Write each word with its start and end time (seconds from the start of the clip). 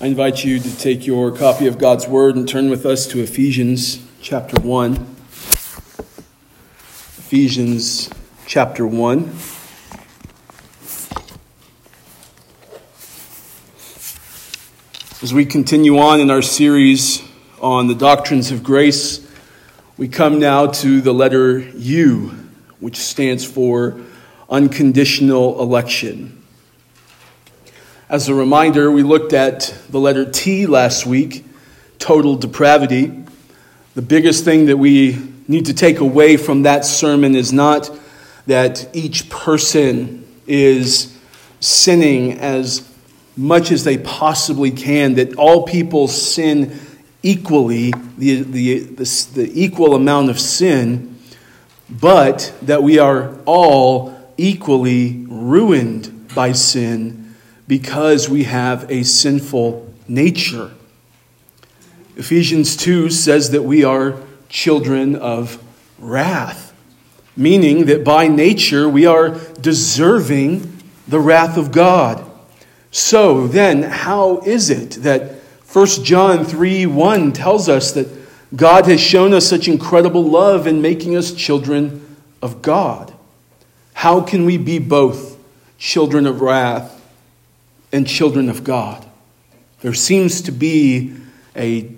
I 0.00 0.06
invite 0.06 0.44
you 0.44 0.60
to 0.60 0.78
take 0.78 1.08
your 1.08 1.32
copy 1.32 1.66
of 1.66 1.76
God's 1.76 2.06
Word 2.06 2.36
and 2.36 2.48
turn 2.48 2.70
with 2.70 2.86
us 2.86 3.04
to 3.08 3.20
Ephesians 3.20 4.00
chapter 4.22 4.60
1. 4.60 4.94
Ephesians 7.18 8.08
chapter 8.46 8.86
1. 8.86 9.24
As 15.20 15.34
we 15.34 15.44
continue 15.44 15.98
on 15.98 16.20
in 16.20 16.30
our 16.30 16.42
series 16.42 17.20
on 17.60 17.88
the 17.88 17.96
doctrines 17.96 18.52
of 18.52 18.62
grace, 18.62 19.28
we 19.96 20.06
come 20.06 20.38
now 20.38 20.68
to 20.68 21.00
the 21.00 21.12
letter 21.12 21.58
U, 21.58 22.28
which 22.78 22.98
stands 22.98 23.44
for 23.44 24.00
unconditional 24.48 25.60
election. 25.60 26.37
As 28.10 28.30
a 28.30 28.34
reminder, 28.34 28.90
we 28.90 29.02
looked 29.02 29.34
at 29.34 29.74
the 29.90 30.00
letter 30.00 30.24
T 30.24 30.64
last 30.64 31.04
week, 31.04 31.44
total 31.98 32.36
depravity. 32.36 33.12
The 33.94 34.00
biggest 34.00 34.46
thing 34.46 34.64
that 34.66 34.78
we 34.78 35.18
need 35.46 35.66
to 35.66 35.74
take 35.74 36.00
away 36.00 36.38
from 36.38 36.62
that 36.62 36.86
sermon 36.86 37.34
is 37.34 37.52
not 37.52 37.90
that 38.46 38.88
each 38.96 39.28
person 39.28 40.26
is 40.46 41.14
sinning 41.60 42.38
as 42.38 42.90
much 43.36 43.70
as 43.70 43.84
they 43.84 43.98
possibly 43.98 44.70
can, 44.70 45.16
that 45.16 45.34
all 45.36 45.64
people 45.64 46.08
sin 46.08 46.80
equally, 47.22 47.92
the, 48.16 48.40
the, 48.40 48.78
the, 48.84 49.26
the 49.34 49.50
equal 49.52 49.94
amount 49.94 50.30
of 50.30 50.40
sin, 50.40 51.18
but 51.90 52.54
that 52.62 52.82
we 52.82 52.98
are 52.98 53.36
all 53.44 54.32
equally 54.38 55.26
ruined 55.28 56.34
by 56.34 56.52
sin 56.52 57.27
because 57.68 58.30
we 58.30 58.44
have 58.44 58.90
a 58.90 59.04
sinful 59.04 59.86
nature. 60.08 60.72
Ephesians 62.16 62.76
2 62.76 63.10
says 63.10 63.50
that 63.50 63.62
we 63.62 63.84
are 63.84 64.16
children 64.48 65.14
of 65.14 65.62
wrath, 65.98 66.74
meaning 67.36 67.84
that 67.84 68.02
by 68.02 68.26
nature 68.26 68.88
we 68.88 69.04
are 69.06 69.38
deserving 69.60 70.82
the 71.06 71.20
wrath 71.20 71.56
of 71.58 71.70
God. 71.70 72.24
So 72.90 73.46
then, 73.46 73.82
how 73.82 74.38
is 74.38 74.70
it 74.70 74.92
that 75.02 75.34
1 75.70 75.86
John 76.02 76.44
3 76.44 76.86
1 76.86 77.32
tells 77.32 77.68
us 77.68 77.92
that 77.92 78.08
God 78.56 78.86
has 78.86 79.00
shown 79.00 79.34
us 79.34 79.46
such 79.46 79.68
incredible 79.68 80.24
love 80.24 80.66
in 80.66 80.80
making 80.80 81.14
us 81.14 81.32
children 81.32 82.16
of 82.40 82.62
God? 82.62 83.12
How 83.92 84.22
can 84.22 84.46
we 84.46 84.56
be 84.56 84.78
both 84.78 85.36
children 85.78 86.26
of 86.26 86.40
wrath 86.40 86.97
and 87.92 88.06
children 88.06 88.48
of 88.48 88.64
God. 88.64 89.06
There 89.80 89.94
seems 89.94 90.42
to 90.42 90.52
be 90.52 91.14
a, 91.54 91.90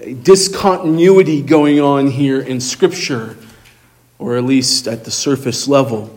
a, 0.00 0.14
discontinuity 0.14 1.42
going 1.42 1.80
on 1.80 2.06
here 2.08 2.40
in 2.40 2.60
Scripture, 2.60 3.36
or 4.18 4.36
at 4.36 4.44
least 4.44 4.86
at 4.86 5.04
the 5.04 5.10
surface 5.10 5.66
level. 5.66 6.14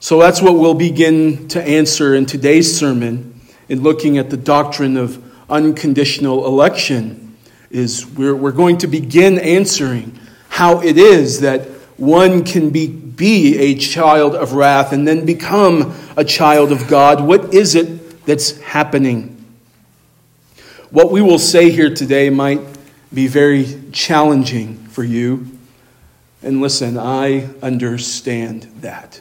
So 0.00 0.18
that's 0.18 0.42
what 0.42 0.54
we'll 0.54 0.74
begin 0.74 1.46
to 1.48 1.62
answer 1.62 2.14
in 2.14 2.26
today's 2.26 2.76
sermon 2.76 3.40
in 3.68 3.82
looking 3.82 4.18
at 4.18 4.30
the 4.30 4.36
doctrine 4.36 4.96
of 4.96 5.22
unconditional 5.48 6.44
election. 6.46 7.36
Is 7.70 8.04
we're, 8.04 8.34
we're 8.34 8.52
going 8.52 8.78
to 8.78 8.86
begin 8.86 9.38
answering 9.38 10.18
how 10.48 10.82
it 10.82 10.98
is 10.98 11.40
that 11.40 11.62
one 11.96 12.44
can 12.44 12.70
be, 12.70 12.88
be 13.16 13.58
a 13.58 13.74
child 13.74 14.34
of 14.34 14.52
wrath 14.52 14.92
and 14.92 15.06
then 15.06 15.24
become 15.24 15.94
a 16.16 16.24
child 16.24 16.72
of 16.72 16.88
God? 16.88 17.24
What 17.24 17.54
is 17.54 17.74
it 17.74 18.24
that's 18.26 18.60
happening? 18.60 19.44
What 20.90 21.10
we 21.10 21.22
will 21.22 21.38
say 21.38 21.70
here 21.70 21.92
today 21.92 22.30
might 22.30 22.60
be 23.12 23.26
very 23.26 23.82
challenging 23.92 24.76
for 24.88 25.04
you. 25.04 25.46
And 26.42 26.60
listen, 26.60 26.98
I 26.98 27.48
understand 27.62 28.62
that. 28.80 29.20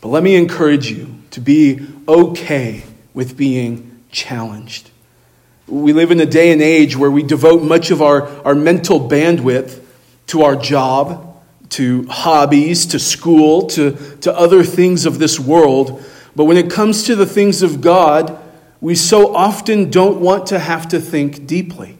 But 0.00 0.08
let 0.08 0.22
me 0.22 0.34
encourage 0.34 0.90
you 0.90 1.16
to 1.30 1.40
be 1.40 1.86
okay 2.08 2.84
with 3.14 3.36
being 3.36 4.00
challenged. 4.10 4.90
We 5.66 5.92
live 5.92 6.10
in 6.10 6.20
a 6.20 6.26
day 6.26 6.52
and 6.52 6.60
age 6.60 6.96
where 6.96 7.10
we 7.10 7.22
devote 7.22 7.62
much 7.62 7.90
of 7.90 8.02
our, 8.02 8.28
our 8.44 8.54
mental 8.54 9.00
bandwidth 9.00 9.80
to 10.28 10.42
our 10.42 10.56
job 10.56 11.31
to 11.72 12.06
hobbies, 12.08 12.86
to 12.86 12.98
school, 12.98 13.66
to, 13.66 13.92
to 14.18 14.36
other 14.36 14.62
things 14.62 15.06
of 15.06 15.18
this 15.18 15.40
world. 15.40 16.04
But 16.36 16.44
when 16.44 16.56
it 16.56 16.70
comes 16.70 17.04
to 17.04 17.16
the 17.16 17.26
things 17.26 17.62
of 17.62 17.80
God, 17.80 18.38
we 18.80 18.94
so 18.94 19.34
often 19.34 19.90
don't 19.90 20.20
want 20.20 20.46
to 20.48 20.58
have 20.58 20.88
to 20.88 21.00
think 21.00 21.46
deeply. 21.46 21.98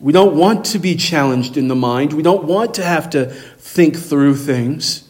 We 0.00 0.12
don't 0.12 0.36
want 0.36 0.64
to 0.66 0.78
be 0.78 0.96
challenged 0.96 1.56
in 1.56 1.68
the 1.68 1.74
mind. 1.74 2.12
We 2.12 2.22
don't 2.22 2.44
want 2.44 2.74
to 2.74 2.84
have 2.84 3.10
to 3.10 3.26
think 3.26 3.96
through 3.96 4.36
things. 4.36 5.08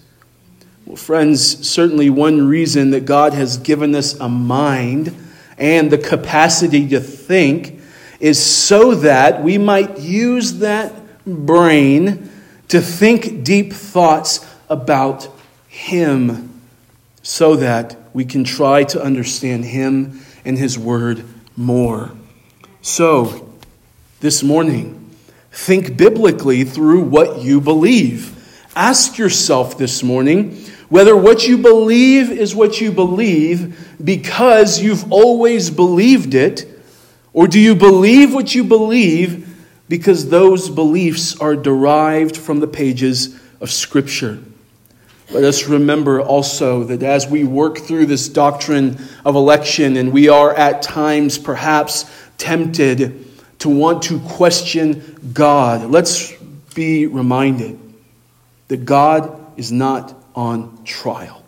Well, 0.86 0.96
friends, 0.96 1.68
certainly 1.68 2.10
one 2.10 2.48
reason 2.48 2.90
that 2.90 3.04
God 3.04 3.32
has 3.32 3.56
given 3.56 3.94
us 3.94 4.18
a 4.20 4.28
mind 4.28 5.16
and 5.56 5.90
the 5.90 5.98
capacity 5.98 6.88
to 6.88 7.00
think 7.00 7.80
is 8.18 8.42
so 8.42 8.94
that 8.96 9.42
we 9.42 9.56
might 9.56 9.98
use 9.98 10.58
that 10.58 10.92
brain 11.24 12.30
to 12.68 12.80
think 12.80 13.44
deep 13.44 13.72
thoughts 13.72 14.46
about 14.68 15.28
Him 15.68 16.60
so 17.22 17.56
that 17.56 17.96
we 18.12 18.24
can 18.24 18.44
try 18.44 18.84
to 18.84 19.02
understand 19.02 19.64
Him 19.64 20.20
and 20.44 20.56
His 20.58 20.78
Word 20.78 21.24
more. 21.56 22.12
So, 22.82 23.50
this 24.20 24.42
morning, 24.42 25.10
think 25.52 25.96
biblically 25.96 26.64
through 26.64 27.02
what 27.02 27.42
you 27.42 27.60
believe. 27.60 28.30
Ask 28.74 29.18
yourself 29.18 29.78
this 29.78 30.02
morning 30.02 30.56
whether 30.88 31.16
what 31.16 31.46
you 31.46 31.58
believe 31.58 32.30
is 32.30 32.54
what 32.54 32.80
you 32.80 32.92
believe 32.92 33.96
because 34.02 34.80
you've 34.80 35.10
always 35.12 35.70
believed 35.70 36.34
it, 36.34 36.66
or 37.32 37.46
do 37.48 37.58
you 37.58 37.74
believe 37.74 38.32
what 38.32 38.54
you 38.54 38.64
believe 38.64 39.43
because 39.88 40.28
those 40.28 40.70
beliefs 40.70 41.38
are 41.40 41.56
derived 41.56 42.36
from 42.36 42.60
the 42.60 42.66
pages 42.66 43.38
of 43.60 43.70
Scripture. 43.70 44.42
Let 45.30 45.44
us 45.44 45.66
remember 45.66 46.20
also 46.20 46.84
that 46.84 47.02
as 47.02 47.26
we 47.26 47.44
work 47.44 47.78
through 47.78 48.06
this 48.06 48.28
doctrine 48.28 48.98
of 49.24 49.34
election, 49.34 49.96
and 49.96 50.12
we 50.12 50.28
are 50.28 50.54
at 50.54 50.82
times 50.82 51.38
perhaps 51.38 52.10
tempted 52.38 53.26
to 53.60 53.68
want 53.68 54.02
to 54.04 54.20
question 54.20 55.30
God, 55.32 55.90
let's 55.90 56.32
be 56.74 57.06
reminded 57.06 57.78
that 58.68 58.84
God 58.84 59.58
is 59.58 59.72
not 59.72 60.14
on 60.34 60.84
trial. 60.84 61.42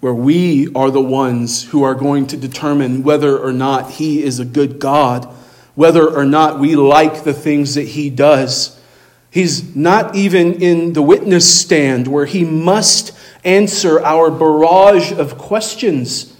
Where 0.00 0.14
we 0.14 0.72
are 0.74 0.90
the 0.90 1.00
ones 1.00 1.62
who 1.64 1.82
are 1.82 1.94
going 1.94 2.26
to 2.28 2.36
determine 2.36 3.02
whether 3.02 3.38
or 3.38 3.52
not 3.52 3.92
He 3.92 4.22
is 4.22 4.40
a 4.40 4.44
good 4.44 4.78
God 4.78 5.32
whether 5.74 6.08
or 6.08 6.24
not 6.24 6.58
we 6.58 6.76
like 6.76 7.24
the 7.24 7.32
things 7.32 7.74
that 7.74 7.88
he 7.88 8.10
does. 8.10 8.78
He's 9.30 9.74
not 9.74 10.14
even 10.14 10.62
in 10.62 10.92
the 10.92 11.02
witness 11.02 11.60
stand 11.60 12.06
where 12.06 12.26
he 12.26 12.44
must 12.44 13.16
answer 13.44 14.00
our 14.00 14.30
barrage 14.30 15.12
of 15.12 15.38
questions. 15.38 16.36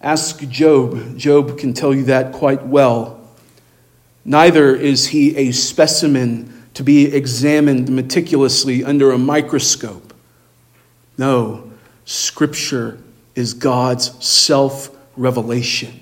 Ask 0.00 0.40
Job. 0.48 1.18
Job 1.18 1.58
can 1.58 1.74
tell 1.74 1.92
you 1.94 2.04
that 2.04 2.32
quite 2.32 2.64
well. 2.64 3.20
Neither 4.24 4.74
is 4.74 5.08
he 5.08 5.36
a 5.36 5.52
specimen 5.52 6.62
to 6.74 6.84
be 6.84 7.12
examined 7.12 7.88
meticulously 7.88 8.84
under 8.84 9.10
a 9.10 9.18
microscope. 9.18 10.14
No, 11.18 11.70
Scripture 12.04 12.98
is 13.34 13.54
God's 13.54 14.24
self 14.24 14.90
revelation. 15.16 16.00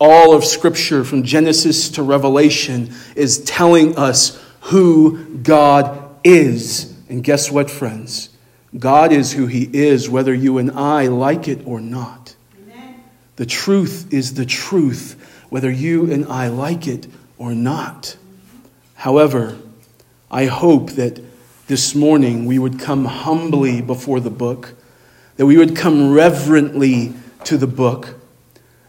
All 0.00 0.32
of 0.32 0.44
Scripture, 0.44 1.04
from 1.04 1.24
Genesis 1.24 1.90
to 1.90 2.02
Revelation, 2.02 2.92
is 3.16 3.42
telling 3.44 3.96
us 3.98 4.40
who 4.62 5.24
God 5.38 6.16
is. 6.22 6.94
And 7.08 7.24
guess 7.24 7.50
what, 7.50 7.70
friends? 7.70 8.30
God 8.76 9.12
is 9.12 9.32
who 9.32 9.46
He 9.46 9.68
is, 9.72 10.08
whether 10.08 10.34
you 10.34 10.58
and 10.58 10.70
I 10.72 11.06
like 11.06 11.48
it 11.48 11.66
or 11.66 11.80
not. 11.80 12.36
Amen. 12.62 13.02
The 13.36 13.46
truth 13.46 14.12
is 14.12 14.34
the 14.34 14.46
truth, 14.46 15.44
whether 15.48 15.70
you 15.70 16.12
and 16.12 16.26
I 16.26 16.48
like 16.48 16.86
it 16.86 17.06
or 17.38 17.54
not. 17.54 18.16
However, 18.94 19.56
I 20.30 20.46
hope 20.46 20.90
that 20.92 21.20
this 21.66 21.94
morning 21.94 22.46
we 22.46 22.58
would 22.58 22.78
come 22.78 23.04
humbly 23.04 23.80
before 23.80 24.20
the 24.20 24.30
book, 24.30 24.74
that 25.36 25.46
we 25.46 25.56
would 25.56 25.74
come 25.74 26.12
reverently 26.12 27.14
to 27.44 27.56
the 27.56 27.66
book 27.66 28.17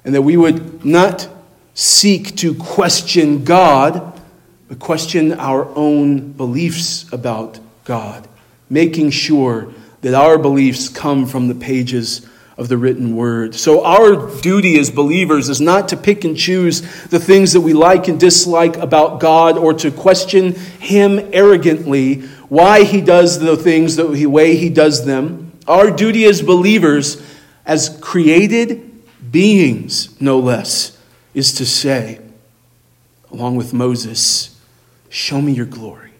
and 0.03 0.15
that 0.15 0.21
we 0.21 0.37
would 0.37 0.85
not 0.85 1.27
seek 1.73 2.35
to 2.37 2.53
question 2.53 3.43
God, 3.43 4.19
but 4.67 4.79
question 4.79 5.33
our 5.33 5.65
own 5.75 6.33
beliefs 6.33 7.11
about 7.13 7.59
God, 7.85 8.27
making 8.69 9.11
sure 9.11 9.73
that 10.01 10.13
our 10.13 10.37
beliefs 10.37 10.89
come 10.89 11.25
from 11.25 11.47
the 11.47 11.55
pages 11.55 12.27
of 12.57 12.67
the 12.67 12.77
written 12.77 13.15
word. 13.15 13.55
So, 13.55 13.85
our 13.85 14.29
duty 14.41 14.77
as 14.77 14.91
believers 14.91 15.47
is 15.47 15.61
not 15.61 15.87
to 15.89 15.97
pick 15.97 16.25
and 16.25 16.37
choose 16.37 16.81
the 17.05 17.19
things 17.19 17.53
that 17.53 17.61
we 17.61 17.73
like 17.73 18.09
and 18.09 18.19
dislike 18.19 18.75
about 18.75 19.21
God 19.21 19.57
or 19.57 19.73
to 19.75 19.89
question 19.91 20.53
Him 20.53 21.29
arrogantly 21.31 22.21
why 22.49 22.83
He 22.83 22.99
does 22.99 23.39
the 23.39 23.55
things 23.55 23.95
the 23.95 24.25
way 24.25 24.57
He 24.57 24.69
does 24.69 25.05
them. 25.05 25.53
Our 25.67 25.89
duty 25.89 26.25
as 26.25 26.41
believers, 26.41 27.21
as 27.65 27.97
created 28.01 28.88
beings, 29.31 30.19
no 30.21 30.39
less, 30.39 30.97
is 31.33 31.53
to 31.53 31.65
say, 31.65 32.19
along 33.31 33.55
with 33.55 33.73
Moses, 33.73 34.55
Show 35.11 35.41
me 35.41 35.53
your 35.53 35.65
glory. 35.65 36.11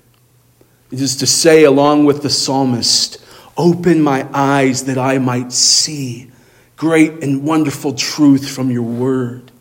It 0.92 1.00
is 1.00 1.16
to 1.18 1.28
say, 1.28 1.64
along 1.64 2.06
with 2.06 2.24
the 2.24 2.30
psalmist, 2.30 3.24
Open 3.56 4.02
my 4.02 4.28
eyes 4.34 4.86
that 4.86 4.98
I 4.98 5.20
might 5.20 5.52
see 5.52 6.32
great 6.76 7.22
and 7.22 7.44
wonderful 7.44 7.94
truth 7.94 8.50
from 8.50 8.72
your 8.72 8.84
word. 8.84 9.52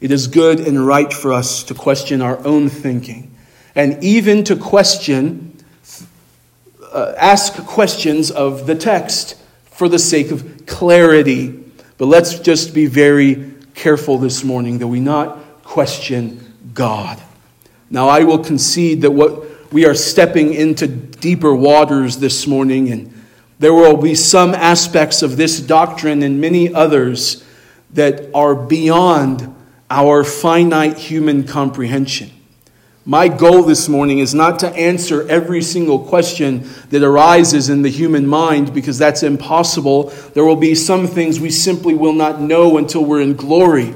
It 0.00 0.10
is 0.10 0.26
good 0.26 0.58
and 0.58 0.86
right 0.86 1.12
for 1.12 1.32
us 1.32 1.62
to 1.64 1.74
question 1.74 2.22
our 2.22 2.44
own 2.46 2.70
thinking 2.70 3.30
and 3.74 4.02
even 4.02 4.42
to 4.44 4.56
question, 4.56 5.56
uh, 6.92 7.14
ask 7.16 7.54
questions 7.66 8.30
of 8.30 8.66
the 8.66 8.74
text 8.74 9.36
for 9.70 9.88
the 9.88 9.98
sake 9.98 10.30
of 10.30 10.66
clarity. 10.66 11.59
But 12.00 12.06
let's 12.06 12.38
just 12.38 12.72
be 12.72 12.86
very 12.86 13.52
careful 13.74 14.16
this 14.16 14.42
morning 14.42 14.78
that 14.78 14.86
we 14.86 15.00
not 15.00 15.62
question 15.64 16.54
God. 16.72 17.20
Now, 17.90 18.08
I 18.08 18.24
will 18.24 18.38
concede 18.38 19.02
that 19.02 19.10
what 19.10 19.70
we 19.70 19.84
are 19.84 19.92
stepping 19.92 20.54
into 20.54 20.86
deeper 20.86 21.54
waters 21.54 22.16
this 22.16 22.46
morning, 22.46 22.90
and 22.90 23.12
there 23.58 23.74
will 23.74 23.98
be 23.98 24.14
some 24.14 24.54
aspects 24.54 25.20
of 25.20 25.36
this 25.36 25.60
doctrine 25.60 26.22
and 26.22 26.40
many 26.40 26.72
others 26.72 27.44
that 27.92 28.30
are 28.32 28.54
beyond 28.54 29.54
our 29.90 30.24
finite 30.24 30.96
human 30.96 31.44
comprehension. 31.44 32.30
My 33.10 33.26
goal 33.26 33.64
this 33.64 33.88
morning 33.88 34.20
is 34.20 34.36
not 34.36 34.60
to 34.60 34.68
answer 34.68 35.28
every 35.28 35.62
single 35.62 35.98
question 35.98 36.70
that 36.90 37.02
arises 37.02 37.68
in 37.68 37.82
the 37.82 37.88
human 37.88 38.24
mind 38.24 38.72
because 38.72 38.98
that's 38.98 39.24
impossible. 39.24 40.10
There 40.34 40.44
will 40.44 40.54
be 40.54 40.76
some 40.76 41.08
things 41.08 41.40
we 41.40 41.50
simply 41.50 41.94
will 41.94 42.12
not 42.12 42.40
know 42.40 42.78
until 42.78 43.04
we're 43.04 43.20
in 43.20 43.34
glory. 43.34 43.94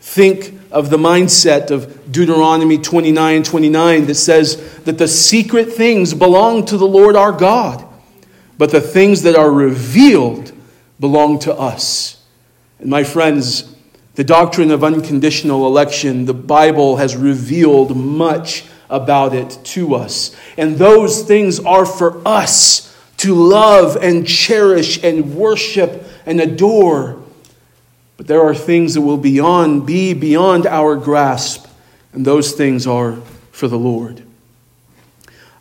Think 0.00 0.58
of 0.72 0.90
the 0.90 0.96
mindset 0.96 1.70
of 1.70 2.10
Deuteronomy 2.10 2.78
29 2.78 3.44
29 3.44 4.06
that 4.06 4.16
says 4.16 4.76
that 4.80 4.98
the 4.98 5.06
secret 5.06 5.72
things 5.72 6.12
belong 6.12 6.66
to 6.66 6.76
the 6.76 6.84
Lord 6.84 7.14
our 7.14 7.30
God, 7.30 7.86
but 8.58 8.72
the 8.72 8.80
things 8.80 9.22
that 9.22 9.36
are 9.36 9.52
revealed 9.52 10.50
belong 10.98 11.38
to 11.38 11.54
us. 11.54 12.20
And 12.80 12.90
my 12.90 13.04
friends, 13.04 13.71
the 14.14 14.24
doctrine 14.24 14.70
of 14.70 14.84
unconditional 14.84 15.66
election, 15.66 16.26
the 16.26 16.34
Bible 16.34 16.96
has 16.96 17.16
revealed 17.16 17.96
much 17.96 18.64
about 18.90 19.34
it 19.34 19.58
to 19.64 19.94
us. 19.94 20.36
And 20.58 20.76
those 20.76 21.22
things 21.22 21.58
are 21.60 21.86
for 21.86 22.20
us 22.26 22.94
to 23.18 23.34
love 23.34 23.96
and 23.96 24.26
cherish 24.26 25.02
and 25.02 25.34
worship 25.34 26.04
and 26.26 26.40
adore. 26.40 27.22
But 28.16 28.26
there 28.26 28.42
are 28.42 28.54
things 28.54 28.94
that 28.94 29.00
will 29.00 29.16
beyond, 29.16 29.86
be 29.86 30.12
beyond 30.12 30.66
our 30.66 30.96
grasp, 30.96 31.66
and 32.12 32.24
those 32.24 32.52
things 32.52 32.86
are 32.86 33.16
for 33.50 33.68
the 33.68 33.78
Lord. 33.78 34.22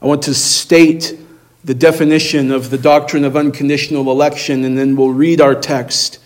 I 0.02 0.08
want 0.08 0.24
to 0.24 0.34
state 0.34 1.18
the 1.64 1.74
definition 1.74 2.52
of 2.52 2.70
the 2.70 2.78
doctrine 2.78 3.24
of 3.24 3.38
unconditional 3.38 4.12
election, 4.12 4.66
and 4.66 4.78
then 4.78 4.96
we'll 4.96 5.10
read 5.10 5.40
our 5.40 5.56
text. 5.56 6.18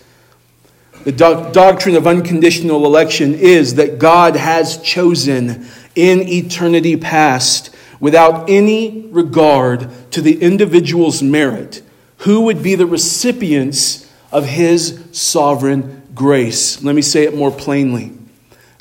The 1.06 1.12
do- 1.12 1.48
doctrine 1.52 1.94
of 1.94 2.08
unconditional 2.08 2.84
election 2.84 3.34
is 3.34 3.76
that 3.76 4.00
God 4.00 4.34
has 4.34 4.78
chosen 4.78 5.64
in 5.94 6.28
eternity 6.28 6.96
past, 6.96 7.72
without 8.00 8.50
any 8.50 9.06
regard 9.12 9.88
to 10.10 10.20
the 10.20 10.42
individual's 10.42 11.22
merit, 11.22 11.80
who 12.18 12.40
would 12.40 12.60
be 12.60 12.74
the 12.74 12.88
recipients 12.88 14.10
of 14.32 14.46
his 14.46 15.00
sovereign 15.12 16.02
grace. 16.12 16.82
Let 16.82 16.96
me 16.96 17.02
say 17.02 17.22
it 17.22 17.36
more 17.36 17.52
plainly 17.52 18.12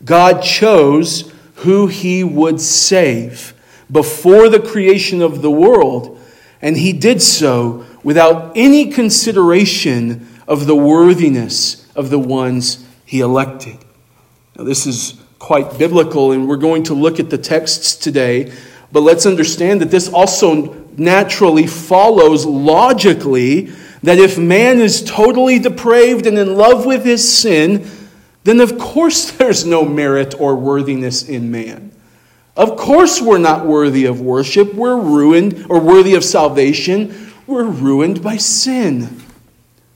God 0.03 0.41
chose 0.41 1.31
who 1.57 1.85
he 1.85 2.23
would 2.23 2.59
save 2.59 3.53
before 3.91 4.49
the 4.49 4.59
creation 4.59 5.21
of 5.21 5.43
the 5.43 5.51
world, 5.51 6.19
and 6.59 6.75
he 6.75 6.91
did 6.91 7.21
so 7.21 7.85
without 8.03 8.53
any 8.55 8.87
consideration 8.87 10.27
of 10.47 10.65
the 10.65 10.75
worthiness 10.75 11.84
of 11.95 12.09
the 12.09 12.19
ones 12.19 12.85
he 13.05 13.19
elected. 13.19 13.77
Now, 14.57 14.63
this 14.63 14.85
is 14.85 15.19
quite 15.39 15.77
biblical, 15.77 16.31
and 16.31 16.47
we're 16.47 16.57
going 16.57 16.83
to 16.83 16.93
look 16.93 17.19
at 17.19 17.29
the 17.29 17.37
texts 17.37 17.95
today, 17.95 18.51
but 18.91 19.01
let's 19.01 19.25
understand 19.25 19.81
that 19.81 19.91
this 19.91 20.07
also 20.09 20.73
naturally 20.97 21.67
follows 21.67 22.45
logically 22.45 23.71
that 24.03 24.17
if 24.19 24.37
man 24.37 24.79
is 24.79 25.03
totally 25.03 25.59
depraved 25.59 26.25
and 26.25 26.37
in 26.37 26.55
love 26.55 26.85
with 26.85 27.03
his 27.03 27.37
sin, 27.37 27.89
then 28.43 28.59
of 28.59 28.77
course 28.77 29.31
there's 29.37 29.65
no 29.65 29.83
merit 29.83 30.39
or 30.39 30.55
worthiness 30.55 31.27
in 31.27 31.51
man. 31.51 31.91
Of 32.55 32.77
course 32.77 33.21
we're 33.21 33.37
not 33.37 33.65
worthy 33.65 34.05
of 34.05 34.21
worship. 34.21 34.73
We're 34.73 34.99
ruined, 34.99 35.65
or 35.69 35.81
worthy 35.81 36.15
of 36.15 36.23
salvation. 36.23 37.33
We're 37.47 37.65
ruined 37.65 38.23
by 38.23 38.37
sin. 38.37 39.21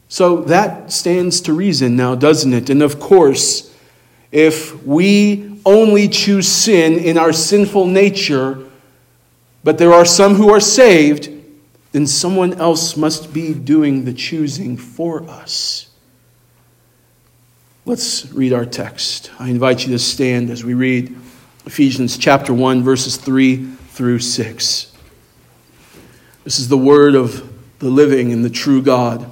So 0.10 0.42
that 0.42 0.92
stands 0.92 1.40
to 1.42 1.54
reason 1.54 1.96
now, 1.96 2.16
doesn't 2.16 2.52
it? 2.52 2.70
And 2.72 2.82
of 2.82 3.00
course, 3.00 3.74
if 4.32 4.84
we 4.84 5.62
only 5.66 6.08
choose 6.08 6.48
sin 6.48 6.98
in 6.98 7.18
our 7.18 7.32
sinful 7.32 7.86
nature, 7.86 8.66
but 9.64 9.78
there 9.78 9.94
are 9.94 10.06
some 10.06 10.34
who 10.34 10.50
are 10.50 10.60
saved, 10.60 11.30
then 11.92 12.08
someone 12.08 12.56
else 12.56 12.98
must 12.98 13.34
be 13.34 13.54
doing 13.54 14.06
the 14.06 14.14
choosing 14.14 14.78
for 14.78 15.24
us. 15.30 15.90
Let's 17.86 18.32
read 18.32 18.52
our 18.52 18.66
text. 18.66 19.32
I 19.40 19.50
invite 19.50 19.86
you 19.86 19.92
to 19.94 20.00
stand 20.00 20.50
as 20.50 20.64
we 20.64 20.74
read 20.74 21.16
Ephesians 21.66 22.18
chapter 22.18 22.54
1, 22.54 22.82
verses 22.84 23.16
3 23.18 23.64
through 23.90 24.20
6. 24.20 24.92
This 26.44 26.60
is 26.60 26.68
the 26.68 26.78
word 26.78 27.14
of 27.14 27.48
the 27.78 27.90
living 27.90 28.32
and 28.32 28.44
the 28.44 28.50
true 28.50 28.82
God. 28.82 29.32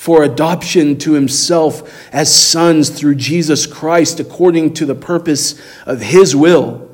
for 0.00 0.22
adoption 0.22 0.96
to 0.96 1.12
himself 1.12 2.10
as 2.10 2.34
sons 2.34 2.88
through 2.88 3.14
Jesus 3.14 3.66
Christ, 3.66 4.18
according 4.18 4.72
to 4.72 4.86
the 4.86 4.94
purpose 4.94 5.60
of 5.84 6.00
his 6.00 6.34
will, 6.34 6.88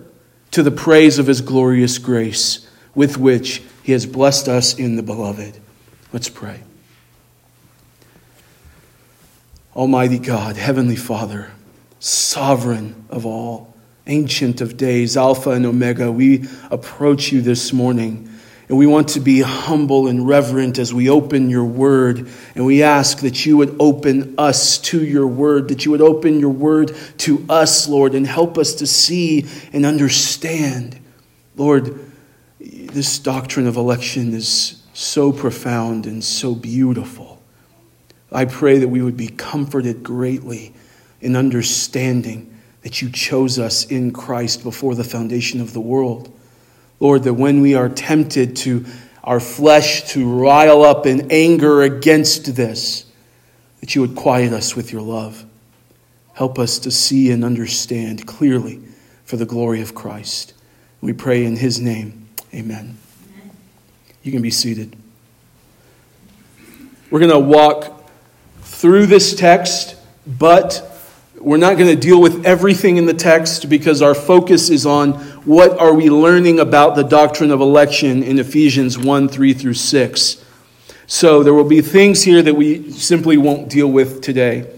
to 0.51 0.61
the 0.61 0.73
praise 0.73 1.17
of 1.21 1.29
his 1.29 1.41
glorious 1.41 1.99
grace, 1.99 2.69
with 2.97 3.17
which 3.17 3.63
he 3.85 3.93
has 3.93 4.07
blessed 4.07 4.49
us 4.49 4.77
in 4.77 4.97
the 4.97 5.05
beloved. 5.05 5.57
Let's 6.13 6.29
pray. 6.29 6.63
Almighty 9.77 10.19
God, 10.19 10.57
Heavenly 10.57 10.97
Father, 10.97 11.53
sovereign 12.01 13.05
of 13.09 13.25
all, 13.25 13.73
ancient 14.09 14.61
of 14.61 14.77
days, 14.77 15.17
Alpha 15.17 15.51
and 15.51 15.65
Omega, 15.65 16.11
we 16.11 16.49
approach 16.73 17.31
you 17.31 17.41
this 17.41 17.73
morning. 17.73 18.29
And 18.69 18.77
we 18.77 18.87
want 18.87 19.11
to 19.11 19.21
be 19.21 19.43
humble 19.43 20.09
and 20.09 20.27
reverent 20.27 20.79
as 20.79 20.93
we 20.93 21.09
open 21.09 21.49
your 21.49 21.65
word. 21.65 22.29
And 22.57 22.67
we 22.67 22.83
ask 22.83 23.21
that 23.21 23.47
you 23.47 23.57
would 23.59 23.77
open 23.79 24.35
us 24.39 24.79
to 24.79 25.05
your 25.05 25.27
word, 25.27 25.69
that 25.69 25.85
you 25.85 25.93
would 25.93 26.01
open 26.01 26.41
your 26.41 26.51
word 26.51 26.97
to 27.19 27.45
us, 27.49 27.87
Lord, 27.89 28.15
and 28.15 28.27
help 28.27 28.59
us 28.59 28.75
to 28.77 28.87
see 28.87 29.47
and 29.73 29.87
understand. 29.87 30.99
Lord, 31.55 32.11
this 32.59 33.21
doctrine 33.21 33.69
of 33.69 33.77
election 33.77 34.35
is 34.35 34.83
so 34.93 35.31
profound 35.31 36.07
and 36.07 36.25
so 36.25 36.55
beautiful. 36.55 37.41
I 38.33 38.47
pray 38.47 38.79
that 38.79 38.89
we 38.89 39.01
would 39.01 39.17
be 39.17 39.29
comforted 39.29 40.03
greatly 40.03 40.75
in 41.21 41.37
understanding 41.37 42.53
that 42.83 43.01
you 43.01 43.11
chose 43.11 43.59
us 43.59 43.87
in 43.87 44.13
Christ 44.13 44.63
before 44.65 44.95
the 44.95 45.05
foundation 45.05 45.61
of 45.61 45.73
the 45.73 45.81
world. 45.81 46.36
Lord, 47.01 47.25
that 47.25 47.35
when 47.35 47.61
we 47.61 47.75
are 47.75 47.89
tempted 47.89 48.57
to 48.57 48.87
our 49.23 49.41
flesh 49.41 50.05
to 50.13 50.29
rile 50.29 50.83
up 50.83 51.05
in 51.05 51.31
anger 51.31 51.83
against 51.83 52.55
this, 52.55 53.05
that 53.81 53.95
you 53.95 54.01
would 54.01 54.15
quiet 54.15 54.53
us 54.53 54.77
with 54.77 54.93
your 54.93 55.03
love. 55.03 55.45
Help 56.35 56.59
us 56.59 56.79
to 56.81 56.91
see 56.91 57.31
and 57.31 57.45
understand 57.45 58.27
clearly 58.27 58.81
for 59.25 59.37
the 59.37 59.47
glory 59.47 59.81
of 59.83 59.95
Christ. 59.95 60.55
We 61.01 61.13
pray 61.13 61.45
in 61.45 61.57
his 61.57 61.81
name. 61.81 62.29
Amen. 62.55 62.99
You 64.23 64.33
can 64.33 64.43
be 64.43 64.51
seated. 64.51 64.97
We're 67.11 67.21
going 67.21 67.33
to 67.33 67.39
walk 67.39 68.11
through 68.63 69.07
this 69.07 69.35
text, 69.35 69.97
but 70.27 70.83
we're 71.41 71.57
not 71.57 71.77
going 71.77 71.89
to 71.89 72.01
deal 72.01 72.21
with 72.21 72.45
everything 72.45 72.97
in 72.97 73.07
the 73.07 73.15
text 73.15 73.69
because 73.69 74.03
our 74.03 74.15
focus 74.15 74.69
is 74.69 74.85
on 74.85 75.36
what 75.47 75.79
are 75.79 75.95
we 75.95 76.11
learning 76.11 76.59
about 76.59 76.97
the 76.97 77.05
doctrine 77.05 77.53
of 77.53 77.61
election 77.61 78.25
in 78.25 78.39
Ephesians 78.39 78.99
1 78.99 79.29
3 79.29 79.55
through 79.55 79.75
6. 79.75 80.45
So 81.07 81.45
there 81.45 81.55
will 81.55 81.69
be 81.69 81.81
things 81.81 82.25
here 82.25 82.43
that 82.43 82.55
we 82.55 82.91
simply 82.91 83.37
won't 83.37 83.71
deal 83.71 83.87
with 83.87 84.23
today. 84.23 84.69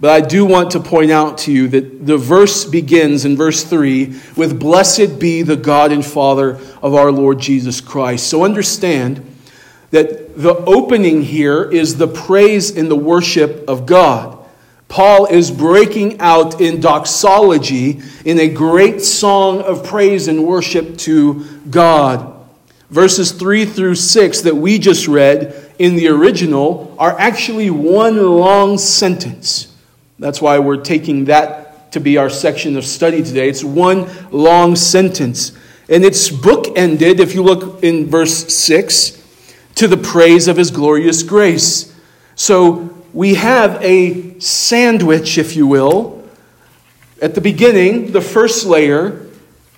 But 0.00 0.10
I 0.10 0.26
do 0.26 0.44
want 0.44 0.72
to 0.72 0.80
point 0.80 1.12
out 1.12 1.38
to 1.38 1.52
you 1.52 1.68
that 1.68 2.04
the 2.04 2.18
verse 2.18 2.64
begins 2.64 3.24
in 3.24 3.36
verse 3.36 3.62
3 3.62 4.20
with 4.36 4.58
Blessed 4.58 5.20
be 5.20 5.42
the 5.42 5.56
God 5.56 5.92
and 5.92 6.04
Father 6.04 6.60
of 6.82 6.94
our 6.94 7.12
Lord 7.12 7.38
Jesus 7.38 7.80
Christ. 7.80 8.26
So 8.26 8.44
understand 8.44 9.24
that 9.92 10.36
the 10.36 10.56
opening 10.66 11.22
here 11.22 11.70
is 11.70 11.96
the 11.96 12.08
praise 12.08 12.76
and 12.76 12.90
the 12.90 12.96
worship 12.96 13.64
of 13.68 13.86
God. 13.86 14.35
Paul 14.88 15.26
is 15.26 15.50
breaking 15.50 16.20
out 16.20 16.60
in 16.60 16.80
doxology 16.80 18.00
in 18.24 18.38
a 18.38 18.48
great 18.48 19.02
song 19.02 19.60
of 19.62 19.84
praise 19.84 20.28
and 20.28 20.44
worship 20.44 20.96
to 20.98 21.44
God. 21.68 22.32
Verses 22.88 23.32
3 23.32 23.64
through 23.64 23.96
6 23.96 24.42
that 24.42 24.54
we 24.54 24.78
just 24.78 25.08
read 25.08 25.74
in 25.78 25.96
the 25.96 26.08
original 26.08 26.94
are 26.98 27.18
actually 27.18 27.68
one 27.68 28.16
long 28.16 28.78
sentence. 28.78 29.74
That's 30.18 30.40
why 30.40 30.60
we're 30.60 30.82
taking 30.82 31.26
that 31.26 31.92
to 31.92 32.00
be 32.00 32.16
our 32.16 32.30
section 32.30 32.76
of 32.76 32.84
study 32.84 33.22
today. 33.22 33.48
It's 33.48 33.64
one 33.64 34.08
long 34.30 34.76
sentence. 34.76 35.52
And 35.88 36.04
it's 36.04 36.30
bookended, 36.30 37.20
if 37.20 37.34
you 37.34 37.42
look 37.42 37.82
in 37.82 38.06
verse 38.06 38.52
6, 38.52 39.22
to 39.76 39.88
the 39.88 39.96
praise 39.96 40.48
of 40.48 40.56
his 40.56 40.70
glorious 40.70 41.22
grace. 41.22 41.94
So 42.34 42.95
we 43.16 43.32
have 43.36 43.82
a 43.82 44.38
sandwich, 44.40 45.38
if 45.38 45.56
you 45.56 45.66
will. 45.66 46.22
At 47.22 47.34
the 47.34 47.40
beginning, 47.40 48.12
the 48.12 48.20
first 48.20 48.66
layer, 48.66 49.26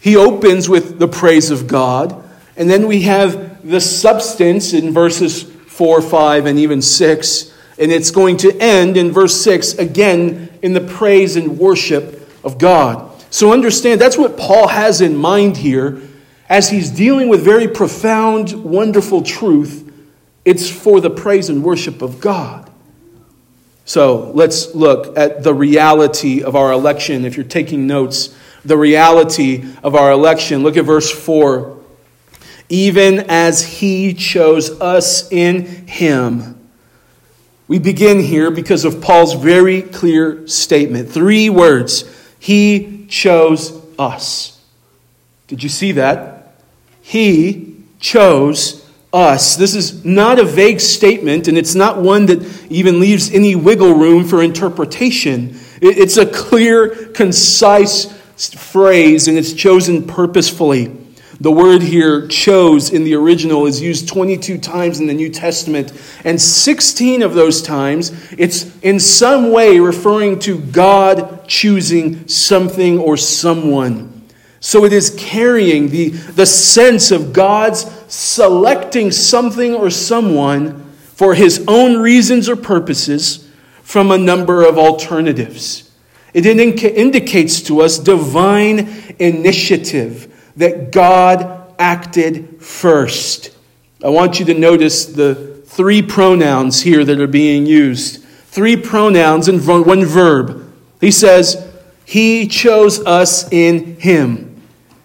he 0.00 0.16
opens 0.16 0.68
with 0.68 0.98
the 0.98 1.06
praise 1.06 1.52
of 1.52 1.68
God. 1.68 2.20
And 2.56 2.68
then 2.68 2.88
we 2.88 3.02
have 3.02 3.62
the 3.62 3.80
substance 3.80 4.72
in 4.72 4.92
verses 4.92 5.44
4, 5.44 6.02
5, 6.02 6.46
and 6.46 6.58
even 6.58 6.82
6. 6.82 7.54
And 7.78 7.92
it's 7.92 8.10
going 8.10 8.38
to 8.38 8.52
end 8.58 8.96
in 8.96 9.12
verse 9.12 9.40
6 9.40 9.74
again 9.74 10.50
in 10.60 10.72
the 10.72 10.80
praise 10.80 11.36
and 11.36 11.60
worship 11.60 12.28
of 12.42 12.58
God. 12.58 13.08
So 13.30 13.52
understand 13.52 14.00
that's 14.00 14.18
what 14.18 14.36
Paul 14.36 14.66
has 14.66 15.00
in 15.00 15.16
mind 15.16 15.58
here 15.58 16.02
as 16.48 16.70
he's 16.70 16.90
dealing 16.90 17.28
with 17.28 17.44
very 17.44 17.68
profound, 17.68 18.52
wonderful 18.64 19.22
truth. 19.22 19.92
It's 20.44 20.68
for 20.68 21.00
the 21.00 21.10
praise 21.10 21.48
and 21.48 21.62
worship 21.62 22.02
of 22.02 22.18
God. 22.20 22.67
So 23.88 24.32
let's 24.34 24.74
look 24.74 25.16
at 25.16 25.42
the 25.42 25.54
reality 25.54 26.42
of 26.42 26.54
our 26.54 26.72
election. 26.72 27.24
If 27.24 27.38
you're 27.38 27.46
taking 27.46 27.86
notes, 27.86 28.36
the 28.62 28.76
reality 28.76 29.64
of 29.82 29.94
our 29.94 30.12
election. 30.12 30.62
Look 30.62 30.76
at 30.76 30.84
verse 30.84 31.10
4. 31.10 31.74
Even 32.68 33.20
as 33.30 33.64
he 33.78 34.12
chose 34.12 34.78
us 34.78 35.32
in 35.32 35.86
him. 35.86 36.68
We 37.66 37.78
begin 37.78 38.20
here 38.20 38.50
because 38.50 38.84
of 38.84 39.00
Paul's 39.00 39.32
very 39.32 39.80
clear 39.80 40.46
statement. 40.46 41.08
Three 41.08 41.48
words. 41.48 42.04
He 42.38 43.06
chose 43.08 43.72
us. 43.98 44.60
Did 45.46 45.62
you 45.62 45.70
see 45.70 45.92
that? 45.92 46.60
He 47.00 47.74
chose 48.00 48.77
us. 49.12 49.56
This 49.56 49.74
is 49.74 50.04
not 50.04 50.38
a 50.38 50.44
vague 50.44 50.80
statement, 50.80 51.48
and 51.48 51.56
it's 51.56 51.74
not 51.74 51.98
one 51.98 52.26
that 52.26 52.42
even 52.70 53.00
leaves 53.00 53.32
any 53.32 53.56
wiggle 53.56 53.94
room 53.94 54.24
for 54.24 54.42
interpretation. 54.42 55.58
It's 55.80 56.16
a 56.16 56.26
clear, 56.26 57.06
concise 57.12 58.06
phrase, 58.36 59.28
and 59.28 59.38
it's 59.38 59.52
chosen 59.52 60.06
purposefully. 60.06 60.94
The 61.40 61.52
word 61.52 61.82
here, 61.82 62.26
chose, 62.26 62.90
in 62.90 63.04
the 63.04 63.14
original 63.14 63.66
is 63.66 63.80
used 63.80 64.08
22 64.08 64.58
times 64.58 64.98
in 64.98 65.06
the 65.06 65.14
New 65.14 65.30
Testament, 65.30 65.92
and 66.24 66.40
16 66.40 67.22
of 67.22 67.34
those 67.34 67.62
times 67.62 68.10
it's 68.32 68.76
in 68.80 68.98
some 68.98 69.52
way 69.52 69.78
referring 69.78 70.40
to 70.40 70.58
God 70.58 71.46
choosing 71.46 72.26
something 72.26 72.98
or 72.98 73.16
someone. 73.16 74.17
So 74.60 74.84
it 74.84 74.92
is 74.92 75.14
carrying 75.18 75.88
the, 75.90 76.08
the 76.08 76.46
sense 76.46 77.10
of 77.10 77.32
God's 77.32 77.84
selecting 78.08 79.10
something 79.10 79.74
or 79.74 79.90
someone 79.90 80.84
for 81.14 81.34
his 81.34 81.64
own 81.68 81.96
reasons 81.96 82.48
or 82.48 82.56
purposes 82.56 83.48
from 83.82 84.10
a 84.10 84.18
number 84.18 84.64
of 84.64 84.78
alternatives. 84.78 85.90
It 86.34 86.46
indicates 86.46 87.62
to 87.62 87.80
us 87.80 87.98
divine 87.98 89.14
initiative 89.18 90.52
that 90.56 90.92
God 90.92 91.74
acted 91.78 92.62
first. 92.62 93.56
I 94.04 94.10
want 94.10 94.38
you 94.38 94.46
to 94.46 94.54
notice 94.54 95.06
the 95.06 95.34
three 95.66 96.02
pronouns 96.02 96.82
here 96.82 97.04
that 97.04 97.20
are 97.20 97.26
being 97.26 97.66
used. 97.66 98.22
Three 98.22 98.76
pronouns 98.76 99.48
and 99.48 99.64
one 99.66 100.04
verb. 100.04 100.72
He 101.00 101.10
says, 101.10 101.68
He 102.04 102.46
chose 102.46 103.00
us 103.04 103.50
in 103.52 103.96
Him. 104.00 104.47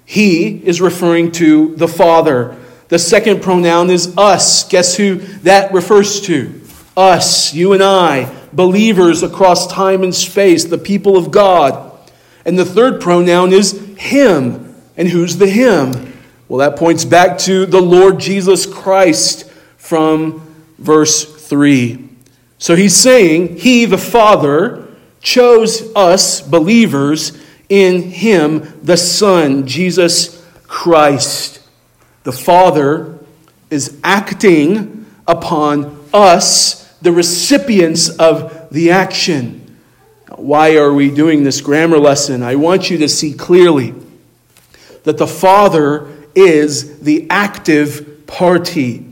He 0.06 0.50
is 0.66 0.82
referring 0.82 1.32
to 1.34 1.76
the 1.76 1.88
Father. 1.88 2.58
The 2.90 3.00
second 3.00 3.42
pronoun 3.42 3.90
is 3.90 4.18
us. 4.18 4.68
Guess 4.68 4.98
who 4.98 5.16
that 5.44 5.74
refers 5.74 6.22
to? 6.22 6.62
Us, 6.96 7.54
you 7.54 7.74
and 7.74 7.82
I, 7.82 8.32
believers 8.54 9.24
across 9.24 9.66
time 9.72 10.04
and 10.04 10.14
space, 10.14 10.66
the 10.66 10.78
people 10.78 11.18
of 11.18 11.32
God. 11.32 11.92
And 12.46 12.60
the 12.60 12.66
third 12.66 13.02
pronoun 13.02 13.52
is 13.52 13.72
Him. 13.98 14.76
And 14.96 15.08
who's 15.08 15.38
the 15.38 15.48
Him? 15.48 16.14
Well, 16.48 16.60
that 16.60 16.78
points 16.78 17.06
back 17.06 17.40
to 17.40 17.66
the 17.66 17.82
Lord 17.82 18.20
Jesus 18.20 18.66
Christ 18.66 19.50
from 19.78 20.54
verse 20.78 21.26
3. 21.48 22.10
So 22.60 22.76
he's 22.76 22.96
saying, 22.96 23.58
He, 23.58 23.86
the 23.86 23.98
Father, 23.98 24.88
chose 25.20 25.94
us, 25.96 26.42
believers, 26.42 27.38
in 27.74 28.04
him 28.04 28.72
the 28.84 28.96
Son, 28.96 29.66
Jesus 29.66 30.46
Christ. 30.68 31.60
The 32.24 32.32
Father 32.32 33.18
is 33.72 34.00
acting 34.04 35.08
upon 35.28 36.06
us, 36.14 36.88
the 37.00 37.12
recipients 37.12 38.10
of 38.10 38.70
the 38.70 38.92
action. 38.92 39.76
Why 40.36 40.78
are 40.78 40.94
we 40.94 41.10
doing 41.10 41.44
this 41.44 41.62
grammar 41.62 41.98
lesson? 41.98 42.44
I 42.44 42.58
want 42.58 42.92
you 42.92 43.00
to 43.00 43.10
see 43.10 43.34
clearly 43.34 43.96
that 45.02 45.18
the 45.18 45.26
Father 45.26 46.08
is 46.36 47.00
the 47.00 47.26
active 47.32 48.28
party. 48.28 49.04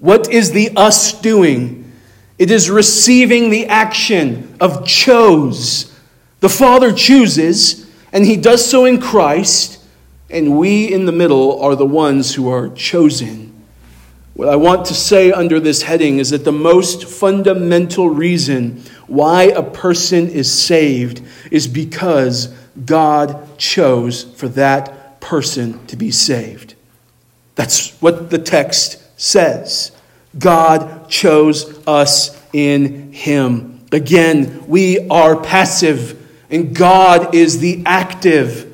What 0.00 0.28
is 0.28 0.50
the 0.50 0.72
us 0.74 1.12
doing? 1.20 1.92
It 2.36 2.50
is 2.50 2.68
receiving 2.68 3.50
the 3.50 3.66
action 3.66 4.56
of 4.60 4.84
chose. 4.84 5.96
The 6.40 6.48
Father 6.48 6.92
chooses, 6.92 7.81
and 8.12 8.24
he 8.24 8.36
does 8.36 8.68
so 8.68 8.84
in 8.84 9.00
Christ, 9.00 9.82
and 10.30 10.58
we 10.58 10.92
in 10.92 11.06
the 11.06 11.12
middle 11.12 11.60
are 11.62 11.74
the 11.74 11.86
ones 11.86 12.34
who 12.34 12.48
are 12.48 12.68
chosen. 12.70 13.52
What 14.34 14.48
I 14.48 14.56
want 14.56 14.86
to 14.86 14.94
say 14.94 15.30
under 15.30 15.60
this 15.60 15.82
heading 15.82 16.18
is 16.18 16.30
that 16.30 16.44
the 16.44 16.52
most 16.52 17.04
fundamental 17.04 18.08
reason 18.08 18.82
why 19.06 19.44
a 19.44 19.62
person 19.62 20.28
is 20.28 20.50
saved 20.50 21.22
is 21.50 21.68
because 21.68 22.54
God 22.86 23.58
chose 23.58 24.22
for 24.22 24.48
that 24.48 25.20
person 25.20 25.84
to 25.86 25.96
be 25.96 26.10
saved. 26.10 26.74
That's 27.54 27.90
what 28.00 28.30
the 28.30 28.38
text 28.38 29.02
says. 29.20 29.92
God 30.38 31.10
chose 31.10 31.86
us 31.86 32.40
in 32.54 33.12
Him. 33.12 33.80
Again, 33.92 34.66
we 34.66 35.06
are 35.10 35.36
passive 35.36 36.21
and 36.52 36.76
God 36.76 37.34
is 37.34 37.58
the 37.58 37.82
active. 37.86 38.68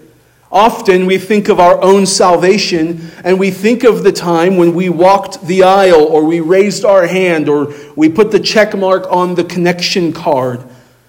Often 0.50 1.06
we 1.06 1.18
think 1.18 1.49
of 1.49 1.61
our 1.61 1.80
own 1.80 2.06
salvation 2.06 3.11
and 3.23 3.38
we 3.38 3.50
think 3.50 3.85
of 3.85 4.02
the 4.02 4.12
time 4.12 4.56
when 4.56 4.75
we 4.75 4.88
walked 4.88 5.47
the 5.47 5.62
aisle 5.62 6.02
or 6.02 6.25
we 6.25 6.40
raised 6.40 6.85
our 6.85 7.06
hand 7.06 7.49
or 7.49 7.73
we 7.97 8.08
put 8.08 8.30
the 8.30 8.40
check 8.40 8.76
mark 8.76 9.06
on 9.11 9.35
the 9.35 9.44
connection 9.44 10.12
card 10.12 10.64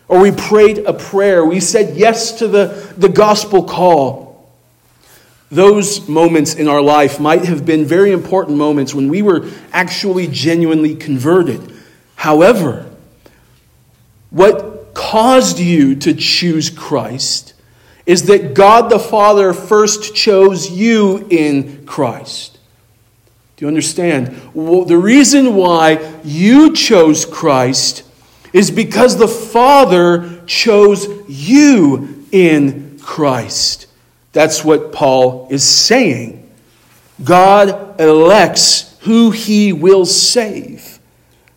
or 0.08 0.20
we 0.20 0.32
prayed 0.32 0.80
a 0.80 0.94
prayer. 0.94 1.44
We 1.44 1.60
said 1.60 1.96
yes 1.96 2.34
to 2.40 2.48
the, 2.48 2.94
the 2.98 3.10
gospel 3.10 3.64
call. 3.64 4.52
Those 5.50 6.08
moments 6.08 6.54
in 6.54 6.68
our 6.68 6.82
life 6.82 7.20
might 7.20 7.46
have 7.46 7.66
been 7.66 7.86
very 7.86 8.12
important 8.12 8.58
moments 8.58 8.94
when 8.94 9.08
we 9.10 9.22
were 9.22 9.50
actually 9.72 10.28
genuinely 10.28 10.96
converted. 10.96 11.74
However, 12.16 12.92
what 14.30 14.69
caused 15.00 15.60
you 15.60 15.96
to 15.96 16.14
choose 16.14 16.70
Christ 16.70 17.54
is 18.06 18.24
that 18.24 18.54
God 18.54 18.90
the 18.90 19.00
Father 19.00 19.54
first 19.54 20.14
chose 20.14 20.70
you 20.70 21.26
in 21.30 21.86
Christ. 21.86 22.60
Do 23.56 23.64
you 23.64 23.70
understand? 23.70 24.28
The 24.54 24.98
reason 24.98 25.56
why 25.56 26.20
you 26.26 26.76
chose 26.76 27.24
Christ 27.26 28.04
is 28.52 28.72
because 28.72 29.18
the 29.18 29.28
Father 29.30 30.44
chose 30.46 31.08
you 31.30 32.26
in 32.34 33.00
Christ. 33.02 33.88
That's 34.34 34.66
what 34.66 34.92
Paul 34.92 35.48
is 35.50 35.64
saying. 35.64 36.52
God 37.24 38.02
elects 38.02 38.98
who 39.02 39.32
he 39.32 39.72
will 39.72 40.06
save, 40.06 41.00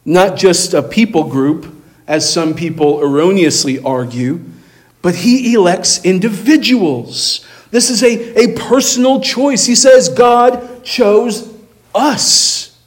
not 0.05 0.37
just 0.37 0.75
a 0.75 0.83
people 0.83 1.25
group, 1.25 1.72
as 2.07 2.31
some 2.31 2.55
people 2.55 3.01
erroneously 3.03 3.79
argue, 3.81 4.41
but 5.01 5.15
he 5.15 5.55
elects 5.55 6.05
individuals. 6.05 7.47
This 7.71 7.91
is 7.91 8.03
a, 8.03 8.41
a 8.41 8.59
personal 8.59 9.21
choice. 9.21 9.67
He 9.67 9.75
says 9.75 10.09
God 10.09 10.85
chose 10.85 11.53
us. 11.95 12.79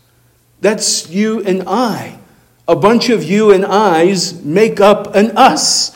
That's 0.61 1.09
you 1.09 1.43
and 1.43 1.63
I. 1.67 2.19
A 2.67 2.75
bunch 2.75 3.09
of 3.09 3.23
you 3.23 3.51
and 3.51 3.65
I's 3.65 4.43
make 4.43 4.79
up 4.79 5.15
an 5.15 5.37
us. 5.37 5.95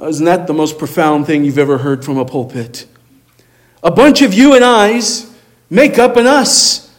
Isn't 0.00 0.24
that 0.26 0.46
the 0.46 0.54
most 0.54 0.78
profound 0.78 1.26
thing 1.26 1.44
you've 1.44 1.58
ever 1.58 1.78
heard 1.78 2.04
from 2.04 2.18
a 2.18 2.24
pulpit? 2.24 2.86
A 3.82 3.90
bunch 3.90 4.22
of 4.22 4.34
you 4.34 4.54
and 4.54 4.64
I's 4.64 5.32
make 5.70 5.98
up 5.98 6.16
an 6.16 6.26
us. 6.26 6.92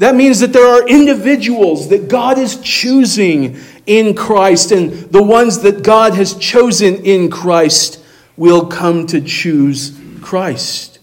That 0.00 0.14
means 0.14 0.40
that 0.40 0.54
there 0.54 0.66
are 0.66 0.88
individuals 0.88 1.90
that 1.90 2.08
God 2.08 2.38
is 2.38 2.58
choosing 2.62 3.58
in 3.84 4.14
Christ, 4.14 4.72
and 4.72 4.92
the 4.92 5.22
ones 5.22 5.58
that 5.58 5.82
God 5.82 6.14
has 6.14 6.34
chosen 6.36 7.04
in 7.04 7.30
Christ 7.30 8.02
will 8.34 8.64
come 8.64 9.06
to 9.08 9.20
choose 9.20 9.94
Christ. 10.22 11.00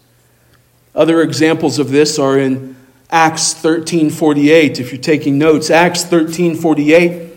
Other 0.95 1.21
examples 1.21 1.77
of 1.77 1.91
this 1.91 2.17
are 2.17 2.39
in 2.39 2.75
Acts 3.11 3.53
13:48 3.53 4.79
if 4.79 4.91
you're 4.91 4.99
taking 4.99 5.37
notes. 5.37 5.69
Acts 5.69 6.03
13:48 6.03 7.29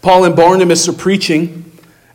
Paul 0.00 0.24
and 0.24 0.34
Barnabas 0.34 0.88
are 0.88 0.94
preaching 0.94 1.64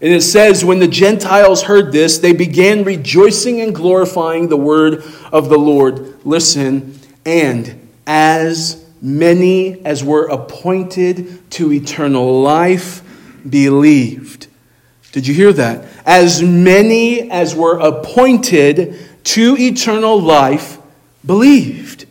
and 0.01 0.11
it 0.11 0.21
says 0.21 0.65
when 0.65 0.79
the 0.79 0.87
Gentiles 0.87 1.63
heard 1.63 1.91
this 1.91 2.17
they 2.17 2.33
began 2.33 2.83
rejoicing 2.83 3.61
and 3.61 3.75
glorifying 3.75 4.47
the 4.49 4.57
word 4.57 5.03
of 5.31 5.49
the 5.49 5.57
Lord. 5.59 6.15
Listen, 6.25 6.99
and 7.25 7.78
as 8.11 8.83
many 9.03 9.85
as 9.85 10.03
were 10.03 10.25
appointed 10.25 11.47
to 11.51 11.71
eternal 11.71 12.41
life 12.41 13.03
believed. 13.47 14.47
Did 15.11 15.27
you 15.27 15.35
hear 15.35 15.53
that? 15.53 15.87
As 16.07 16.41
many 16.41 17.29
as 17.29 17.53
were 17.53 17.77
appointed 17.77 18.97
to 19.25 19.55
eternal 19.59 20.19
life 20.19 20.79
believed. 21.23 22.07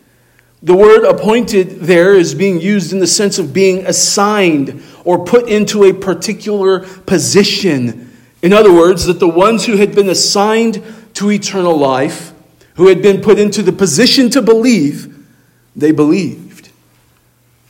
The 0.62 0.76
word 0.76 1.04
appointed 1.04 1.80
there 1.80 2.14
is 2.14 2.32
being 2.32 2.60
used 2.60 2.92
in 2.92 3.00
the 3.00 3.06
sense 3.08 3.40
of 3.40 3.52
being 3.52 3.84
assigned 3.84 4.80
or 5.04 5.24
put 5.24 5.48
into 5.48 5.82
a 5.82 5.92
particular 5.92 6.86
position. 7.06 8.16
In 8.40 8.52
other 8.52 8.72
words, 8.72 9.06
that 9.06 9.18
the 9.18 9.28
ones 9.28 9.66
who 9.66 9.76
had 9.76 9.96
been 9.96 10.08
assigned 10.08 10.80
to 11.14 11.32
eternal 11.32 11.76
life, 11.76 12.32
who 12.74 12.86
had 12.86 13.02
been 13.02 13.20
put 13.20 13.40
into 13.40 13.64
the 13.64 13.72
position 13.72 14.30
to 14.30 14.40
believe, 14.40 15.17
they 15.78 15.92
believed. 15.92 16.70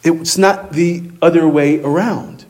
It's 0.03 0.39
not 0.39 0.73
the 0.73 1.03
other 1.21 1.47
way 1.47 1.81
around. 1.81 2.47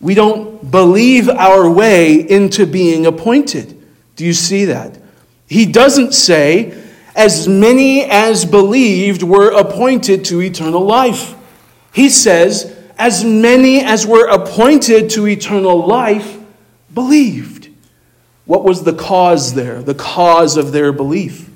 We 0.00 0.14
don't 0.14 0.70
believe 0.70 1.28
our 1.28 1.68
way 1.68 2.14
into 2.16 2.66
being 2.66 3.06
appointed. 3.06 3.82
Do 4.16 4.24
you 4.24 4.32
see 4.32 4.66
that? 4.66 4.98
He 5.48 5.64
doesn't 5.66 6.12
say, 6.12 6.78
as 7.16 7.48
many 7.48 8.04
as 8.04 8.44
believed 8.44 9.22
were 9.22 9.50
appointed 9.50 10.24
to 10.26 10.40
eternal 10.40 10.84
life. 10.84 11.34
He 11.92 12.08
says, 12.10 12.76
as 12.98 13.24
many 13.24 13.80
as 13.80 14.06
were 14.06 14.28
appointed 14.28 15.10
to 15.10 15.26
eternal 15.26 15.86
life 15.86 16.38
believed. 16.92 17.70
What 18.44 18.64
was 18.64 18.84
the 18.84 18.92
cause 18.92 19.54
there? 19.54 19.82
The 19.82 19.94
cause 19.94 20.56
of 20.56 20.72
their 20.72 20.92
belief? 20.92 21.47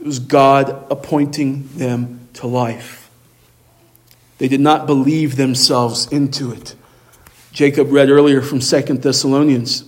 It 0.00 0.06
was 0.06 0.18
God 0.18 0.86
appointing 0.90 1.68
them 1.74 2.28
to 2.34 2.46
life. 2.46 3.10
They 4.38 4.48
did 4.48 4.60
not 4.60 4.86
believe 4.86 5.36
themselves 5.36 6.10
into 6.12 6.52
it. 6.52 6.74
Jacob 7.52 7.90
read 7.90 8.08
earlier 8.08 8.40
from 8.40 8.60
Second 8.60 9.02
Thessalonians. 9.02 9.84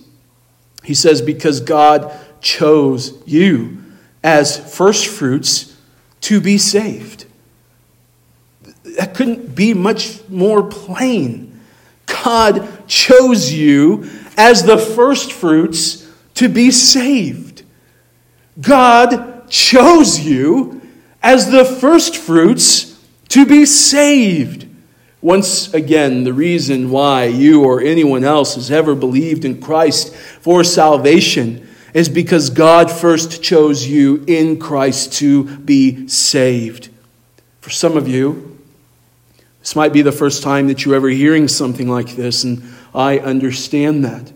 He 0.83 0.93
says, 0.93 1.21
Because 1.21 1.61
God 1.61 2.13
chose 2.41 3.21
you 3.25 3.81
as 4.23 4.75
firstfruits 4.75 5.77
to 6.21 6.41
be 6.41 6.57
saved. 6.57 7.25
That 8.97 9.13
couldn't 9.13 9.55
be 9.55 9.73
much 9.73 10.27
more 10.27 10.63
plain. 10.63 11.59
God 12.05 12.87
chose 12.87 13.53
you 13.53 14.09
as 14.35 14.63
the 14.63 14.77
firstfruits 14.77 16.09
to 16.35 16.49
be 16.49 16.71
saved. 16.71 17.63
God 18.59 19.30
chose 19.51 20.21
you 20.21 20.81
as 21.21 21.51
the 21.51 21.65
firstfruits 21.65 22.99
to 23.27 23.45
be 23.45 23.65
saved. 23.65 24.67
Once 25.21 25.71
again, 25.73 26.23
the 26.23 26.33
reason 26.33 26.89
why 26.89 27.25
you 27.25 27.63
or 27.63 27.79
anyone 27.79 28.23
else 28.23 28.55
has 28.55 28.71
ever 28.71 28.95
believed 28.95 29.45
in 29.45 29.61
Christ 29.61 30.15
for 30.15 30.63
salvation 30.63 31.67
is 31.93 32.09
because 32.09 32.49
God 32.49 32.89
first 32.89 33.43
chose 33.43 33.85
you 33.85 34.23
in 34.25 34.57
Christ 34.57 35.13
to 35.13 35.57
be 35.57 36.07
saved. 36.07 36.89
For 37.59 37.69
some 37.69 37.97
of 37.97 38.07
you, 38.07 38.57
this 39.59 39.75
might 39.75 39.93
be 39.93 40.01
the 40.01 40.11
first 40.11 40.41
time 40.41 40.67
that 40.67 40.85
you're 40.85 40.95
ever 40.95 41.09
hearing 41.09 41.47
something 41.47 41.87
like 41.87 42.15
this, 42.15 42.43
and 42.43 42.63
I 42.95 43.19
understand 43.19 44.03
that. 44.05 44.31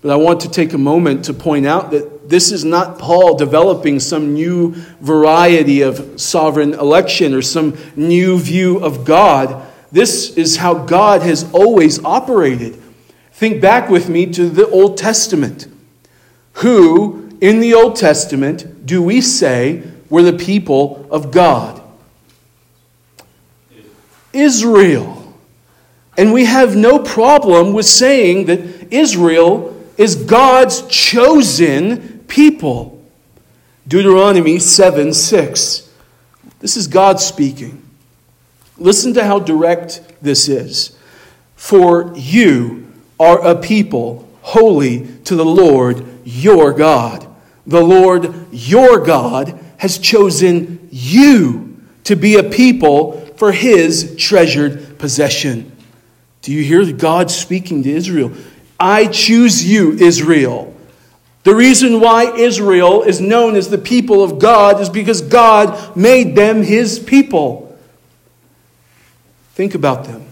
But 0.00 0.10
I 0.10 0.16
want 0.16 0.40
to 0.40 0.50
take 0.50 0.72
a 0.72 0.78
moment 0.78 1.26
to 1.26 1.34
point 1.34 1.66
out 1.66 1.90
that 1.92 2.17
this 2.28 2.52
is 2.52 2.64
not 2.64 2.98
Paul 2.98 3.36
developing 3.36 4.00
some 4.00 4.34
new 4.34 4.72
variety 5.00 5.82
of 5.82 6.20
sovereign 6.20 6.74
election 6.74 7.34
or 7.34 7.42
some 7.42 7.76
new 7.96 8.38
view 8.38 8.78
of 8.78 9.04
God. 9.04 9.66
This 9.90 10.36
is 10.36 10.58
how 10.58 10.74
God 10.74 11.22
has 11.22 11.50
always 11.52 12.04
operated. 12.04 12.80
Think 13.32 13.60
back 13.60 13.88
with 13.88 14.08
me 14.08 14.26
to 14.32 14.48
the 14.48 14.68
Old 14.68 14.98
Testament 14.98 15.68
who 16.58 17.30
in 17.40 17.60
the 17.60 17.72
Old 17.74 17.96
Testament 17.96 18.84
do 18.84 19.02
we 19.02 19.20
say 19.20 19.82
were 20.10 20.22
the 20.22 20.32
people 20.32 21.06
of 21.10 21.30
God? 21.30 21.80
Israel. 24.32 25.34
And 26.16 26.32
we 26.32 26.46
have 26.46 26.74
no 26.74 26.98
problem 26.98 27.72
with 27.72 27.86
saying 27.86 28.46
that 28.46 28.92
Israel 28.92 29.74
is 29.96 30.16
God's 30.16 30.82
chosen 30.88 32.17
people. 32.28 33.02
Deuteronomy 33.86 34.58
7 34.58 35.12
6. 35.12 35.92
This 36.60 36.76
is 36.76 36.86
God 36.86 37.20
speaking. 37.20 37.82
Listen 38.76 39.14
to 39.14 39.24
how 39.24 39.38
direct 39.38 40.02
this 40.22 40.48
is. 40.48 40.96
For 41.56 42.12
you 42.14 42.92
are 43.18 43.44
a 43.44 43.56
people 43.56 44.28
holy 44.42 45.06
to 45.24 45.34
the 45.34 45.44
Lord 45.44 46.04
your 46.24 46.72
God. 46.72 47.26
The 47.66 47.82
Lord 47.82 48.34
your 48.52 49.00
God 49.04 49.58
has 49.78 49.98
chosen 49.98 50.88
you 50.90 51.76
to 52.04 52.16
be 52.16 52.36
a 52.36 52.42
people 52.42 53.20
for 53.36 53.52
his 53.52 54.16
treasured 54.16 54.98
possession. 54.98 55.70
Do 56.42 56.52
you 56.52 56.62
hear 56.62 56.92
God 56.92 57.30
speaking 57.30 57.82
to 57.82 57.90
Israel? 57.90 58.32
I 58.80 59.06
choose 59.06 59.64
you, 59.64 59.92
Israel. 59.92 60.74
The 61.44 61.54
reason 61.54 62.00
why 62.00 62.36
Israel 62.36 63.02
is 63.02 63.20
known 63.20 63.56
as 63.56 63.70
the 63.70 63.78
people 63.78 64.22
of 64.22 64.38
God 64.38 64.80
is 64.80 64.88
because 64.88 65.20
God 65.20 65.96
made 65.96 66.36
them 66.36 66.62
his 66.62 66.98
people. 66.98 67.78
Think 69.54 69.74
about 69.74 70.04
them. 70.04 70.26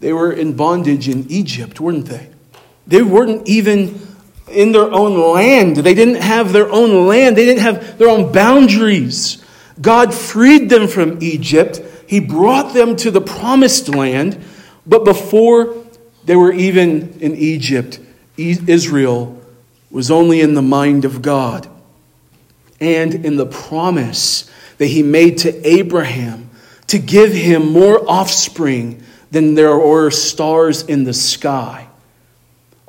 They 0.00 0.12
were 0.12 0.32
in 0.32 0.54
bondage 0.54 1.08
in 1.08 1.30
Egypt, 1.30 1.80
weren't 1.80 2.06
they? 2.06 2.28
They 2.86 3.02
weren't 3.02 3.48
even 3.48 4.00
in 4.50 4.72
their 4.72 4.90
own 4.90 5.34
land. 5.34 5.76
They 5.76 5.94
didn't 5.94 6.22
have 6.22 6.52
their 6.52 6.70
own 6.70 7.06
land, 7.06 7.36
they 7.36 7.44
didn't 7.44 7.62
have 7.62 7.98
their 7.98 8.08
own 8.08 8.32
boundaries. 8.32 9.44
God 9.80 10.12
freed 10.12 10.68
them 10.68 10.88
from 10.88 11.22
Egypt, 11.22 11.80
He 12.06 12.20
brought 12.20 12.74
them 12.74 12.96
to 12.96 13.10
the 13.10 13.20
promised 13.20 13.88
land. 13.88 14.42
But 14.86 15.04
before 15.04 15.76
they 16.24 16.36
were 16.36 16.52
even 16.52 17.18
in 17.20 17.36
Egypt, 17.36 18.00
Israel 18.36 19.39
was 19.90 20.10
only 20.10 20.40
in 20.40 20.54
the 20.54 20.62
mind 20.62 21.04
of 21.04 21.22
God 21.22 21.68
and 22.80 23.14
in 23.14 23.36
the 23.36 23.46
promise 23.46 24.50
that 24.78 24.86
He 24.86 25.02
made 25.02 25.38
to 25.38 25.66
Abraham 25.66 26.50
to 26.90 26.98
give 26.98 27.32
him 27.32 27.72
more 27.72 28.02
offspring 28.10 29.00
than 29.30 29.54
there 29.54 29.78
were 29.78 30.10
stars 30.10 30.82
in 30.82 31.04
the 31.04 31.14
sky. 31.14 31.86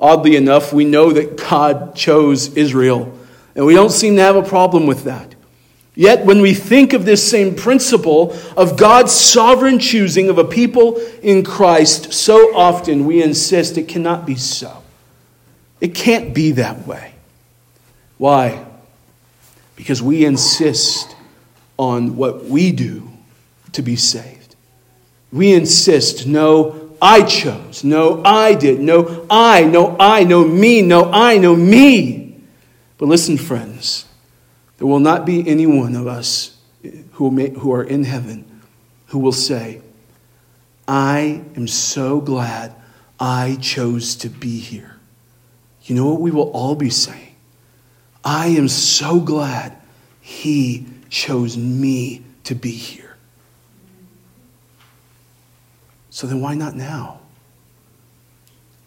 Oddly 0.00 0.34
enough, 0.34 0.72
we 0.72 0.84
know 0.84 1.12
that 1.12 1.36
God 1.36 1.94
chose 1.94 2.56
Israel 2.56 3.16
And 3.54 3.64
we 3.64 3.74
don't 3.74 3.90
seem 3.90 4.16
to 4.16 4.22
have 4.22 4.34
a 4.34 4.42
problem 4.42 4.86
with 4.86 5.04
that. 5.04 5.34
Yet, 5.94 6.24
when 6.24 6.40
we 6.40 6.54
think 6.54 6.94
of 6.94 7.04
this 7.04 7.30
same 7.30 7.54
principle 7.54 8.34
of 8.56 8.76
God's 8.76 9.12
sovereign 9.12 9.78
choosing 9.78 10.30
of 10.30 10.38
a 10.38 10.44
people 10.44 10.96
in 11.22 11.44
Christ, 11.44 12.12
so 12.12 12.56
often 12.56 13.04
we 13.04 13.22
insist 13.22 13.76
it 13.76 13.88
cannot 13.88 14.26
be 14.26 14.34
so. 14.34 14.81
It 15.82 15.96
can't 15.96 16.32
be 16.32 16.52
that 16.52 16.86
way. 16.86 17.12
Why? 18.16 18.64
Because 19.74 20.00
we 20.00 20.24
insist 20.24 21.16
on 21.76 22.14
what 22.14 22.44
we 22.44 22.70
do 22.70 23.08
to 23.72 23.82
be 23.82 23.96
saved. 23.96 24.54
We 25.32 25.52
insist, 25.52 26.24
no, 26.24 26.94
I 27.02 27.24
chose. 27.24 27.82
No, 27.82 28.22
I 28.24 28.54
did. 28.54 28.78
No, 28.78 29.26
I. 29.28 29.64
No, 29.64 29.96
I. 29.98 30.22
No, 30.22 30.44
me. 30.44 30.82
No, 30.82 31.10
I. 31.10 31.38
No, 31.38 31.56
me. 31.56 32.40
But 32.96 33.08
listen, 33.08 33.36
friends. 33.36 34.04
There 34.78 34.86
will 34.86 35.00
not 35.00 35.26
be 35.26 35.48
any 35.48 35.66
one 35.66 35.96
of 35.96 36.06
us 36.06 36.56
who, 37.14 37.32
may, 37.32 37.50
who 37.50 37.72
are 37.72 37.82
in 37.82 38.04
heaven 38.04 38.44
who 39.06 39.18
will 39.18 39.32
say, 39.32 39.80
I 40.86 41.42
am 41.56 41.66
so 41.66 42.20
glad 42.20 42.72
I 43.18 43.58
chose 43.60 44.14
to 44.16 44.28
be 44.28 44.60
here. 44.60 44.91
You 45.84 45.94
know 45.94 46.06
what 46.06 46.20
we 46.20 46.30
will 46.30 46.50
all 46.50 46.74
be 46.74 46.90
saying? 46.90 47.34
I 48.24 48.48
am 48.48 48.68
so 48.68 49.18
glad 49.20 49.76
he 50.20 50.86
chose 51.10 51.56
me 51.56 52.22
to 52.44 52.54
be 52.54 52.70
here. 52.70 53.16
So 56.10 56.26
then 56.26 56.40
why 56.40 56.54
not 56.54 56.76
now? 56.76 57.20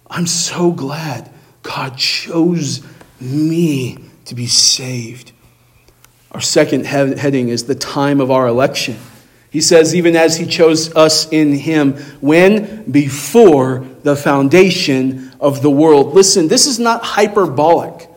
I'm 0.10 0.28
so 0.28 0.72
glad 0.72 1.30
God 1.64 1.98
chose 1.98 2.82
me 3.20 3.98
to 4.26 4.36
be 4.36 4.48
saved. 4.48 5.32
Our 6.32 6.42
second 6.42 6.86
heading 6.86 7.50
is 7.50 7.66
the 7.66 7.76
time 7.76 8.22
of 8.22 8.30
our 8.30 8.48
election. 8.48 8.98
He 9.50 9.62
says, 9.62 9.96
even 9.96 10.16
as 10.16 10.38
he 10.38 10.46
chose 10.46 10.94
us 10.96 11.32
in 11.32 11.54
him, 11.54 11.94
when? 12.20 12.90
Before 12.92 13.86
the 14.04 14.16
foundation 14.16 15.34
of 15.46 15.62
the 15.62 15.70
world. 15.70 16.16
Listen, 16.16 16.48
this 16.48 16.66
is 16.66 16.80
not 16.80 17.04
hyperbolic. 17.04 18.10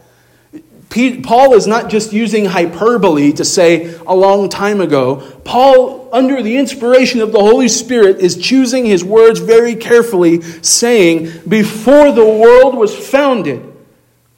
Paul 1.22 1.52
is 1.52 1.66
not 1.66 1.90
just 1.90 2.14
using 2.14 2.46
hyperbole 2.46 3.32
to 3.34 3.44
say 3.44 3.94
a 4.06 4.16
long 4.16 4.48
time 4.48 4.80
ago. 4.80 5.16
Paul, 5.44 6.08
under 6.10 6.42
the 6.42 6.56
inspiration 6.56 7.20
of 7.20 7.30
the 7.30 7.38
Holy 7.38 7.68
Spirit, 7.68 8.20
is 8.20 8.38
choosing 8.38 8.86
his 8.86 9.04
words 9.04 9.40
very 9.40 9.76
carefully, 9.76 10.40
saying, 10.62 11.30
Before 11.46 12.10
the 12.12 12.24
world 12.24 12.74
was 12.74 12.96
founded, 12.96 13.62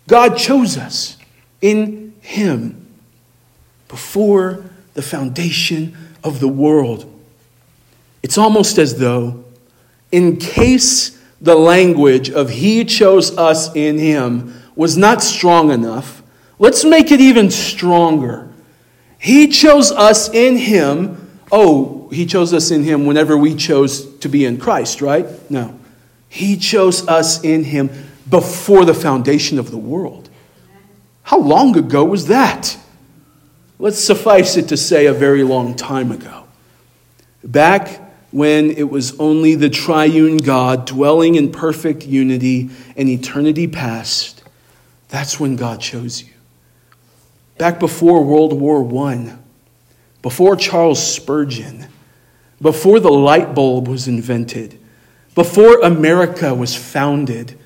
God 0.08 0.36
chose 0.36 0.76
us 0.76 1.16
in 1.60 2.12
him 2.20 2.88
before 3.86 4.64
the 4.94 5.02
foundation 5.02 5.96
of 6.24 6.40
the 6.40 6.48
world. 6.48 7.06
It's 8.24 8.36
almost 8.36 8.76
as 8.78 8.98
though, 8.98 9.44
in 10.10 10.38
case 10.38 11.19
the 11.40 11.54
language 11.54 12.30
of 12.30 12.50
He 12.50 12.84
chose 12.84 13.36
us 13.36 13.74
in 13.74 13.98
Him 13.98 14.54
was 14.74 14.96
not 14.96 15.22
strong 15.22 15.70
enough, 15.70 16.22
let's 16.58 16.84
make 16.84 17.10
it 17.10 17.20
even 17.20 17.50
stronger. 17.50 18.48
He 19.18 19.48
chose 19.48 19.92
us 19.92 20.30
in 20.30 20.56
Him. 20.56 21.40
Oh, 21.52 22.08
He 22.10 22.26
chose 22.26 22.54
us 22.54 22.70
in 22.70 22.82
Him 22.82 23.06
whenever 23.06 23.36
we 23.36 23.54
chose 23.54 24.16
to 24.18 24.28
be 24.28 24.44
in 24.44 24.58
Christ, 24.58 25.02
right? 25.02 25.26
No. 25.50 25.78
He 26.28 26.56
chose 26.56 27.06
us 27.08 27.42
in 27.44 27.64
Him 27.64 27.90
before 28.28 28.84
the 28.84 28.94
foundation 28.94 29.58
of 29.58 29.70
the 29.70 29.78
world. 29.78 30.30
How 31.22 31.38
long 31.38 31.76
ago 31.76 32.04
was 32.04 32.28
that? 32.28 32.76
let's 33.80 33.98
suffice 33.98 34.56
it 34.56 34.68
to 34.68 34.76
say, 34.76 35.06
a 35.06 35.12
very 35.12 35.42
long 35.42 35.74
time 35.74 36.12
ago. 36.12 36.44
Back 37.42 38.00
when 38.30 38.70
it 38.70 38.88
was 38.88 39.18
only 39.18 39.54
the 39.54 39.70
triune 39.70 40.36
God 40.36 40.86
dwelling 40.86 41.34
in 41.34 41.50
perfect 41.50 42.06
unity 42.06 42.70
in 42.96 43.08
eternity 43.08 43.66
past, 43.66 44.42
that's 45.08 45.40
when 45.40 45.56
God 45.56 45.80
chose 45.80 46.22
you. 46.22 46.32
Back 47.58 47.80
before 47.80 48.24
World 48.24 48.52
War 48.52 49.08
I, 49.08 49.36
before 50.22 50.56
Charles 50.56 51.14
Spurgeon, 51.14 51.88
before 52.62 53.00
the 53.00 53.10
light 53.10 53.54
bulb 53.54 53.88
was 53.88 54.06
invented, 54.06 54.78
before 55.34 55.80
America 55.80 56.54
was 56.54 56.76
founded, 56.76 57.58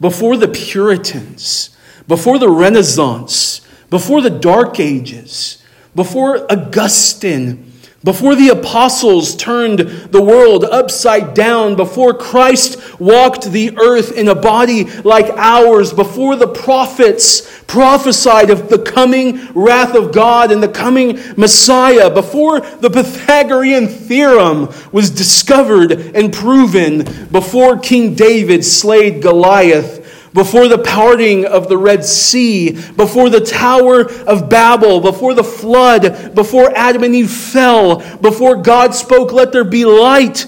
before 0.00 0.36
the 0.36 0.48
Puritans, 0.48 1.76
before 2.06 2.38
the 2.38 2.48
Renaissance, 2.48 3.60
before 3.90 4.20
the 4.20 4.30
Dark 4.30 4.78
Ages, 4.78 5.62
before 5.94 6.50
Augustine, 6.50 7.71
before 8.04 8.34
the 8.34 8.48
apostles 8.48 9.36
turned 9.36 9.78
the 9.78 10.22
world 10.22 10.64
upside 10.64 11.34
down, 11.34 11.76
before 11.76 12.12
Christ 12.14 12.98
walked 12.98 13.52
the 13.52 13.76
earth 13.78 14.12
in 14.12 14.28
a 14.28 14.34
body 14.34 14.84
like 15.02 15.26
ours, 15.36 15.92
before 15.92 16.34
the 16.34 16.48
prophets 16.48 17.62
prophesied 17.66 18.50
of 18.50 18.68
the 18.68 18.78
coming 18.78 19.48
wrath 19.54 19.94
of 19.94 20.12
God 20.12 20.50
and 20.50 20.62
the 20.62 20.68
coming 20.68 21.18
Messiah, 21.36 22.10
before 22.10 22.60
the 22.60 22.90
Pythagorean 22.90 23.86
theorem 23.86 24.68
was 24.90 25.10
discovered 25.10 25.92
and 25.92 26.32
proven, 26.32 27.04
before 27.30 27.78
King 27.78 28.14
David 28.14 28.64
slayed 28.64 29.22
Goliath, 29.22 30.01
before 30.32 30.68
the 30.68 30.78
parting 30.78 31.44
of 31.44 31.68
the 31.68 31.76
Red 31.76 32.04
Sea, 32.04 32.72
before 32.92 33.30
the 33.30 33.40
Tower 33.40 34.10
of 34.24 34.48
Babel, 34.48 35.00
before 35.00 35.34
the 35.34 35.44
flood, 35.44 36.34
before 36.34 36.72
Adam 36.74 37.04
and 37.04 37.14
Eve 37.14 37.30
fell, 37.30 37.96
before 38.18 38.56
God 38.56 38.94
spoke, 38.94 39.32
Let 39.32 39.52
there 39.52 39.64
be 39.64 39.84
light, 39.84 40.46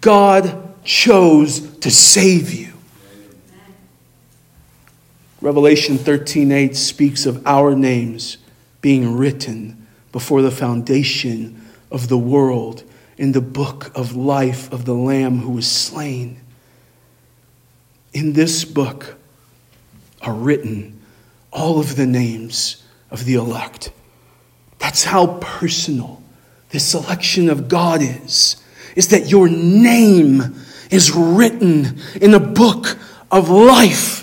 God 0.00 0.84
chose 0.84 1.60
to 1.78 1.90
save 1.90 2.52
you. 2.52 2.72
Revelation 5.40 5.96
13:8 5.96 6.76
speaks 6.76 7.24
of 7.24 7.46
our 7.46 7.74
names 7.74 8.36
being 8.82 9.16
written 9.16 9.86
before 10.12 10.42
the 10.42 10.50
foundation 10.50 11.62
of 11.90 12.08
the 12.08 12.18
world 12.18 12.82
in 13.16 13.32
the 13.32 13.40
book 13.40 13.90
of 13.94 14.16
life 14.16 14.70
of 14.72 14.84
the 14.84 14.94
Lamb 14.94 15.40
who 15.40 15.52
was 15.52 15.66
slain. 15.66 16.38
In 18.12 18.32
this 18.32 18.64
book 18.64 19.16
are 20.22 20.34
written 20.34 21.00
all 21.52 21.80
of 21.80 21.96
the 21.96 22.06
names 22.06 22.82
of 23.10 23.24
the 23.24 23.34
elect. 23.34 23.92
That's 24.78 25.04
how 25.04 25.38
personal 25.40 26.22
this 26.70 26.86
selection 26.86 27.48
of 27.48 27.68
God 27.68 28.00
is. 28.02 28.62
Is 28.96 29.08
that 29.08 29.30
your 29.30 29.48
name 29.48 30.56
is 30.90 31.12
written 31.12 32.00
in 32.20 32.34
a 32.34 32.40
book 32.40 32.98
of 33.30 33.48
life 33.48 34.20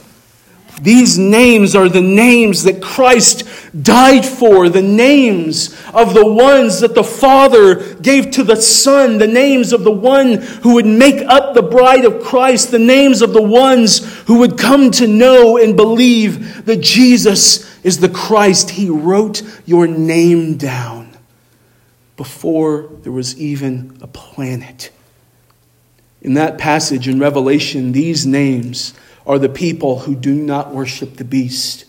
these 0.82 1.18
names 1.18 1.76
are 1.76 1.90
the 1.90 2.02
names 2.02 2.64
that 2.64 2.82
Christ 2.82 3.44
died 3.82 4.26
for, 4.26 4.70
the 4.70 4.82
names 4.82 5.76
of 5.94 6.14
the 6.14 6.26
ones 6.26 6.80
that 6.80 6.96
the 6.96 7.04
Father 7.04 7.96
gave 7.96 8.32
to 8.32 8.44
the 8.44 8.56
Son, 8.56 9.18
the 9.18 9.28
names 9.28 9.74
of 9.74 9.84
the 9.84 9.92
one 9.92 10.34
who 10.34 10.76
would 10.76 10.86
make 10.86 11.22
up 11.28 11.54
the 11.54 11.62
bride 11.62 12.06
of 12.06 12.24
Christ, 12.24 12.72
the 12.72 12.80
names 12.80 13.22
of 13.22 13.34
the 13.34 13.42
ones 13.42 14.00
who 14.24 14.40
would 14.40 14.58
come 14.58 14.92
to 14.92 15.08
know 15.08 15.58
and 15.58 15.76
believe 15.76 16.66
that 16.66 16.82
Jesus 16.82 17.84
is 17.84 18.00
the 18.00 18.10
Christ. 18.10 18.72
He 18.72 18.90
wrote 18.90 19.44
your 19.66 19.88
name 19.88 20.58
down 20.58 21.16
before 22.16 22.90
there 23.04 23.12
was 23.12 23.40
even 23.40 23.98
a 24.02 24.08
planet. 24.08 24.92
In 26.22 26.34
that 26.34 26.58
passage 26.58 27.08
in 27.08 27.20
Revelation, 27.20 27.92
these 27.92 28.26
names 28.26 28.94
are 29.26 29.38
the 29.38 29.50
people 29.50 30.00
who 30.00 30.16
do 30.16 30.34
not 30.34 30.74
worship 30.74 31.18
the 31.18 31.24
beast. 31.24 31.86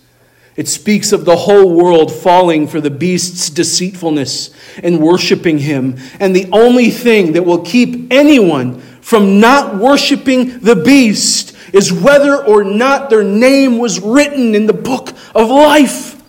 It 0.59 0.67
speaks 0.67 1.13
of 1.13 1.25
the 1.25 1.37
whole 1.37 1.73
world 1.73 2.13
falling 2.13 2.67
for 2.67 2.81
the 2.81 2.91
beast's 2.91 3.49
deceitfulness 3.49 4.51
and 4.83 4.99
worshiping 4.99 5.59
him. 5.59 5.99
And 6.19 6.35
the 6.35 6.49
only 6.51 6.91
thing 6.91 7.35
that 7.35 7.45
will 7.45 7.63
keep 7.63 8.13
anyone 8.13 8.81
from 9.01 9.39
not 9.39 9.77
worshiping 9.77 10.59
the 10.59 10.75
beast 10.75 11.57
is 11.73 11.93
whether 11.93 12.45
or 12.45 12.65
not 12.65 13.09
their 13.09 13.23
name 13.23 13.79
was 13.79 14.01
written 14.01 14.57
in 14.57 14.67
the 14.67 14.73
book 14.73 15.11
of 15.33 15.49
life. 15.49 16.21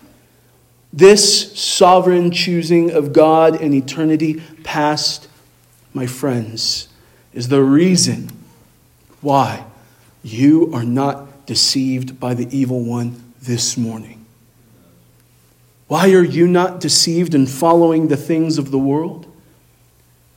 This 0.92 1.60
sovereign 1.60 2.30
choosing 2.30 2.92
of 2.92 3.12
God 3.12 3.60
in 3.60 3.74
eternity 3.74 4.40
past, 4.62 5.26
my 5.92 6.06
friends, 6.06 6.86
is 7.34 7.48
the 7.48 7.64
reason 7.64 8.30
why 9.22 9.64
you 10.22 10.72
are 10.72 10.84
not 10.84 11.46
deceived 11.46 12.20
by 12.20 12.34
the 12.34 12.46
evil 12.56 12.84
one 12.84 13.20
this 13.42 13.76
morning. 13.76 14.19
Why 15.90 16.12
are 16.12 16.22
you 16.22 16.46
not 16.46 16.78
deceived 16.78 17.34
in 17.34 17.48
following 17.48 18.06
the 18.06 18.16
things 18.16 18.58
of 18.58 18.70
the 18.70 18.78
world? 18.78 19.26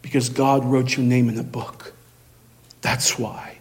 Because 0.02 0.30
God 0.30 0.66
wrote 0.66 0.98
your 0.98 1.06
name 1.06 1.30
in 1.30 1.38
a 1.38 1.44
book. 1.44 1.94
That's 2.82 3.20
why. 3.20 3.60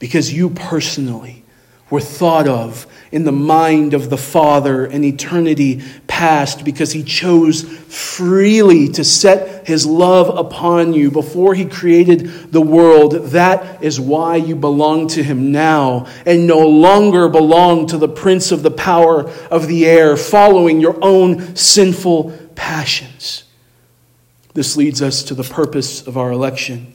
Because 0.00 0.32
you 0.32 0.50
personally 0.50 1.44
were 1.90 2.00
thought 2.00 2.46
of 2.46 2.86
in 3.12 3.24
the 3.24 3.32
mind 3.32 3.92
of 3.92 4.08
the 4.08 4.16
Father 4.16 4.86
in 4.86 5.02
eternity 5.02 5.82
past 6.06 6.64
because 6.64 6.92
he 6.92 7.02
chose 7.02 7.62
freely 7.62 8.88
to 8.88 9.02
set 9.02 9.66
his 9.66 9.84
love 9.84 10.38
upon 10.38 10.92
you 10.92 11.10
before 11.10 11.54
he 11.54 11.64
created 11.64 12.52
the 12.52 12.60
world. 12.60 13.12
That 13.30 13.82
is 13.82 14.00
why 14.00 14.36
you 14.36 14.54
belong 14.54 15.08
to 15.08 15.22
him 15.22 15.50
now 15.50 16.06
and 16.24 16.46
no 16.46 16.66
longer 16.66 17.28
belong 17.28 17.88
to 17.88 17.98
the 17.98 18.08
prince 18.08 18.52
of 18.52 18.62
the 18.62 18.70
power 18.70 19.28
of 19.50 19.66
the 19.66 19.86
air, 19.86 20.16
following 20.16 20.80
your 20.80 20.96
own 21.02 21.56
sinful 21.56 22.30
passions. 22.54 23.44
This 24.54 24.76
leads 24.76 25.02
us 25.02 25.22
to 25.24 25.34
the 25.34 25.44
purpose 25.44 26.06
of 26.06 26.16
our 26.16 26.30
election. 26.30 26.92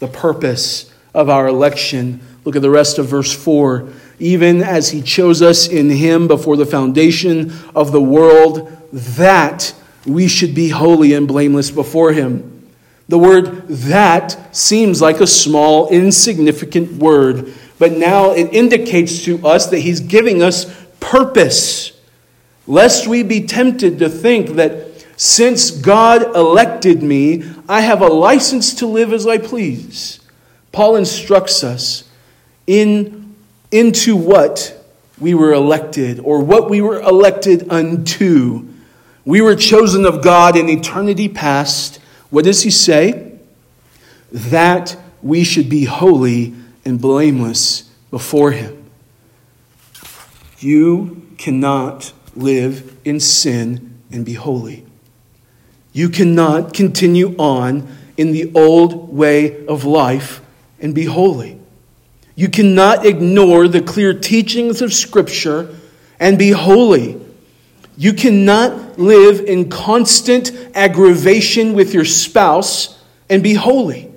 The 0.00 0.08
purpose 0.08 0.92
of 1.14 1.28
our 1.28 1.46
election. 1.46 2.20
Look 2.44 2.56
at 2.56 2.62
the 2.62 2.70
rest 2.70 2.98
of 2.98 3.06
verse 3.06 3.32
4 3.32 3.88
even 4.22 4.62
as 4.62 4.90
he 4.90 5.02
chose 5.02 5.42
us 5.42 5.66
in 5.66 5.90
him 5.90 6.28
before 6.28 6.56
the 6.56 6.64
foundation 6.64 7.52
of 7.74 7.90
the 7.90 8.00
world, 8.00 8.70
that 8.92 9.74
we 10.06 10.28
should 10.28 10.54
be 10.54 10.68
holy 10.68 11.12
and 11.12 11.26
blameless 11.26 11.72
before 11.72 12.12
him. 12.12 12.68
The 13.08 13.18
word 13.18 13.66
that 13.66 14.54
seems 14.54 15.02
like 15.02 15.20
a 15.20 15.26
small, 15.26 15.88
insignificant 15.88 16.92
word, 16.92 17.52
but 17.80 17.92
now 17.92 18.30
it 18.30 18.54
indicates 18.54 19.24
to 19.24 19.44
us 19.44 19.66
that 19.70 19.80
he's 19.80 19.98
giving 19.98 20.40
us 20.40 20.72
purpose, 21.00 21.90
lest 22.68 23.08
we 23.08 23.24
be 23.24 23.44
tempted 23.44 23.98
to 23.98 24.08
think 24.08 24.50
that 24.50 25.04
since 25.16 25.72
God 25.72 26.36
elected 26.36 27.02
me, 27.02 27.42
I 27.68 27.80
have 27.80 28.02
a 28.02 28.06
license 28.06 28.74
to 28.74 28.86
live 28.86 29.12
as 29.12 29.26
I 29.26 29.38
please. 29.38 30.20
Paul 30.70 30.94
instructs 30.94 31.64
us 31.64 32.08
in 32.66 33.34
into 33.70 34.16
what 34.16 34.78
we 35.18 35.34
were 35.34 35.52
elected 35.52 36.20
or 36.20 36.40
what 36.42 36.68
we 36.68 36.80
were 36.80 37.00
elected 37.00 37.70
unto. 37.70 38.68
We 39.24 39.40
were 39.40 39.54
chosen 39.54 40.04
of 40.04 40.22
God 40.22 40.56
in 40.56 40.68
eternity 40.68 41.28
past. 41.28 42.00
What 42.30 42.44
does 42.44 42.62
he 42.62 42.70
say? 42.70 43.38
That 44.30 44.96
we 45.22 45.44
should 45.44 45.68
be 45.68 45.84
holy 45.84 46.54
and 46.84 47.00
blameless 47.00 47.82
before 48.10 48.50
him. 48.50 48.84
You 50.58 51.26
cannot 51.38 52.12
live 52.34 52.96
in 53.04 53.20
sin 53.20 53.98
and 54.10 54.24
be 54.24 54.34
holy. 54.34 54.84
You 55.92 56.08
cannot 56.08 56.72
continue 56.72 57.36
on 57.36 57.86
in 58.16 58.32
the 58.32 58.50
old 58.54 59.14
way 59.14 59.64
of 59.66 59.84
life 59.84 60.40
and 60.80 60.94
be 60.94 61.04
holy. 61.04 61.58
You 62.34 62.48
cannot 62.48 63.04
ignore 63.04 63.68
the 63.68 63.82
clear 63.82 64.14
teachings 64.14 64.80
of 64.80 64.92
Scripture 64.92 65.74
and 66.18 66.38
be 66.38 66.50
holy. 66.50 67.20
You 67.96 68.14
cannot 68.14 68.98
live 68.98 69.40
in 69.40 69.68
constant 69.68 70.50
aggravation 70.74 71.74
with 71.74 71.92
your 71.92 72.06
spouse 72.06 72.98
and 73.28 73.42
be 73.42 73.54
holy. 73.54 74.10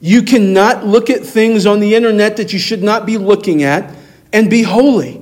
You 0.00 0.22
cannot 0.22 0.84
look 0.84 1.08
at 1.10 1.24
things 1.24 1.64
on 1.64 1.78
the 1.78 1.94
internet 1.94 2.36
that 2.38 2.52
you 2.52 2.58
should 2.58 2.82
not 2.82 3.06
be 3.06 3.18
looking 3.18 3.62
at 3.62 3.94
and 4.32 4.50
be 4.50 4.62
holy. 4.62 5.21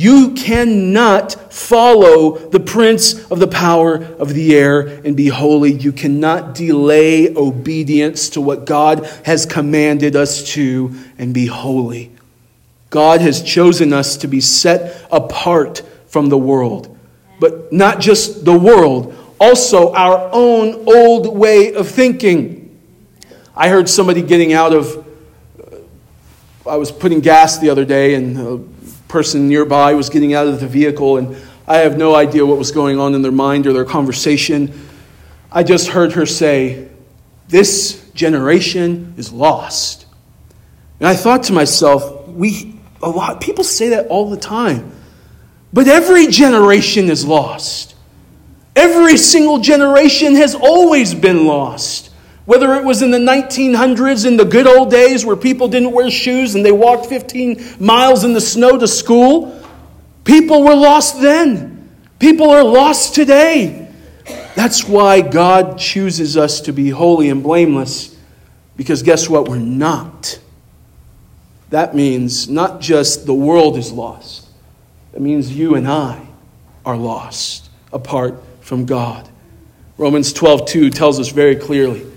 You 0.00 0.32
cannot 0.32 1.52
follow 1.52 2.38
the 2.38 2.58
prince 2.58 3.30
of 3.30 3.38
the 3.38 3.46
power 3.46 4.02
of 4.02 4.32
the 4.32 4.56
air 4.56 4.80
and 4.80 5.14
be 5.14 5.28
holy. 5.28 5.74
You 5.74 5.92
cannot 5.92 6.54
delay 6.54 7.36
obedience 7.36 8.30
to 8.30 8.40
what 8.40 8.64
God 8.64 9.04
has 9.26 9.44
commanded 9.44 10.16
us 10.16 10.54
to 10.54 10.94
and 11.18 11.34
be 11.34 11.44
holy. 11.44 12.12
God 12.88 13.20
has 13.20 13.42
chosen 13.42 13.92
us 13.92 14.16
to 14.16 14.26
be 14.26 14.40
set 14.40 15.06
apart 15.12 15.82
from 16.06 16.30
the 16.30 16.38
world, 16.38 16.96
but 17.38 17.70
not 17.70 18.00
just 18.00 18.46
the 18.46 18.58
world, 18.58 19.14
also 19.38 19.92
our 19.92 20.30
own 20.32 20.82
old 20.88 21.36
way 21.36 21.74
of 21.74 21.86
thinking. 21.86 22.74
I 23.54 23.68
heard 23.68 23.86
somebody 23.86 24.22
getting 24.22 24.54
out 24.54 24.72
of, 24.72 25.06
uh, 25.60 26.70
I 26.70 26.78
was 26.78 26.90
putting 26.90 27.20
gas 27.20 27.58
the 27.58 27.68
other 27.68 27.84
day 27.84 28.14
and 28.14 28.38
uh, 28.38 28.69
person 29.10 29.48
nearby 29.48 29.94
was 29.94 30.08
getting 30.08 30.32
out 30.32 30.46
of 30.46 30.60
the 30.60 30.66
vehicle, 30.66 31.18
and 31.18 31.36
I 31.66 31.78
have 31.78 31.98
no 31.98 32.14
idea 32.14 32.46
what 32.46 32.56
was 32.56 32.72
going 32.72 32.98
on 32.98 33.14
in 33.14 33.22
their 33.22 33.32
mind 33.32 33.66
or 33.66 33.72
their 33.72 33.84
conversation. 33.84 34.88
I 35.52 35.62
just 35.62 35.88
heard 35.88 36.12
her 36.12 36.24
say, 36.24 36.88
This 37.48 38.10
generation 38.12 39.14
is 39.16 39.32
lost. 39.32 40.06
And 40.98 41.08
I 41.08 41.14
thought 41.14 41.44
to 41.44 41.52
myself, 41.52 42.28
we 42.28 42.80
a 43.02 43.08
lot 43.08 43.40
people 43.40 43.64
say 43.64 43.90
that 43.90 44.06
all 44.08 44.30
the 44.30 44.36
time. 44.36 44.92
But 45.72 45.88
every 45.88 46.26
generation 46.26 47.08
is 47.08 47.24
lost. 47.24 47.94
Every 48.76 49.16
single 49.16 49.60
generation 49.60 50.34
has 50.36 50.54
always 50.54 51.14
been 51.14 51.46
lost. 51.46 52.09
Whether 52.50 52.74
it 52.74 52.82
was 52.82 53.00
in 53.00 53.12
the 53.12 53.18
1900s, 53.18 54.26
in 54.26 54.36
the 54.36 54.44
good 54.44 54.66
old 54.66 54.90
days 54.90 55.24
where 55.24 55.36
people 55.36 55.68
didn't 55.68 55.92
wear 55.92 56.10
shoes 56.10 56.56
and 56.56 56.66
they 56.66 56.72
walked 56.72 57.06
15 57.06 57.76
miles 57.78 58.24
in 58.24 58.32
the 58.32 58.40
snow 58.40 58.76
to 58.76 58.88
school, 58.88 59.64
people 60.24 60.64
were 60.64 60.74
lost 60.74 61.20
then. 61.22 61.88
People 62.18 62.50
are 62.50 62.64
lost 62.64 63.14
today. 63.14 63.88
That's 64.56 64.84
why 64.84 65.20
God 65.20 65.78
chooses 65.78 66.36
us 66.36 66.62
to 66.62 66.72
be 66.72 66.90
holy 66.90 67.28
and 67.28 67.40
blameless, 67.40 68.16
because 68.76 69.04
guess 69.04 69.28
what? 69.28 69.48
We're 69.48 69.58
not. 69.58 70.40
That 71.68 71.94
means 71.94 72.48
not 72.48 72.80
just 72.80 73.26
the 73.26 73.34
world 73.34 73.76
is 73.76 73.92
lost, 73.92 74.48
that 75.12 75.20
means 75.20 75.54
you 75.56 75.76
and 75.76 75.86
I 75.86 76.26
are 76.84 76.96
lost 76.96 77.70
apart 77.92 78.42
from 78.60 78.86
God. 78.86 79.28
Romans 79.98 80.32
12 80.32 80.66
2 80.66 80.90
tells 80.90 81.20
us 81.20 81.28
very 81.28 81.54
clearly 81.54 82.09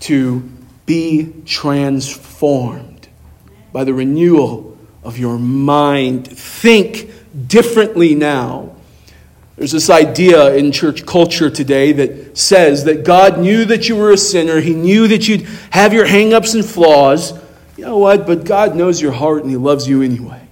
to 0.00 0.48
be 0.86 1.32
transformed 1.44 3.08
by 3.72 3.84
the 3.84 3.92
renewal 3.92 4.78
of 5.02 5.18
your 5.18 5.38
mind. 5.38 6.26
Think 6.26 7.10
differently 7.46 8.14
now. 8.14 8.74
There's 9.56 9.72
this 9.72 9.88
idea 9.88 10.54
in 10.54 10.70
church 10.70 11.06
culture 11.06 11.48
today 11.48 11.92
that 11.92 12.36
says 12.36 12.84
that 12.84 13.04
God 13.04 13.38
knew 13.38 13.64
that 13.64 13.88
you 13.88 13.96
were 13.96 14.10
a 14.10 14.18
sinner. 14.18 14.60
He 14.60 14.74
knew 14.74 15.08
that 15.08 15.26
you'd 15.28 15.42
have 15.70 15.94
your 15.94 16.06
hangups 16.06 16.54
and 16.54 16.64
flaws. 16.64 17.32
You 17.76 17.86
know 17.86 17.96
what? 17.96 18.26
But 18.26 18.44
God 18.44 18.76
knows 18.76 19.00
your 19.00 19.12
heart 19.12 19.42
and 19.42 19.50
He 19.50 19.56
loves 19.56 19.88
you 19.88 20.02
anyway. 20.02 20.46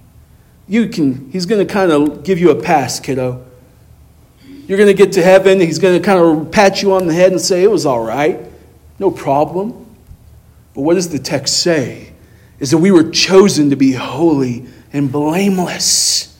You 0.67 0.89
can, 0.89 1.29
He's 1.31 1.45
going 1.45 1.65
to 1.65 1.71
kind 1.71 1.91
of 1.91 2.23
give 2.23 2.39
you 2.39 2.49
a 2.49 2.61
pass, 2.61 2.99
kiddo. 2.99 3.45
You're 4.67 4.79
going 4.79 4.87
to 4.87 4.95
get 4.95 5.13
to 5.13 5.23
heaven. 5.23 5.59
He's 5.59 5.77
going 5.77 5.99
to 6.01 6.03
kind 6.03 6.19
of 6.19 6.51
pat 6.51 6.81
you 6.81 6.93
on 6.93 7.05
the 7.05 7.13
head 7.13 7.31
and 7.31 7.39
say, 7.39 7.61
It 7.61 7.69
was 7.69 7.85
all 7.85 8.03
right. 8.03 8.44
No 8.99 9.11
problem. 9.11 9.85
But 10.73 10.81
what 10.81 10.95
does 10.95 11.09
the 11.09 11.19
text 11.19 11.61
say? 11.61 12.13
Is 12.59 12.71
that 12.71 12.77
we 12.77 12.91
were 12.91 13.09
chosen 13.11 13.69
to 13.69 13.75
be 13.75 13.93
holy 13.93 14.65
and 14.93 15.11
blameless. 15.11 16.39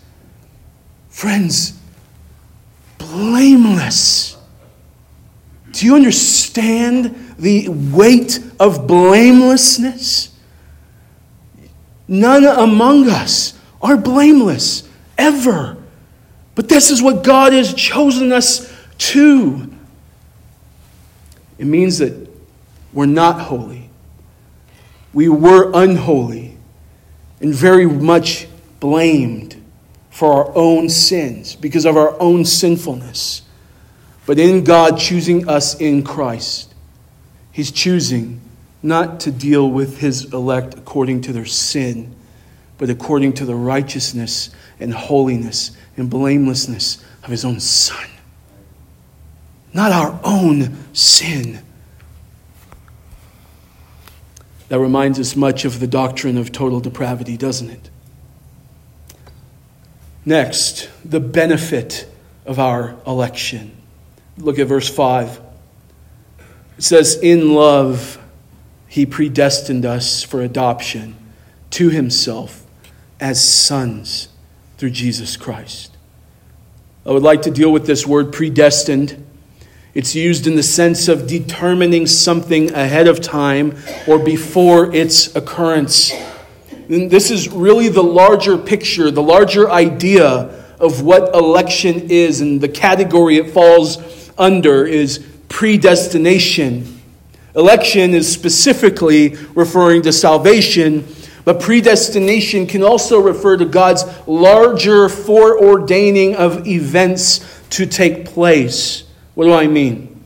Friends, 1.10 1.78
blameless. 2.98 4.38
Do 5.72 5.86
you 5.86 5.96
understand 5.96 7.36
the 7.38 7.68
weight 7.70 8.40
of 8.60 8.88
blamelessness? 8.88 10.34
None 12.08 12.46
among 12.46 13.10
us 13.10 13.60
are 13.82 13.98
blameless 13.98 14.88
ever. 15.18 15.78
But 16.54 16.70
this 16.70 16.92
is 16.92 17.02
what 17.02 17.24
God 17.24 17.52
has 17.52 17.74
chosen 17.74 18.32
us 18.32 18.74
to. 18.98 19.70
It 21.58 21.66
means 21.66 21.98
that 21.98 22.25
were 22.96 23.06
not 23.06 23.42
holy. 23.42 23.90
We 25.14 25.30
were 25.30 25.72
unholy 25.76 26.58
and 27.40 27.54
very 27.54 27.86
much 27.86 28.48
blamed 28.80 29.62
for 30.10 30.32
our 30.32 30.56
own 30.56 30.90
sins 30.90 31.56
because 31.56 31.86
of 31.86 31.98
our 31.98 32.20
own 32.22 32.46
sinfulness. 32.46 33.42
But 34.26 34.40
in 34.40 34.64
God 34.64 34.98
choosing 34.98 35.48
us 35.48 35.80
in 35.80 36.04
Christ, 36.04 36.74
He's 37.52 37.70
choosing 37.70 38.42
not 38.82 39.20
to 39.22 39.32
deal 39.32 39.70
with 39.70 40.00
His 40.00 40.34
elect 40.34 40.74
according 40.76 41.22
to 41.22 41.34
their 41.34 41.46
sin, 41.46 42.16
but 42.78 42.90
according 42.90 43.34
to 43.34 43.46
the 43.46 43.56
righteousness 43.56 44.50
and 44.80 44.94
holiness 44.94 45.72
and 45.98 46.10
blamelessness 46.10 47.04
of 47.24 47.30
His 47.30 47.44
own 47.44 47.60
Son. 47.60 48.08
Not 49.74 49.92
our 49.92 50.18
own 50.24 50.78
sin 50.94 51.62
that 54.70 54.80
reminds 54.80 55.20
us 55.20 55.36
much 55.36 55.66
of 55.66 55.80
the 55.80 55.88
doctrine 55.88 56.38
of 56.38 56.52
total 56.52 56.80
depravity, 56.80 57.38
doesn't 57.38 57.70
it? 57.70 57.90
Next, 60.26 60.90
the 61.04 61.20
benefit 61.20 62.08
of 62.46 62.60
our 62.60 62.96
election. 63.06 63.76
Look 64.38 64.58
at 64.60 64.68
verse 64.68 64.90
5. 64.90 65.40
It 66.78 66.84
says, 66.84 67.16
In 67.22 67.54
love, 67.54 68.20
he 68.88 69.06
predestined 69.06 69.86
us 69.86 70.24
for 70.24 70.42
adoption 70.42 71.16
to 71.72 71.90
himself 71.90 72.66
as 73.20 73.44
sons 73.44 74.30
through 74.78 74.92
Jesus 74.92 75.38
Christ. 75.38 75.96
I 77.06 77.12
would 77.12 77.24
like 77.24 77.44
to 77.44 77.52
deal 77.52 77.72
with 77.72 77.86
this 77.86 78.06
word 78.08 78.34
predestined. 78.34 79.25
It's 79.96 80.14
used 80.14 80.46
in 80.46 80.58
the 80.58 80.64
sense 80.64 81.08
of 81.08 81.26
determining 81.26 82.06
something 82.06 82.74
ahead 82.74 83.08
of 83.08 83.22
time 83.22 83.78
or 84.06 84.20
before 84.20 84.94
its 84.94 85.34
occurrence. 85.38 86.12
And 86.90 87.10
this 87.10 87.32
is 87.32 87.48
really 87.48 87.88
the 87.88 88.04
larger 88.04 88.58
picture, 88.58 89.10
the 89.10 89.24
larger 89.24 89.72
idea 89.72 90.64
of 90.82 91.02
what 91.02 91.34
election 91.34 92.10
is, 92.10 92.42
and 92.42 92.60
the 92.60 92.68
category 92.68 93.38
it 93.38 93.52
falls 93.52 94.30
under 94.38 94.86
is 94.86 95.26
predestination. 95.48 97.02
Election 97.56 98.14
is 98.14 98.30
specifically 98.30 99.38
referring 99.56 100.02
to 100.02 100.12
salvation, 100.12 101.08
but 101.46 101.62
predestination 101.62 102.68
can 102.68 102.84
also 102.84 103.18
refer 103.22 103.56
to 103.56 103.64
God's 103.64 104.04
larger 104.28 105.08
foreordaining 105.08 106.36
of 106.36 106.68
events 106.68 107.64
to 107.70 107.86
take 107.86 108.26
place. 108.26 109.05
What 109.36 109.46
do 109.46 109.54
I 109.54 109.68
mean? 109.68 110.24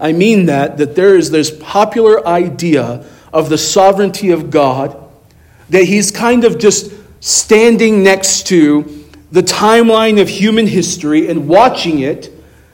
I 0.00 0.12
mean 0.12 0.46
that 0.46 0.78
that 0.78 0.94
there 0.94 1.16
is 1.16 1.30
this 1.30 1.50
popular 1.50 2.26
idea 2.26 3.04
of 3.32 3.48
the 3.48 3.58
sovereignty 3.58 4.30
of 4.30 4.50
God 4.50 4.96
that 5.70 5.84
he's 5.84 6.10
kind 6.10 6.44
of 6.44 6.58
just 6.58 6.92
standing 7.20 8.02
next 8.02 8.46
to 8.46 9.04
the 9.32 9.42
timeline 9.42 10.20
of 10.20 10.28
human 10.28 10.66
history 10.66 11.28
and 11.28 11.48
watching 11.48 11.98
it 11.98 12.32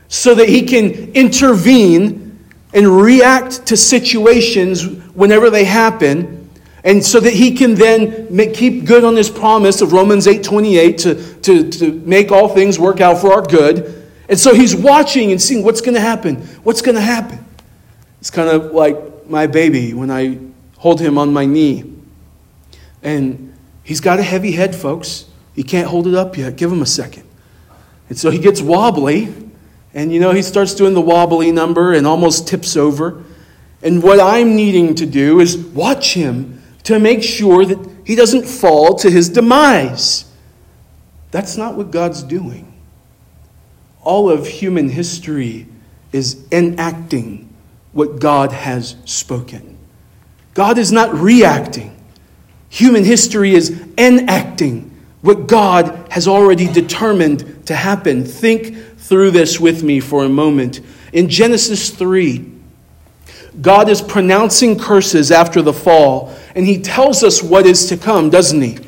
so 0.09 0.35
that 0.35 0.49
he 0.49 0.63
can 0.63 1.13
intervene 1.13 2.39
and 2.75 2.87
react 2.87 3.67
to 3.67 3.77
situations 3.77 4.85
whenever 5.15 5.49
they 5.49 5.65
happen 5.65 6.51
and 6.85 7.03
so 7.05 7.21
that 7.21 7.33
he 7.33 7.55
can 7.55 7.75
then 7.75 8.27
make, 8.29 8.55
keep 8.55 8.85
good 8.85 9.05
on 9.05 9.17
his 9.17 9.31
promise 9.31 9.81
of 9.81 9.93
romans 9.93 10.27
8.28 10.27 10.99
to, 10.99 11.41
to, 11.41 11.71
to 11.71 11.93
make 12.07 12.31
all 12.31 12.49
things 12.49 12.79
work 12.79 13.01
out 13.01 13.19
for 13.19 13.33
our 13.33 13.43
good 13.43 14.02
and 14.33 14.41
so 14.41 14.53
he's 14.53 14.75
watching 14.75 15.31
and 15.31 15.41
seeing 15.41 15.63
what's 15.63 15.81
going 15.81 15.95
to 15.95 16.01
happen 16.01 16.37
what's 16.65 16.83
going 16.83 16.97
to 16.97 17.01
happen 17.01 17.39
it's 18.21 18.31
kind 18.31 18.49
of 18.49 18.73
like 18.73 18.97
my 19.29 19.47
baby 19.47 19.95
when 19.95 20.11
i 20.11 20.37
hold 20.79 21.01
him 21.01 21.17
on 21.19 21.33
my 21.33 21.47
knee 21.47 21.85
and 23.05 23.55
he's 23.85 24.01
got 24.01 24.19
a 24.19 24.23
heavy 24.23 24.51
head 24.51 24.75
folks 24.75 25.27
he 25.55 25.63
can't 25.63 25.89
hold 25.89 26.07
it 26.07 26.15
up 26.15 26.37
yet. 26.37 26.57
Give 26.57 26.73
him 26.73 26.83
a 26.83 26.87
second. 26.87 27.25
And 28.09 28.19
so 28.19 28.31
he 28.31 28.39
gets 28.39 28.61
wobbly, 28.61 29.35
and 29.95 30.13
you 30.13 30.21
know, 30.21 30.33
he 30.33 30.43
starts 30.43 30.75
doing 30.75 30.95
the 30.95 31.01
wobbly 31.01 31.53
number 31.53 31.93
and 31.93 32.07
almost 32.07 32.49
tips 32.49 32.77
over. 32.77 33.23
And 33.83 34.03
what 34.03 34.21
I'm 34.21 34.55
needing 34.55 34.95
to 34.97 35.07
do 35.07 35.41
is 35.41 35.57
watch 35.57 36.15
him 36.15 36.63
to 36.85 36.99
make 36.99 37.23
sure 37.23 37.65
that 37.65 37.91
he 38.05 38.15
doesn't 38.15 38.47
fall 38.47 38.95
to 38.97 39.11
his 39.11 39.29
demise. 39.29 40.25
That's 41.31 41.57
not 41.57 41.77
what 41.77 41.91
God's 41.91 42.23
doing. 42.23 42.72
All 44.03 44.31
of 44.31 44.47
human 44.47 44.89
history 44.89 45.67
is 46.13 46.45
enacting 46.53 47.49
what 47.93 48.21
God 48.21 48.53
has 48.53 48.97
spoken. 49.05 49.79
God 50.55 50.79
is 50.79 50.93
not 50.93 51.15
reacting. 51.15 51.97
Human 52.69 53.05
history 53.05 53.55
is 53.55 53.83
enacting 53.97 54.91
what 55.21 55.47
God 55.47 56.07
has 56.11 56.27
already 56.27 56.67
determined 56.67 57.67
to 57.67 57.75
happen. 57.75 58.25
Think 58.25 58.77
through 58.99 59.31
this 59.31 59.61
with 59.61 59.83
me 59.83 60.01
for 60.01 60.25
a 60.25 60.29
moment. 60.29 60.81
In 61.13 61.29
Genesis 61.29 61.91
3, 61.91 62.51
God 63.61 63.89
is 63.89 64.01
pronouncing 64.01 64.79
curses 64.79 65.31
after 65.31 65.61
the 65.63 65.73
fall, 65.73 66.35
and 66.55 66.67
he 66.67 66.81
tells 66.81 67.23
us 67.23 67.43
what 67.43 67.67
is 67.67 67.87
to 67.87 67.97
come, 67.97 68.31
doesn't 68.31 68.63
he? 68.63 68.79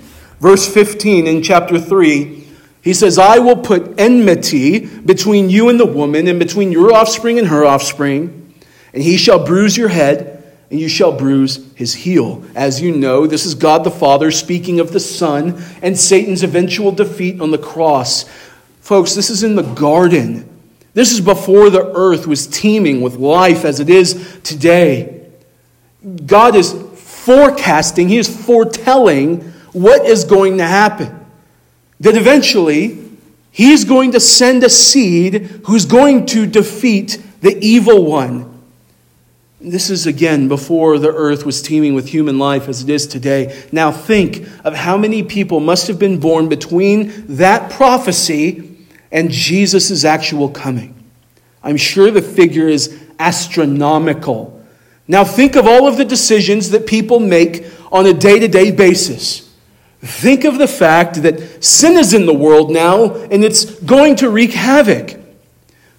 Verse 0.41 0.67
15 0.73 1.27
in 1.27 1.43
chapter 1.43 1.79
3, 1.79 2.44
he 2.85 2.93
says, 2.95 3.19
I 3.19 3.39
will 3.39 3.57
put 3.57 3.99
enmity 3.99 4.85
between 4.85 5.51
you 5.51 5.71
and 5.71 5.81
the 5.81 5.87
woman, 5.87 6.29
and 6.29 6.39
between 6.39 6.71
your 6.71 6.95
offspring 6.95 7.39
and 7.39 7.49
her 7.49 7.65
offspring, 7.65 8.55
and 8.93 9.03
he 9.03 9.17
shall 9.17 9.45
bruise 9.45 9.77
your 9.77 9.89
head 9.89 10.35
and 10.71 10.81
you 10.81 10.89
shall 10.89 11.17
bruise 11.17 11.73
his 11.77 11.95
heel. 11.95 12.43
As 12.55 12.81
you 12.81 12.91
know, 12.91 13.29
this 13.29 13.47
is 13.47 13.55
God 13.55 13.85
the 13.85 13.93
Father 13.93 14.33
speaking 14.33 14.81
of 14.81 14.93
the 14.93 14.99
Son 14.99 15.63
and 15.83 15.97
Satan's 15.97 16.43
eventual 16.43 16.91
defeat 16.91 17.41
on 17.41 17.53
the 17.53 17.59
cross. 17.59 18.25
Folks, 18.81 19.15
this 19.15 19.31
is 19.31 19.45
in 19.45 19.55
the 19.55 19.63
garden. 19.63 20.49
This 20.93 21.13
is 21.13 21.21
before 21.21 21.71
the 21.71 21.93
earth 21.95 22.27
was 22.27 22.49
teeming 22.49 23.03
with 23.03 23.17
life 23.17 23.65
as 23.65 23.79
it 23.79 23.89
is 23.89 24.41
today. 24.43 25.31
God 26.27 26.57
is 26.57 26.73
forecasting, 26.73 28.09
He 28.09 28.19
is 28.19 28.45
foretelling 28.45 29.43
what 29.73 30.05
is 30.05 30.25
going 30.25 30.59
to 30.59 30.67
happen. 30.67 31.14
That 32.05 32.17
eventually, 32.17 33.01
He's 33.51 33.85
going 33.85 34.13
to 34.13 34.21
send 34.21 34.65
a 34.65 34.71
seed 34.71 35.63
who's 35.67 35.85
going 35.85 36.27
to 36.27 36.47
defeat 36.47 37.23
the 37.41 37.57
evil 37.65 38.05
one 38.05 38.55
this 39.65 39.89
is 39.89 40.07
again 40.07 40.47
before 40.47 40.99
the 40.99 41.09
earth 41.09 41.47
was 41.47 41.63
teeming 41.63 41.95
with 41.95 42.09
human 42.09 42.39
life 42.39 42.69
as 42.69 42.83
it 42.83 42.91
is 42.91 43.07
today. 43.07 43.65
Now 43.73 43.91
think 43.91 44.47
of 44.63 44.75
how 44.75 44.99
many 44.99 45.23
people 45.23 45.59
must 45.59 45.89
have 45.89 45.99
been 45.99 46.21
born 46.21 46.51
between 46.51 47.13
that 47.37 47.71
prophecy 47.73 48.77
and 49.11 49.31
Jesus' 49.31 50.05
actual 50.05 50.51
coming. 50.51 50.95
I'm 51.63 51.79
sure 51.79 52.11
the 52.11 52.21
figure 52.21 52.69
is 52.69 53.01
astronomical. 53.19 54.63
Now 55.09 55.25
think 55.25 55.57
of 55.57 55.67
all 55.67 55.87
of 55.87 55.97
the 55.97 56.05
decisions 56.05 56.71
that 56.71 56.87
people 56.87 57.19
make 57.19 57.65
on 57.91 58.05
a 58.05 58.13
day 58.13 58.39
to 58.39 58.49
day 58.49 58.71
basis. 58.71 59.44
Think 60.05 60.45
of 60.45 60.59
the 60.59 60.69
fact 60.69 61.23
that 61.23 61.65
sin 61.65 61.97
is 61.97 62.13
in 62.13 62.27
the 62.27 62.35
world 62.35 62.71
now 62.71 63.15
and 63.15 63.43
it's 63.43 63.65
going 63.81 64.17
to 64.17 64.29
wreak 64.29 64.53
havoc. 64.53 65.19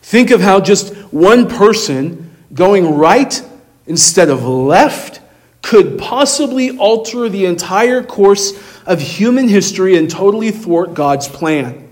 Think 0.03 0.29
of 0.29 0.41
how 0.41 0.59
just 0.59 0.93
one 1.11 1.49
person 1.49 2.31
going 2.53 2.95
right 2.95 3.41
instead 3.87 4.29
of 4.29 4.43
left 4.43 5.21
could 5.63 5.97
possibly 5.97 6.77
alter 6.77 7.27
the 7.27 7.45
entire 7.45 8.03
course 8.03 8.53
of 8.85 9.01
human 9.01 9.47
history 9.47 9.97
and 9.97 10.07
totally 10.07 10.51
thwart 10.51 10.93
God's 10.93 11.27
plan. 11.27 11.89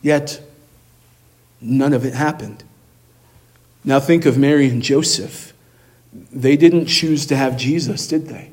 Yet, 0.00 0.40
none 1.60 1.92
of 1.92 2.06
it 2.06 2.14
happened. 2.14 2.64
Now, 3.84 4.00
think 4.00 4.24
of 4.24 4.38
Mary 4.38 4.70
and 4.70 4.82
Joseph. 4.82 5.52
They 6.32 6.56
didn't 6.56 6.86
choose 6.86 7.26
to 7.26 7.36
have 7.36 7.58
Jesus, 7.58 8.06
did 8.06 8.28
they? 8.28 8.52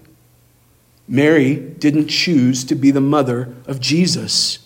Mary 1.08 1.56
didn't 1.56 2.08
choose 2.08 2.63
to 2.65 2.76
be 2.76 2.91
the 2.91 3.02
mother 3.02 3.54
of 3.68 3.80
Jesus. 3.80 4.60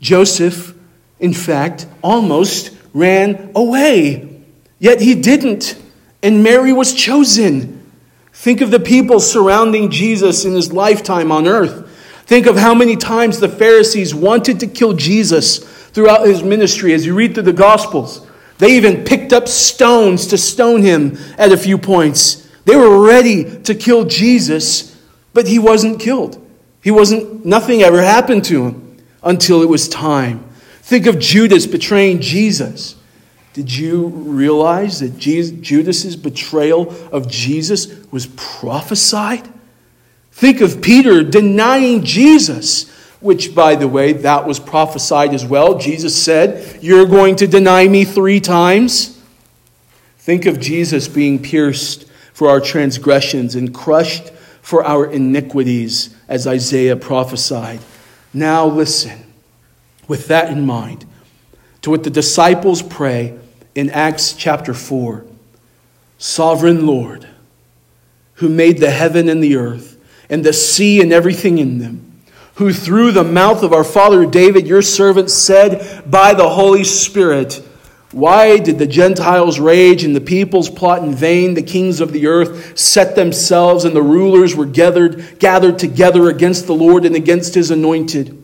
Joseph, 0.00 0.74
in 1.20 1.32
fact, 1.32 1.86
almost 2.02 2.76
ran 2.92 3.52
away, 3.54 4.42
yet 4.78 5.00
he 5.00 5.14
didn't. 5.14 5.80
And 6.22 6.42
Mary 6.42 6.72
was 6.72 6.94
chosen. 6.94 7.90
Think 8.32 8.60
of 8.60 8.70
the 8.70 8.80
people 8.80 9.20
surrounding 9.20 9.90
Jesus 9.90 10.44
in 10.44 10.52
his 10.52 10.72
lifetime 10.72 11.30
on 11.30 11.46
earth. 11.46 11.88
Think 12.26 12.46
of 12.46 12.56
how 12.56 12.74
many 12.74 12.96
times 12.96 13.38
the 13.38 13.48
Pharisees 13.48 14.14
wanted 14.14 14.60
to 14.60 14.66
kill 14.66 14.94
Jesus 14.94 15.58
throughout 15.58 16.26
his 16.26 16.42
ministry 16.42 16.94
as 16.94 17.04
you 17.04 17.14
read 17.14 17.34
through 17.34 17.42
the 17.44 17.52
Gospels. 17.52 18.26
They 18.58 18.76
even 18.76 19.04
picked 19.04 19.32
up 19.32 19.48
stones 19.48 20.28
to 20.28 20.38
stone 20.38 20.82
him 20.82 21.18
at 21.36 21.52
a 21.52 21.56
few 21.56 21.78
points. 21.78 22.48
They 22.64 22.76
were 22.76 23.04
ready 23.04 23.60
to 23.62 23.74
kill 23.74 24.04
Jesus, 24.04 24.91
but 25.32 25.46
he 25.46 25.58
wasn't 25.58 26.00
killed. 26.00 26.38
He 26.82 26.90
wasn't, 26.90 27.44
nothing 27.44 27.82
ever 27.82 28.02
happened 28.02 28.44
to 28.46 28.66
him 28.66 28.98
until 29.22 29.62
it 29.62 29.68
was 29.68 29.88
time. 29.88 30.44
Think 30.82 31.06
of 31.06 31.18
Judas 31.18 31.66
betraying 31.66 32.20
Jesus. 32.20 32.96
Did 33.52 33.74
you 33.74 34.06
realize 34.06 35.00
that 35.00 35.18
Judas's 35.18 36.16
betrayal 36.16 36.90
of 37.12 37.28
Jesus 37.28 38.10
was 38.10 38.26
prophesied? 38.26 39.46
Think 40.32 40.60
of 40.60 40.80
Peter 40.80 41.22
denying 41.22 42.02
Jesus, 42.02 42.90
which, 43.20 43.54
by 43.54 43.74
the 43.74 43.86
way, 43.86 44.14
that 44.14 44.46
was 44.46 44.58
prophesied 44.58 45.34
as 45.34 45.44
well. 45.44 45.78
Jesus 45.78 46.20
said, 46.20 46.82
You're 46.82 47.06
going 47.06 47.36
to 47.36 47.46
deny 47.46 47.86
me 47.86 48.04
three 48.04 48.40
times. 48.40 49.22
Think 50.18 50.46
of 50.46 50.58
Jesus 50.58 51.06
being 51.06 51.42
pierced 51.42 52.08
for 52.32 52.48
our 52.48 52.60
transgressions 52.60 53.54
and 53.54 53.74
crushed 53.74 54.32
for 54.62 54.84
our 54.84 55.04
iniquities, 55.04 56.16
as 56.28 56.46
Isaiah 56.46 56.96
prophesied. 56.96 57.80
Now, 58.32 58.64
listen, 58.64 59.34
with 60.08 60.28
that 60.28 60.50
in 60.50 60.64
mind, 60.64 61.04
to 61.82 61.90
what 61.90 62.04
the 62.04 62.10
disciples 62.10 62.80
pray 62.80 63.38
in 63.74 63.90
Acts 63.90 64.32
chapter 64.32 64.72
4 64.72 65.26
Sovereign 66.16 66.86
Lord, 66.86 67.28
who 68.34 68.48
made 68.48 68.78
the 68.78 68.90
heaven 68.90 69.28
and 69.28 69.42
the 69.42 69.56
earth, 69.56 69.98
and 70.30 70.44
the 70.44 70.52
sea 70.52 71.02
and 71.02 71.12
everything 71.12 71.58
in 71.58 71.78
them, 71.78 72.22
who 72.54 72.72
through 72.72 73.10
the 73.10 73.24
mouth 73.24 73.64
of 73.64 73.72
our 73.72 73.84
father 73.84 74.24
David, 74.24 74.68
your 74.68 74.82
servant, 74.82 75.28
said 75.28 76.08
by 76.08 76.32
the 76.34 76.48
Holy 76.48 76.84
Spirit, 76.84 77.66
Why 78.12 78.58
did 78.58 78.78
the 78.78 78.86
Gentiles 78.86 79.58
rage 79.58 80.04
and 80.04 80.14
the 80.14 80.20
peoples 80.20 80.68
plot 80.68 81.02
in 81.02 81.14
vain? 81.14 81.54
The 81.54 81.62
kings 81.62 82.00
of 82.00 82.12
the 82.12 82.26
earth 82.26 82.78
set 82.78 83.16
themselves, 83.16 83.84
and 83.84 83.96
the 83.96 84.02
rulers 84.02 84.54
were 84.54 84.66
gathered, 84.66 85.38
gathered 85.38 85.78
together 85.78 86.28
against 86.28 86.66
the 86.66 86.74
Lord 86.74 87.04
and 87.04 87.16
against 87.16 87.54
his 87.54 87.70
anointed. 87.70 88.38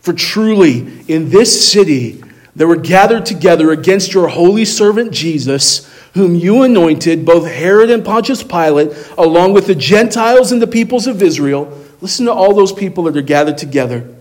For 0.00 0.12
truly, 0.12 1.04
in 1.08 1.30
this 1.30 1.72
city, 1.72 2.22
they 2.54 2.64
were 2.64 2.76
gathered 2.76 3.24
together 3.24 3.70
against 3.72 4.12
your 4.12 4.28
holy 4.28 4.64
servant 4.64 5.12
Jesus, 5.12 5.90
whom 6.14 6.34
you 6.34 6.62
anointed, 6.62 7.24
both 7.24 7.46
Herod 7.46 7.90
and 7.90 8.04
Pontius 8.04 8.42
Pilate, 8.42 8.92
along 9.16 9.54
with 9.54 9.66
the 9.66 9.74
Gentiles 9.74 10.52
and 10.52 10.60
the 10.60 10.66
peoples 10.66 11.06
of 11.06 11.22
Israel. 11.22 11.78
Listen 12.02 12.26
to 12.26 12.32
all 12.32 12.54
those 12.54 12.72
people 12.72 13.04
that 13.04 13.16
are 13.16 13.22
gathered 13.22 13.56
together. 13.56 14.14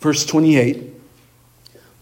Verse 0.00 0.24
28 0.24 0.94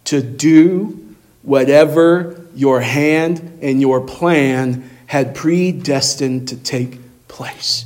to 0.05 0.23
do 0.23 1.14
whatever 1.45 2.47
your 2.55 2.81
hand 2.81 3.59
and 3.63 3.81
your 3.81 4.01
plan 4.01 4.91
had 5.07 5.35
predestined 5.35 6.49
to 6.49 6.57
take 6.57 6.99
place. 7.29 7.85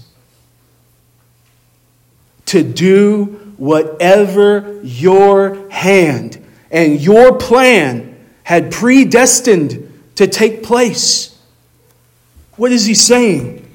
To 2.47 2.63
do 2.63 3.55
whatever 3.59 4.81
your 4.83 5.69
hand 5.71 6.43
and 6.71 7.01
your 7.01 7.37
plan 7.37 8.17
had 8.45 8.73
predestined 8.73 9.85
to 10.15 10.27
take 10.27 10.63
place. 10.63 11.39
What 12.57 12.73
is 12.73 12.87
he 12.87 12.95
saying? 12.95 13.67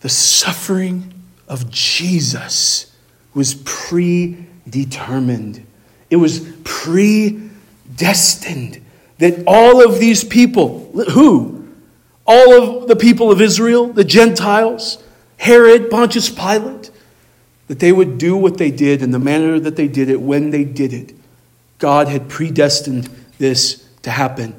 The 0.00 0.08
suffering 0.08 1.12
of 1.48 1.70
Jesus 1.70 2.94
was 3.34 3.54
predetermined. 3.64 5.66
It 6.08 6.16
was 6.16 6.40
predestined 7.96 8.82
that 9.18 9.42
all 9.46 9.84
of 9.84 9.98
these 9.98 10.22
people, 10.22 10.90
who? 11.12 11.66
All 12.26 12.80
of 12.82 12.88
the 12.88 12.96
people 12.96 13.30
of 13.30 13.40
Israel, 13.40 13.92
the 13.92 14.04
Gentiles, 14.04 15.02
Herod, 15.38 15.90
Pontius 15.90 16.28
Pilate, 16.28 16.90
that 17.68 17.78
they 17.78 17.92
would 17.92 18.18
do 18.18 18.36
what 18.36 18.58
they 18.58 18.70
did 18.70 19.02
in 19.02 19.10
the 19.10 19.18
manner 19.18 19.58
that 19.58 19.76
they 19.76 19.88
did 19.88 20.10
it 20.10 20.20
when 20.20 20.50
they 20.50 20.64
did 20.64 20.92
it. 20.92 21.14
God 21.78 22.08
had 22.08 22.28
predestined 22.28 23.08
this 23.38 23.86
to 24.02 24.10
happen. 24.10 24.54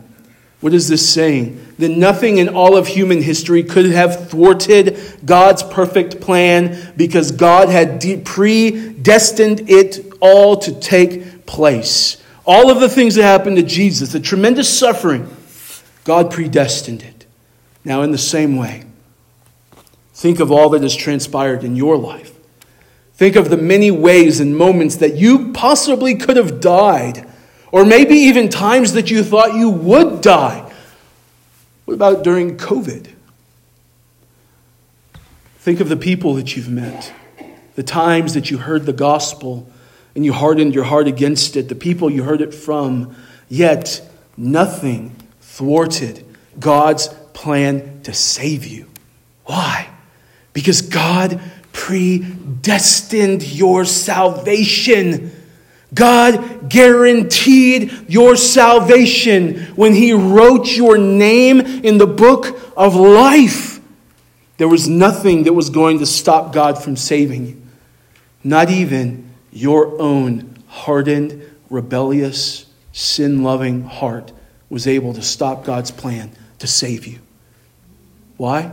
What 0.60 0.74
is 0.74 0.88
this 0.88 1.08
saying? 1.08 1.64
That 1.78 1.90
nothing 1.90 2.38
in 2.38 2.50
all 2.50 2.76
of 2.76 2.88
human 2.88 3.22
history 3.22 3.64
could 3.64 3.86
have 3.92 4.30
thwarted 4.30 4.98
God's 5.24 5.62
perfect 5.62 6.20
plan 6.20 6.94
because 6.98 7.32
God 7.32 7.70
had 7.70 8.00
de- 8.00 8.18
predestined 8.18 9.70
it 9.70 10.14
all 10.20 10.58
to 10.58 10.80
take 10.80 11.46
place. 11.46 12.18
All 12.48 12.72
of 12.72 12.80
the 12.80 12.88
things 12.88 13.16
that 13.16 13.24
happened 13.24 13.58
to 13.58 13.64
Jesus, 13.64 14.14
the 14.14 14.22
tremendous 14.22 14.80
suffering, 14.80 15.30
God 16.06 16.32
predestined 16.32 17.04
it. 17.04 17.26
Now, 17.84 18.04
in 18.04 18.14
the 18.14 18.18
same 18.18 18.56
way, 18.56 18.86
think 20.14 20.40
of 20.40 20.50
all 20.50 20.70
that 20.70 20.82
has 20.82 20.96
transpired 20.96 21.66
in 21.66 21.76
your 21.76 21.98
life. 21.98 22.34
Think 23.16 23.36
of 23.36 23.50
the 23.50 23.58
many 23.58 23.92
ways 23.92 24.40
and 24.40 24.56
moments 24.56 24.96
that 24.98 25.16
you 25.16 25.52
possibly 25.52 26.16
could 26.16 26.38
have 26.38 26.62
died 26.62 27.28
or 27.72 27.84
maybe 27.84 28.16
even 28.16 28.48
times 28.48 28.94
that 28.94 29.12
you 29.12 29.24
thought 29.24 29.54
you 29.54 29.70
would 29.70 30.22
die. 30.22 30.72
What 31.84 31.96
about 31.96 32.24
during 32.24 32.58
COVID? 32.58 33.12
Think 35.60 35.82
of 35.82 35.90
the 35.90 35.98
people 35.98 36.36
that 36.36 36.56
you've 36.56 36.70
met, 36.70 37.12
the 37.76 37.84
times 37.84 38.36
that 38.36 38.50
you 38.50 38.60
heard 38.60 38.86
the 38.86 38.94
gospel 38.94 39.70
and 40.18 40.26
you 40.26 40.34
hardened 40.34 40.74
your 40.74 40.84
heart 40.84 41.08
against 41.08 41.56
it, 41.56 41.70
the 41.70 41.76
people 41.76 42.10
you 42.10 42.24
heard 42.24 42.42
it 42.42 42.52
from, 42.52 43.16
yet 43.50 44.02
nothing 44.36 45.16
thwarted 45.42 46.26
God's 46.60 47.10
plan 47.34 48.02
to 48.02 48.16
save 48.16 48.66
you. 48.66 48.90
Why? 49.46 49.88
Because 50.54 50.82
God 50.82 51.40
predestined 51.72 53.44
your 53.44 53.86
salvation. 53.86 55.32
God 55.94 56.68
guaranteed 56.68 58.10
your 58.10 58.36
salvation 58.38 59.60
when 59.76 59.94
He 59.94 60.14
wrote 60.14 60.76
your 60.76 60.98
name 60.98 61.60
in 61.60 62.00
the 62.00 62.08
book 62.08 62.60
of 62.76 62.96
life. 62.96 63.80
There 64.58 64.68
was 64.68 64.88
nothing 64.88 65.44
that 65.44 65.54
was 65.54 65.70
going 65.70 66.00
to 66.00 66.08
stop 66.08 66.54
God 66.54 66.84
from 66.84 66.96
saving 66.96 67.46
you, 67.46 67.62
not 68.44 68.72
even 68.72 69.27
your 69.58 70.00
own 70.00 70.56
hardened, 70.68 71.42
rebellious, 71.70 72.68
sin 72.92 73.44
loving 73.44 73.84
heart 73.84 74.32
was 74.70 74.86
able 74.86 75.14
to 75.14 75.22
stop 75.22 75.66
God's 75.66 75.92
plan 75.92 76.32
to 76.60 76.68
save 76.68 77.08
you. 77.08 77.20
Why? 78.38 78.72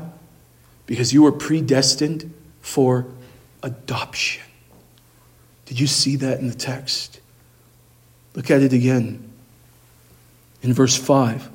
Because 0.87 1.13
you 1.13 1.23
were 1.23 1.33
predestined 1.33 2.33
for 2.61 3.07
adoption. 3.63 4.43
Did 5.65 5.81
you 5.81 5.87
see 5.87 6.17
that 6.17 6.41
in 6.41 6.49
the 6.49 6.55
text? 6.55 7.21
Look 8.35 8.51
at 8.51 8.61
it 8.61 8.73
again. 8.73 9.31
In 10.63 10.75
verse 10.75 10.97
5, 10.97 11.49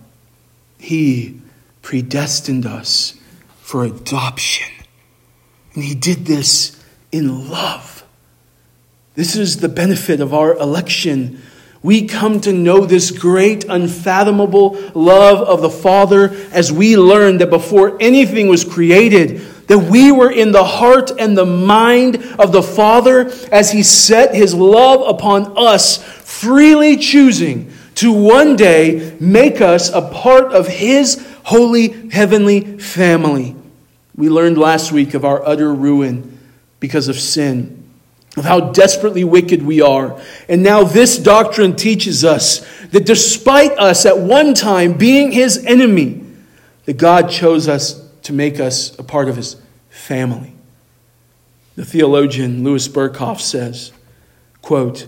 He 0.79 1.39
predestined 1.83 2.65
us 2.65 3.15
for 3.61 3.83
adoption. 3.83 4.71
And 5.75 5.83
He 5.83 5.93
did 5.93 6.25
this 6.25 6.83
in 7.11 7.49
love. 7.49 7.98
This 9.15 9.35
is 9.35 9.57
the 9.57 9.69
benefit 9.69 10.21
of 10.21 10.33
our 10.33 10.55
election. 10.55 11.41
We 11.81 12.07
come 12.07 12.41
to 12.41 12.51
know 12.51 12.85
this 12.85 13.11
great, 13.11 13.65
unfathomable 13.65 14.77
love 14.93 15.47
of 15.47 15.61
the 15.61 15.69
Father 15.69 16.35
as 16.51 16.71
we 16.71 16.97
learn 16.97 17.37
that 17.37 17.49
before 17.49 17.97
anything 18.01 18.47
was 18.47 18.65
created, 18.65 19.39
that 19.67 19.79
we 19.79 20.11
were 20.11 20.31
in 20.31 20.51
the 20.51 20.63
heart 20.63 21.11
and 21.17 21.37
the 21.37 21.45
mind 21.45 22.17
of 22.37 22.51
the 22.51 22.63
Father 22.63 23.31
as 23.51 23.71
He 23.71 23.83
set 23.83 24.35
His 24.35 24.53
love 24.53 25.07
upon 25.07 25.53
us, 25.57 26.03
freely 26.03 26.97
choosing 26.97 27.71
to 27.95 28.11
one 28.11 28.55
day 28.55 29.15
make 29.19 29.61
us 29.61 29.89
a 29.89 30.01
part 30.01 30.51
of 30.53 30.67
His 30.67 31.25
holy 31.43 32.09
heavenly 32.09 32.77
family. 32.77 33.55
We 34.15 34.29
learned 34.29 34.57
last 34.57 34.91
week 34.91 35.13
of 35.13 35.23
our 35.23 35.45
utter 35.45 35.73
ruin 35.73 36.39
because 36.79 37.07
of 37.07 37.17
sin, 37.17 37.78
of 38.39 38.45
how 38.45 38.71
desperately 38.71 39.23
wicked 39.23 39.61
we 39.61 39.81
are. 39.81 40.19
And 40.47 40.63
now 40.63 40.83
this 40.83 41.17
doctrine 41.17 41.75
teaches 41.75 42.25
us 42.25 42.65
that 42.87 43.05
despite 43.05 43.71
us 43.77 44.05
at 44.05 44.17
one 44.17 44.55
time 44.55 44.93
being 44.93 45.31
His 45.31 45.63
enemy, 45.65 46.25
that 46.85 46.97
God 46.97 47.29
chose 47.29 47.67
us 47.67 48.03
to 48.23 48.33
make 48.33 48.59
us 48.59 48.97
a 48.97 49.03
part 49.03 49.29
of 49.29 49.35
his 49.35 49.57
family. 49.91 50.53
The 51.75 51.85
theologian 51.85 52.63
Louis 52.63 52.87
Berkhof 52.87 53.39
says, 53.39 53.91
quote, 54.63 55.07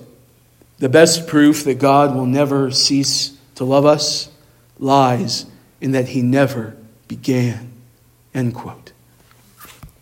the 0.78 0.90
best 0.90 1.28
proof 1.28 1.64
that 1.64 1.80
God 1.80 2.16
will 2.16 2.26
never 2.26 2.70
cease 2.70 3.38
to 3.56 3.64
love 3.64 3.86
us 3.86 4.30
lies 4.78 5.48
in 5.80 5.92
that 5.94 6.10
he 6.10 6.22
never 6.22 6.76
began. 7.08 7.72
End 8.34 8.54
quote. 8.54 8.92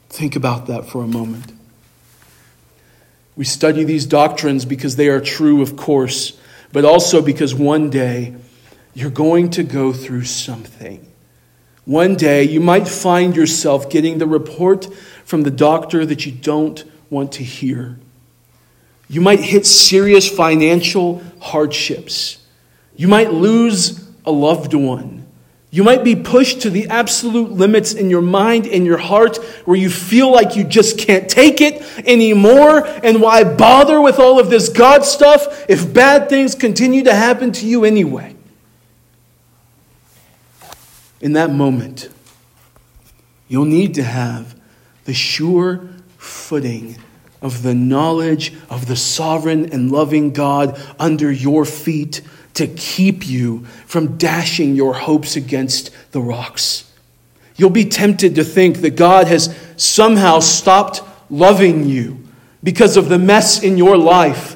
Think 0.10 0.36
about 0.36 0.68
that 0.68 0.86
for 0.86 1.02
a 1.04 1.08
moment. 1.08 1.52
We 3.40 3.46
study 3.46 3.86
these 3.86 4.06
doctrines 4.06 4.66
because 4.66 4.98
they 4.98 5.08
are 5.08 5.22
true, 5.22 5.62
of 5.62 5.78
course, 5.78 6.38
but 6.74 6.84
also 6.84 7.22
because 7.22 7.56
one 7.56 7.90
day 7.90 8.36
you're 8.94 9.10
going 9.10 9.52
to 9.52 9.64
go 9.64 9.94
through 9.94 10.26
something. 10.26 11.10
One 11.86 12.18
day, 12.18 12.44
you 12.44 12.60
might 12.60 12.86
find 12.86 13.38
yourself 13.38 13.90
getting 13.90 14.18
the 14.18 14.28
report 14.28 14.94
from 15.24 15.44
the 15.44 15.52
doctor 15.52 16.06
that 16.06 16.26
you 16.26 16.34
don't 16.34 16.84
want 17.10 17.32
to 17.32 17.44
hear. 17.46 17.98
You 19.08 19.22
might 19.22 19.40
hit 19.40 19.66
serious 19.66 20.30
financial 20.30 21.24
hardships. 21.40 22.46
You 22.98 23.08
might 23.08 23.32
lose 23.32 24.06
a 24.26 24.32
loved 24.32 24.74
one. 24.74 25.19
You 25.72 25.84
might 25.84 26.04
be 26.04 26.16
pushed 26.16 26.62
to 26.62 26.70
the 26.70 26.88
absolute 26.88 27.52
limits 27.52 27.94
in 27.94 28.10
your 28.10 28.24
mind 28.24 28.66
and 28.66 28.86
your 28.86 28.98
heart 28.98 29.38
where 29.66 29.78
you 29.78 29.90
feel 29.90 30.32
like 30.32 30.56
you 30.56 30.64
just 30.64 30.98
can't 30.98 31.30
take 31.30 31.62
it 31.62 31.84
anymore. 32.08 32.88
And 33.04 33.22
why 33.22 33.44
bother 33.44 34.02
with 34.02 34.18
all 34.18 34.40
of 34.40 34.50
this 34.50 34.70
God 34.70 35.06
stuff 35.06 35.66
if 35.70 35.94
bad 35.94 36.28
things 36.28 36.56
continue 36.56 37.04
to 37.04 37.14
happen 37.14 37.52
to 37.52 37.68
you 37.68 37.86
anyway? 37.86 38.36
in 41.22 41.34
that 41.34 41.52
moment, 41.52 42.10
you'll 43.48 43.66
need 43.66 43.94
to 43.96 44.04
have 44.04 44.60
the 45.06 45.14
sure 45.14 45.90
footing 46.18 46.98
of 47.42 47.64
the 47.64 47.74
knowledge 47.74 48.54
of 48.70 48.88
the 48.88 48.96
sovereign 48.96 49.72
and 49.72 49.92
loving 49.92 50.32
God 50.32 50.80
under 51.00 51.32
your 51.32 51.66
feet 51.66 52.22
to 52.60 52.68
keep 52.68 53.28
you 53.28 53.66
from 53.86 54.18
dashing 54.18 54.76
your 54.76 54.94
hopes 54.94 55.36
against 55.36 55.92
the 56.12 56.22
rocks. 56.22 56.90
You'll 57.58 57.70
be 57.70 57.86
tempted 57.86 58.36
to 58.36 58.44
think 58.44 58.78
that 58.78 58.96
God 58.96 59.28
has 59.28 59.54
somehow 59.76 60.40
stopped 60.40 61.02
loving 61.30 61.90
you 61.90 62.24
because 62.64 62.96
of 62.96 63.10
the 63.10 63.20
mess 63.20 63.64
in 63.64 63.78
your 63.78 63.98
life. 63.98 64.56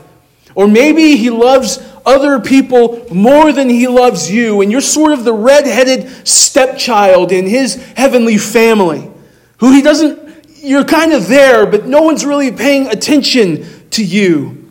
Or 0.55 0.67
maybe 0.67 1.17
He 1.17 1.29
loves 1.29 1.79
other 2.05 2.39
people 2.39 3.05
more 3.13 3.51
than 3.51 3.69
he 3.69 3.87
loves 3.87 4.29
you, 4.29 4.61
and 4.61 4.71
you're 4.71 4.81
sort 4.81 5.13
of 5.13 5.23
the 5.23 5.33
red-headed 5.33 6.27
stepchild 6.27 7.31
in 7.31 7.47
his 7.47 7.75
heavenly 7.93 8.37
family, 8.37 9.09
who 9.57 9.71
he 9.71 9.81
doesn't, 9.81 10.19
you're 10.57 10.85
kind 10.85 11.13
of 11.13 11.27
there, 11.27 11.65
but 11.65 11.85
no 11.85 12.01
one's 12.01 12.25
really 12.25 12.51
paying 12.51 12.87
attention 12.87 13.65
to 13.91 14.03
you. 14.03 14.69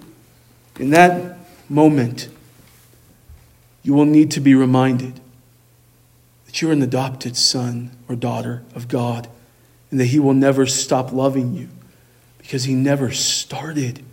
In 0.79 0.91
that 0.91 1.39
moment, 1.69 2.29
you 3.83 3.95
will 3.95 4.05
need 4.05 4.31
to 4.33 4.41
be 4.41 4.55
reminded 4.55 5.21
that 6.47 6.61
you're 6.61 6.73
an 6.73 6.83
adopted 6.83 7.37
son 7.37 7.91
or 8.09 8.15
daughter 8.15 8.63
of 8.75 8.89
God 8.89 9.29
and 9.91 9.99
that 9.99 10.07
He 10.07 10.19
will 10.19 10.35
never 10.35 10.67
stop 10.67 11.13
loving 11.13 11.55
you 11.55 11.69
because 12.39 12.65
He 12.65 12.75
never 12.75 13.11
started. 13.11 14.05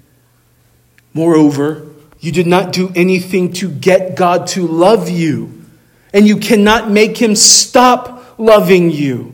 Moreover, 1.13 1.88
you 2.20 2.32
did 2.32 2.47
not 2.47 2.74
do 2.74 2.91
anything 2.95 3.53
to 3.53 3.70
get 3.70 4.15
God 4.15 4.47
to 4.47 4.67
love 4.67 5.09
you, 5.09 5.65
and 6.13 6.28
you 6.28 6.38
cannot 6.38 6.91
make 6.91 7.17
Him 7.17 7.36
stop 7.36 8.38
loving 8.38 8.91
you. 8.91 9.34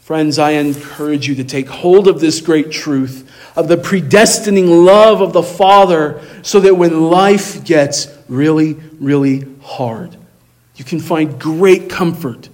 Friends, 0.00 0.38
I 0.38 0.50
encourage 0.50 1.26
you 1.26 1.34
to 1.36 1.44
take 1.44 1.68
hold 1.68 2.08
of 2.08 2.20
this 2.20 2.40
great 2.40 2.70
truth 2.70 3.30
of 3.56 3.68
the 3.68 3.76
predestining 3.76 4.84
love 4.84 5.20
of 5.20 5.32
the 5.32 5.42
Father 5.42 6.20
so 6.42 6.60
that 6.60 6.74
when 6.74 7.10
life 7.10 7.64
gets 7.64 8.08
really, 8.28 8.74
really 9.00 9.46
hard, 9.62 10.16
you 10.76 10.84
can 10.84 11.00
find 11.00 11.40
great 11.40 11.88
comfort 11.88 12.48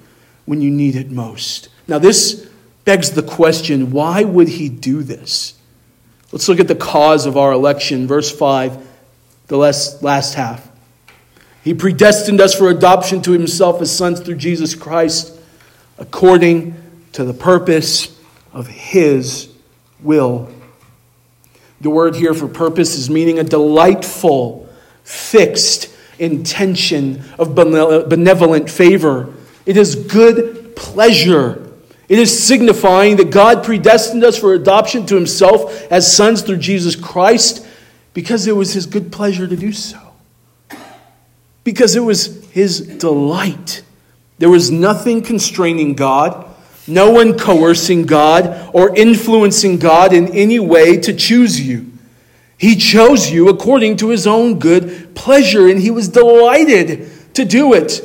when 0.44 0.60
you 0.60 0.70
need 0.70 0.96
it 0.96 1.10
most. 1.10 1.68
Now, 1.88 1.98
this 1.98 2.48
begs 2.84 3.12
the 3.12 3.22
question 3.22 3.90
why 3.90 4.24
would 4.24 4.48
he 4.48 4.68
do 4.68 5.02
this? 5.02 5.54
Let's 6.32 6.48
look 6.48 6.60
at 6.60 6.68
the 6.68 6.76
cause 6.76 7.26
of 7.26 7.36
our 7.36 7.52
election. 7.52 8.06
Verse 8.06 8.30
5, 8.30 8.86
the 9.48 9.56
last, 9.56 10.02
last 10.02 10.34
half. 10.34 10.68
He 11.64 11.74
predestined 11.74 12.40
us 12.40 12.54
for 12.54 12.70
adoption 12.70 13.20
to 13.22 13.32
himself 13.32 13.82
as 13.82 13.94
sons 13.94 14.20
through 14.20 14.36
Jesus 14.36 14.74
Christ, 14.74 15.38
according 15.98 16.74
to 17.12 17.24
the 17.24 17.34
purpose 17.34 18.16
of 18.52 18.66
his 18.66 19.52
will. 20.00 20.50
The 21.80 21.90
word 21.90 22.16
here 22.16 22.34
for 22.34 22.48
purpose 22.48 22.96
is 22.96 23.08
meaning 23.08 23.38
a 23.38 23.44
delightful, 23.44 24.68
fixed 25.02 25.88
intention 26.18 27.22
of 27.38 27.54
benevolent 27.54 28.68
favor. 28.70 29.32
It 29.64 29.76
is 29.76 29.94
good 29.94 30.76
pleasure 30.76 31.70
it 32.10 32.18
is 32.18 32.44
signifying 32.44 33.18
that 33.18 33.30
God 33.30 33.62
predestined 33.62 34.24
us 34.24 34.36
for 34.36 34.52
adoption 34.52 35.06
to 35.06 35.14
himself 35.14 35.80
as 35.92 36.12
sons 36.12 36.42
through 36.42 36.56
Jesus 36.56 36.96
Christ 36.96 37.64
because 38.14 38.48
it 38.48 38.56
was 38.56 38.72
his 38.72 38.86
good 38.86 39.12
pleasure 39.12 39.46
to 39.46 39.56
do 39.56 39.72
so. 39.72 40.00
Because 41.62 41.94
it 41.94 42.00
was 42.00 42.50
his 42.50 42.80
delight. 42.80 43.84
There 44.38 44.50
was 44.50 44.72
nothing 44.72 45.22
constraining 45.22 45.94
God, 45.94 46.49
no 46.90 47.10
one 47.10 47.38
coercing 47.38 48.04
God 48.04 48.70
or 48.74 48.94
influencing 48.94 49.78
God 49.78 50.12
in 50.12 50.28
any 50.28 50.58
way 50.58 50.98
to 50.98 51.14
choose 51.14 51.60
you. 51.60 51.90
He 52.58 52.76
chose 52.76 53.30
you 53.30 53.48
according 53.48 53.96
to 53.98 54.10
his 54.10 54.26
own 54.26 54.58
good 54.58 55.14
pleasure, 55.14 55.66
and 55.68 55.80
he 55.80 55.90
was 55.90 56.08
delighted 56.08 57.10
to 57.34 57.44
do 57.44 57.72
it. 57.72 58.02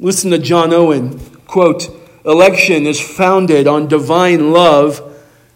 Listen 0.00 0.30
to 0.30 0.38
John 0.38 0.72
Owen, 0.72 1.18
quote, 1.46 1.90
Election 2.24 2.86
is 2.86 3.00
founded 3.00 3.66
on 3.66 3.88
divine 3.88 4.52
love 4.52 5.02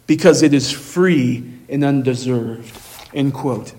because 0.06 0.42
it 0.42 0.52
is 0.52 0.70
free 0.70 1.44
and 1.68 1.84
undeserved. 1.84 2.78
End 3.14 3.32
quote. 3.32 3.72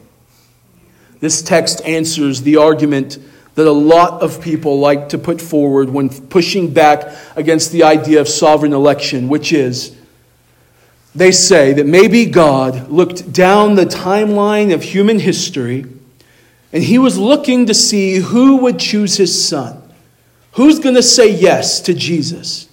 This 1.20 1.41
text 1.41 1.82
answers 1.86 2.41
the 2.41 2.58
argument 2.58 3.18
that 3.56 3.68
a 3.68 3.72
lot 3.72 4.22
of 4.22 4.41
people 4.41 4.80
like 4.80 5.10
to 5.10 5.18
put 5.18 5.39
forward 5.41 5.89
when 5.89 6.10
pushing 6.10 6.74
back 6.74 7.16
against 7.36 7.72
the 7.72 7.84
idea 7.84 8.20
of 8.20 8.28
sovereign 8.28 8.74
election, 8.74 9.28
which 9.28 9.54
is 9.54 9.95
they 11.16 11.32
say 11.32 11.74
that 11.74 11.86
maybe 11.86 12.26
God 12.26 12.89
looked 12.89 13.32
down 13.32 13.76
the 13.76 13.86
timeline 13.86 14.74
of 14.74 14.82
human 14.82 15.20
history 15.20 15.86
and 16.72 16.84
he 16.84 16.97
was 16.97 17.18
looking 17.20 17.68
to 17.68 17.74
see 17.74 18.16
who 18.16 18.58
would 18.58 18.80
choose 18.80 19.18
his 19.18 19.47
son. 19.47 19.80
Who's 20.54 20.80
going 20.80 20.95
to 20.95 21.04
say 21.04 21.30
yes 21.30 21.82
to 21.82 21.93
Jesus? 21.93 22.68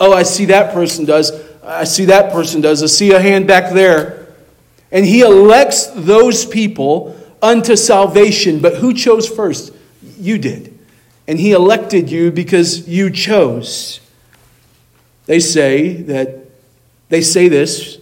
Oh, 0.00 0.12
I 0.12 0.24
see 0.24 0.46
that 0.46 0.74
person 0.74 1.04
does. 1.04 1.30
I 1.62 1.84
see 1.84 2.06
that 2.06 2.32
person 2.32 2.60
does. 2.60 2.82
I 2.82 2.86
see 2.86 3.12
a 3.12 3.20
hand 3.20 3.46
back 3.46 3.72
there. 3.72 4.26
And 4.90 5.04
he 5.04 5.20
elects 5.20 5.86
those 5.86 6.44
people 6.44 7.16
unto 7.40 7.76
salvation. 7.76 8.60
But 8.60 8.76
who 8.76 8.92
chose 8.92 9.28
first? 9.28 9.73
You 10.18 10.38
did. 10.38 10.78
And 11.26 11.38
he 11.38 11.52
elected 11.52 12.10
you 12.10 12.30
because 12.30 12.88
you 12.88 13.10
chose. 13.10 14.00
They 15.26 15.40
say 15.40 15.94
that 16.02 16.50
they 17.08 17.22
say 17.22 17.48
this 17.48 17.98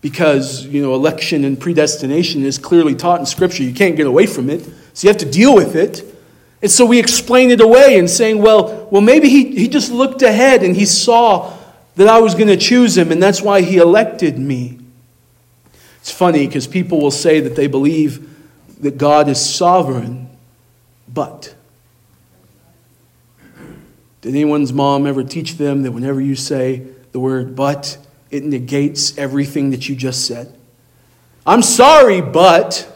because, 0.00 0.66
you 0.66 0.82
know, 0.82 0.94
election 0.94 1.44
and 1.44 1.58
predestination 1.58 2.44
is 2.44 2.58
clearly 2.58 2.94
taught 2.94 3.20
in 3.20 3.26
Scripture. 3.26 3.62
You 3.62 3.72
can't 3.72 3.96
get 3.96 4.06
away 4.06 4.26
from 4.26 4.50
it. 4.50 4.62
So 4.92 5.06
you 5.06 5.08
have 5.08 5.20
to 5.20 5.30
deal 5.30 5.54
with 5.54 5.74
it. 5.74 6.04
And 6.60 6.70
so 6.70 6.84
we 6.84 6.98
explain 6.98 7.50
it 7.50 7.60
away 7.60 7.98
and 7.98 8.08
saying, 8.08 8.40
well, 8.40 8.88
well, 8.90 9.02
maybe 9.02 9.28
he, 9.28 9.54
he 9.54 9.68
just 9.68 9.90
looked 9.90 10.22
ahead 10.22 10.62
and 10.62 10.74
he 10.74 10.84
saw 10.84 11.56
that 11.96 12.08
I 12.08 12.18
was 12.18 12.34
going 12.34 12.48
to 12.48 12.56
choose 12.56 12.96
him, 12.96 13.12
and 13.12 13.22
that's 13.22 13.40
why 13.40 13.60
he 13.60 13.76
elected 13.76 14.38
me. 14.38 14.78
It's 16.00 16.10
funny 16.10 16.46
because 16.46 16.66
people 16.66 17.00
will 17.00 17.10
say 17.10 17.40
that 17.40 17.54
they 17.54 17.66
believe 17.66 18.28
that 18.80 18.98
God 18.98 19.28
is 19.28 19.40
sovereign, 19.40 20.28
but. 21.14 21.54
Did 24.20 24.30
anyone's 24.30 24.72
mom 24.72 25.06
ever 25.06 25.22
teach 25.22 25.54
them 25.54 25.82
that 25.82 25.92
whenever 25.92 26.20
you 26.20 26.34
say 26.34 26.86
the 27.12 27.20
word 27.20 27.54
but, 27.54 27.98
it 28.30 28.42
negates 28.42 29.16
everything 29.16 29.70
that 29.70 29.88
you 29.88 29.94
just 29.94 30.26
said? 30.26 30.58
I'm 31.46 31.62
sorry, 31.62 32.20
but. 32.20 32.90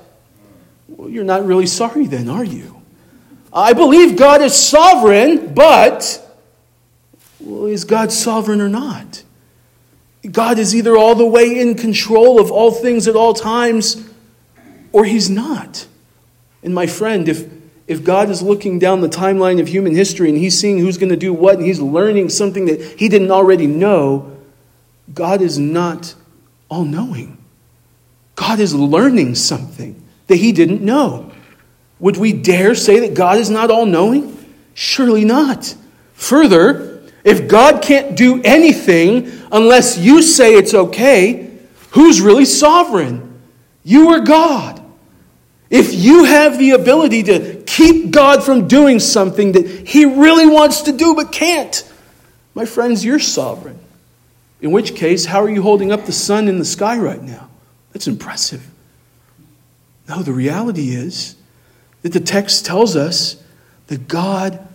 Well, 0.88 1.08
you're 1.08 1.24
not 1.24 1.46
really 1.46 1.66
sorry 1.66 2.06
then, 2.06 2.28
are 2.28 2.44
you? 2.44 2.82
I 3.52 3.72
believe 3.72 4.16
God 4.16 4.42
is 4.42 4.54
sovereign, 4.54 5.54
but 5.54 6.24
well, 7.40 7.66
is 7.66 7.84
God 7.84 8.12
sovereign 8.12 8.60
or 8.60 8.68
not? 8.68 9.22
God 10.30 10.58
is 10.58 10.74
either 10.74 10.96
all 10.96 11.14
the 11.14 11.26
way 11.26 11.58
in 11.58 11.74
control 11.74 12.40
of 12.40 12.50
all 12.50 12.70
things 12.70 13.06
at 13.08 13.16
all 13.16 13.34
times, 13.34 14.08
or 14.92 15.04
He's 15.04 15.30
not. 15.30 15.86
And 16.62 16.74
my 16.74 16.86
friend, 16.86 17.28
if, 17.28 17.46
if 17.88 18.04
God 18.04 18.28
is 18.28 18.42
looking 18.42 18.78
down 18.78 19.00
the 19.00 19.08
timeline 19.08 19.60
of 19.60 19.66
human 19.66 19.94
history 19.94 20.28
and 20.28 20.36
He's 20.36 20.58
seeing 20.58 20.78
who's 20.78 20.98
going 20.98 21.08
to 21.08 21.16
do 21.16 21.32
what, 21.32 21.56
and 21.56 21.66
He's 21.66 21.80
learning 21.80 22.28
something 22.28 22.66
that 22.66 22.80
He 22.80 23.08
didn't 23.08 23.30
already 23.30 23.66
know, 23.66 24.36
God 25.12 25.40
is 25.40 25.58
not 25.58 26.14
all 26.68 26.84
knowing. 26.84 27.38
God 28.34 28.60
is 28.60 28.74
learning 28.74 29.34
something 29.34 30.00
that 30.26 30.36
He 30.36 30.52
didn't 30.52 30.82
know. 30.82 31.32
Would 31.98 32.18
we 32.18 32.32
dare 32.32 32.74
say 32.74 33.00
that 33.00 33.14
God 33.14 33.38
is 33.38 33.48
not 33.48 33.70
all 33.70 33.86
knowing? 33.86 34.36
Surely 34.74 35.24
not. 35.24 35.74
Further, 36.12 37.02
if 37.24 37.48
God 37.48 37.82
can't 37.82 38.16
do 38.16 38.40
anything 38.44 39.32
unless 39.50 39.98
you 39.98 40.22
say 40.22 40.54
it's 40.54 40.74
okay, 40.74 41.58
who's 41.90 42.20
really 42.20 42.44
sovereign? 42.44 43.40
You 43.82 44.10
or 44.10 44.20
God? 44.20 44.84
If 45.70 45.94
you 45.94 46.24
have 46.24 46.58
the 46.58 46.70
ability 46.70 47.24
to 47.24 47.57
keep 47.68 48.10
God 48.10 48.42
from 48.42 48.66
doing 48.66 48.98
something 48.98 49.52
that 49.52 49.68
He 49.86 50.06
really 50.06 50.46
wants 50.46 50.82
to 50.82 50.92
do 50.92 51.14
but 51.14 51.30
can't, 51.30 51.84
my 52.54 52.64
friends, 52.64 53.04
you're 53.04 53.18
sovereign. 53.18 53.78
In 54.60 54.72
which 54.72 54.94
case, 54.96 55.26
how 55.26 55.42
are 55.42 55.50
you 55.50 55.62
holding 55.62 55.92
up 55.92 56.06
the 56.06 56.12
sun 56.12 56.48
in 56.48 56.58
the 56.58 56.64
sky 56.64 56.98
right 56.98 57.22
now? 57.22 57.48
That's 57.92 58.08
impressive. 58.08 58.66
No, 60.08 60.22
the 60.22 60.32
reality 60.32 60.90
is 60.90 61.36
that 62.02 62.12
the 62.12 62.20
text 62.20 62.64
tells 62.64 62.96
us 62.96 63.42
that 63.88 64.08
God 64.08 64.66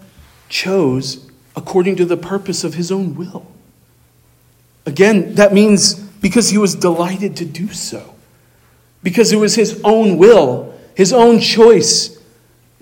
chose 0.47 1.29
according 1.55 1.95
to 1.97 2.05
the 2.05 2.15
purpose 2.15 2.63
of 2.63 2.75
his 2.75 2.91
own 2.91 3.15
will. 3.15 3.47
Again, 4.85 5.35
that 5.35 5.53
means 5.53 5.95
because 5.95 6.49
he 6.49 6.57
was 6.57 6.75
delighted 6.75 7.35
to 7.37 7.45
do 7.45 7.69
so, 7.69 8.13
because 9.01 9.31
it 9.31 9.37
was 9.37 9.55
his 9.55 9.81
own 9.83 10.17
will, 10.17 10.73
his 10.95 11.11
own 11.11 11.39
choice. 11.39 12.17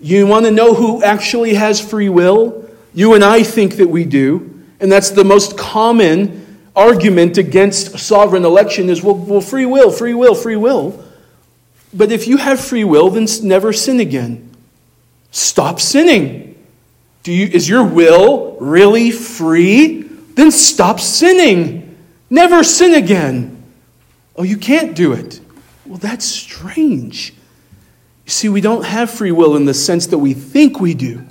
You 0.01 0.25
want 0.25 0.45
to 0.45 0.51
know 0.51 0.73
who 0.73 1.03
actually 1.03 1.53
has 1.53 1.79
free 1.79 2.09
will? 2.09 2.67
You 2.93 3.13
and 3.13 3.23
I 3.23 3.43
think 3.43 3.75
that 3.75 3.87
we 3.87 4.03
do, 4.03 4.63
and 4.79 4.91
that's 4.91 5.11
the 5.11 5.23
most 5.23 5.57
common 5.57 6.41
argument 6.75 7.37
against 7.37 7.99
sovereign 7.99 8.43
election 8.43 8.89
is 8.89 9.03
well, 9.03 9.15
well 9.15 9.41
free 9.41 9.65
will, 9.65 9.91
free 9.91 10.15
will, 10.15 10.33
free 10.33 10.55
will. 10.55 11.03
But 11.93 12.11
if 12.11 12.27
you 12.27 12.37
have 12.37 12.59
free 12.59 12.83
will, 12.83 13.09
then 13.09 13.27
never 13.43 13.71
sin 13.73 13.99
again. 13.99 14.49
Stop 15.31 15.79
sinning. 15.79 16.55
Do 17.23 17.31
you, 17.31 17.45
is 17.45 17.69
your 17.69 17.83
will 17.83 18.57
really 18.59 19.11
free? 19.11 20.01
Then 20.01 20.51
stop 20.51 20.99
sinning. 20.99 21.97
Never 22.29 22.63
sin 22.63 22.95
again. 22.95 23.63
Oh, 24.35 24.43
you 24.43 24.57
can't 24.57 24.95
do 24.95 25.13
it. 25.13 25.39
Well, 25.85 25.99
that's 25.99 26.25
strange. 26.25 27.35
You 28.31 28.33
see, 28.33 28.47
we 28.47 28.61
don't 28.61 28.85
have 28.85 29.11
free 29.11 29.33
will 29.33 29.57
in 29.57 29.65
the 29.65 29.73
sense 29.73 30.07
that 30.07 30.17
we 30.17 30.33
think 30.33 30.79
we 30.79 30.93
do. 30.93 31.25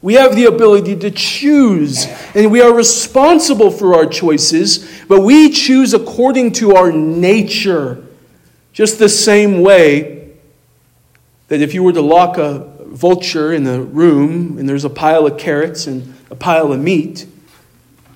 We 0.00 0.14
have 0.14 0.34
the 0.34 0.46
ability 0.46 0.96
to 1.00 1.10
choose, 1.10 2.06
and 2.34 2.50
we 2.50 2.62
are 2.62 2.72
responsible 2.72 3.70
for 3.70 3.94
our 3.94 4.06
choices, 4.06 5.04
but 5.06 5.20
we 5.20 5.50
choose 5.50 5.92
according 5.92 6.52
to 6.52 6.74
our 6.74 6.90
nature. 6.90 8.02
Just 8.72 8.98
the 8.98 9.10
same 9.10 9.60
way 9.60 10.32
that 11.48 11.60
if 11.60 11.74
you 11.74 11.82
were 11.82 11.92
to 11.92 12.00
lock 12.00 12.38
a 12.38 12.60
vulture 12.86 13.52
in 13.52 13.66
a 13.66 13.82
room 13.82 14.56
and 14.56 14.66
there's 14.66 14.86
a 14.86 14.90
pile 14.90 15.26
of 15.26 15.36
carrots 15.36 15.86
and 15.86 16.14
a 16.30 16.34
pile 16.34 16.72
of 16.72 16.80
meat, 16.80 17.26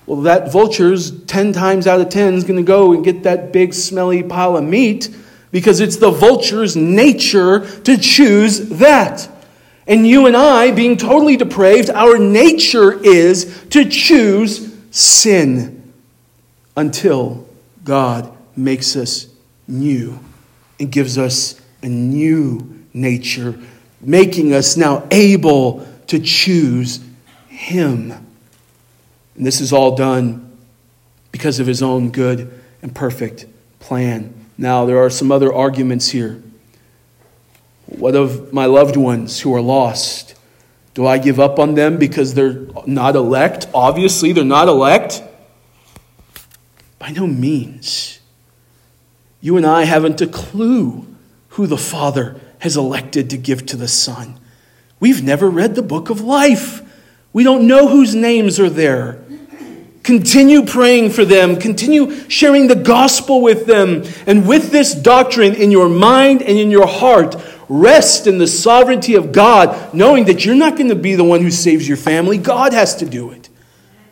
well, 0.07 0.21
that 0.21 0.51
vulture's 0.51 1.23
10 1.25 1.53
times 1.53 1.85
out 1.85 2.01
of 2.01 2.09
10 2.09 2.33
is 2.33 2.43
going 2.43 2.57
to 2.57 2.63
go 2.63 2.93
and 2.93 3.05
get 3.05 3.21
that 3.21 3.53
big, 3.53 3.75
smelly 3.75 4.23
pile 4.23 4.57
of 4.57 4.63
meat 4.63 5.15
because 5.51 5.79
it's 5.79 5.97
the 5.97 6.11
vulture's 6.11 6.75
nature 6.75 7.67
to 7.81 7.97
choose 7.97 8.69
that. 8.69 9.29
And 9.87 10.07
you 10.07 10.27
and 10.27 10.37
I, 10.37 10.71
being 10.71 10.95
totally 10.95 11.35
depraved, 11.37 11.89
our 11.89 12.17
nature 12.17 12.93
is 13.03 13.65
to 13.71 13.85
choose 13.85 14.73
sin 14.91 15.93
until 16.77 17.47
God 17.83 18.31
makes 18.55 18.95
us 18.95 19.27
new 19.67 20.19
and 20.79 20.91
gives 20.91 21.17
us 21.17 21.59
a 21.83 21.89
new 21.89 22.85
nature, 22.93 23.59
making 23.99 24.53
us 24.53 24.77
now 24.77 25.07
able 25.11 25.87
to 26.07 26.19
choose 26.19 26.99
Him. 27.47 28.11
And 29.35 29.45
this 29.45 29.61
is 29.61 29.73
all 29.73 29.95
done 29.95 30.57
because 31.31 31.59
of 31.59 31.67
His 31.67 31.81
own 31.81 32.11
good 32.11 32.61
and 32.81 32.93
perfect 32.93 33.45
plan. 33.79 34.40
Now, 34.57 34.85
there 34.85 34.97
are 34.97 35.09
some 35.09 35.31
other 35.31 35.53
arguments 35.53 36.09
here. 36.09 36.41
What 37.85 38.15
of 38.15 38.53
my 38.53 38.65
loved 38.65 38.95
ones 38.95 39.41
who 39.41 39.53
are 39.53 39.61
lost? 39.61 40.35
Do 40.93 41.07
I 41.07 41.17
give 41.17 41.39
up 41.39 41.59
on 41.59 41.75
them 41.75 41.97
because 41.97 42.33
they're 42.33 42.67
not 42.85 43.15
elect? 43.15 43.67
Obviously, 43.73 44.33
they're 44.33 44.43
not 44.43 44.67
elect. 44.67 45.23
By 46.99 47.11
no 47.11 47.27
means. 47.27 48.19
You 49.39 49.57
and 49.57 49.65
I 49.65 49.85
haven't 49.85 50.21
a 50.21 50.27
clue 50.27 51.07
who 51.49 51.67
the 51.67 51.77
Father 51.77 52.39
has 52.59 52.77
elected 52.77 53.29
to 53.31 53.37
give 53.37 53.65
to 53.67 53.77
the 53.77 53.87
Son. 53.87 54.39
We've 54.99 55.23
never 55.23 55.49
read 55.49 55.75
the 55.75 55.81
book 55.81 56.09
of 56.09 56.21
life. 56.21 56.81
We 57.33 57.43
don't 57.43 57.67
know 57.67 57.87
whose 57.87 58.13
names 58.13 58.59
are 58.59 58.69
there. 58.69 59.20
Continue 60.03 60.65
praying 60.65 61.11
for 61.11 61.25
them. 61.25 61.57
Continue 61.57 62.27
sharing 62.29 62.67
the 62.67 62.75
gospel 62.75 63.41
with 63.41 63.65
them. 63.65 64.03
And 64.25 64.47
with 64.47 64.71
this 64.71 64.95
doctrine 64.95 65.53
in 65.53 65.71
your 65.71 65.89
mind 65.89 66.41
and 66.41 66.57
in 66.57 66.71
your 66.71 66.87
heart, 66.87 67.35
Rest 67.71 68.27
in 68.27 68.37
the 68.37 68.47
sovereignty 68.47 69.15
of 69.15 69.31
God, 69.31 69.93
knowing 69.93 70.25
that 70.25 70.43
you're 70.43 70.55
not 70.55 70.75
going 70.75 70.89
to 70.89 70.95
be 70.95 71.15
the 71.15 71.23
one 71.23 71.39
who 71.39 71.49
saves 71.49 71.87
your 71.87 71.95
family. 71.95 72.37
God 72.37 72.73
has 72.73 72.97
to 72.97 73.05
do 73.05 73.31
it. 73.31 73.47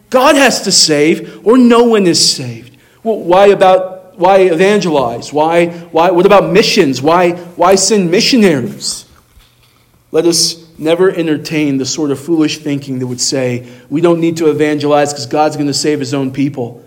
God 0.09 0.37
has 0.37 0.61
to 0.61 0.71
save, 0.71 1.45
or 1.45 1.57
no 1.57 1.83
one 1.83 2.07
is 2.07 2.25
saved. 2.25 2.77
Well, 3.03 3.19
why 3.19 3.47
about 3.47 4.17
why 4.17 4.43
evangelize? 4.43 5.33
Why, 5.33 5.71
why 5.91 6.11
what 6.11 6.25
about 6.25 6.53
missions? 6.53 7.01
Why, 7.01 7.33
why 7.33 7.75
send 7.75 8.09
missionaries? 8.09 9.03
Let 10.13 10.25
us 10.25 10.65
never 10.79 11.11
entertain 11.11 11.77
the 11.77 11.85
sort 11.85 12.11
of 12.11 12.19
foolish 12.19 12.59
thinking 12.59 12.99
that 12.99 13.07
would 13.07 13.21
say 13.21 13.69
we 13.89 14.01
don't 14.01 14.19
need 14.19 14.37
to 14.37 14.49
evangelize 14.49 15.11
because 15.11 15.25
God's 15.25 15.55
going 15.55 15.67
to 15.67 15.73
save 15.73 15.99
his 15.99 16.13
own 16.13 16.31
people. 16.31 16.83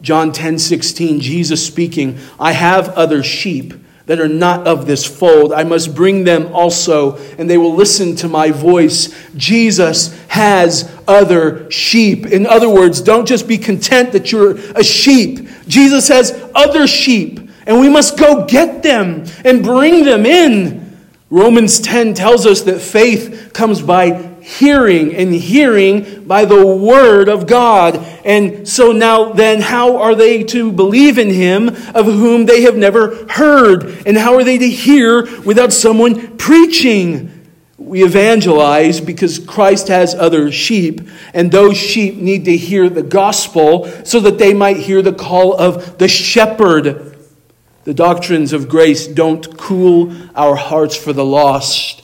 John 0.00 0.32
10 0.32 0.58
16, 0.58 1.20
Jesus 1.20 1.64
speaking, 1.64 2.18
I 2.38 2.52
have 2.52 2.90
other 2.90 3.22
sheep 3.22 3.74
that 4.06 4.20
are 4.20 4.28
not 4.28 4.66
of 4.66 4.86
this 4.86 5.06
fold. 5.06 5.52
I 5.52 5.62
must 5.64 5.94
bring 5.94 6.24
them 6.24 6.52
also, 6.52 7.16
and 7.38 7.48
they 7.48 7.58
will 7.58 7.74
listen 7.74 8.16
to 8.16 8.28
my 8.28 8.50
voice. 8.50 9.14
Jesus 9.36 10.18
has 10.28 10.90
other 11.06 11.70
sheep. 11.70 12.26
In 12.26 12.46
other 12.46 12.68
words, 12.68 13.00
don't 13.00 13.26
just 13.26 13.46
be 13.46 13.58
content 13.58 14.12
that 14.12 14.32
you're 14.32 14.56
a 14.76 14.82
sheep. 14.82 15.48
Jesus 15.68 16.08
has 16.08 16.32
other 16.54 16.86
sheep, 16.86 17.38
and 17.66 17.78
we 17.78 17.88
must 17.88 18.18
go 18.18 18.44
get 18.44 18.82
them 18.82 19.24
and 19.44 19.62
bring 19.62 20.04
them 20.04 20.26
in. 20.26 20.91
Romans 21.32 21.80
10 21.80 22.12
tells 22.12 22.44
us 22.44 22.60
that 22.64 22.78
faith 22.78 23.52
comes 23.54 23.80
by 23.80 24.10
hearing, 24.42 25.14
and 25.14 25.32
hearing 25.32 26.26
by 26.26 26.44
the 26.44 26.66
word 26.66 27.30
of 27.30 27.46
God. 27.46 27.96
And 28.22 28.68
so 28.68 28.92
now, 28.92 29.32
then, 29.32 29.62
how 29.62 29.96
are 29.96 30.14
they 30.14 30.44
to 30.44 30.70
believe 30.70 31.16
in 31.16 31.30
him 31.30 31.68
of 31.94 32.04
whom 32.04 32.44
they 32.44 32.60
have 32.62 32.76
never 32.76 33.26
heard? 33.30 34.06
And 34.06 34.18
how 34.18 34.34
are 34.34 34.44
they 34.44 34.58
to 34.58 34.68
hear 34.68 35.22
without 35.40 35.72
someone 35.72 36.36
preaching? 36.36 37.48
We 37.78 38.04
evangelize 38.04 39.00
because 39.00 39.38
Christ 39.38 39.88
has 39.88 40.14
other 40.14 40.52
sheep, 40.52 41.00
and 41.32 41.50
those 41.50 41.78
sheep 41.78 42.16
need 42.16 42.44
to 42.44 42.58
hear 42.58 42.90
the 42.90 43.02
gospel 43.02 43.86
so 44.04 44.20
that 44.20 44.36
they 44.36 44.52
might 44.52 44.76
hear 44.76 45.00
the 45.00 45.14
call 45.14 45.54
of 45.54 45.96
the 45.96 46.08
shepherd. 46.08 47.11
The 47.84 47.94
doctrines 47.94 48.52
of 48.52 48.68
grace 48.68 49.06
don't 49.06 49.58
cool 49.58 50.12
our 50.34 50.56
hearts 50.56 50.96
for 50.96 51.12
the 51.12 51.24
lost 51.24 52.02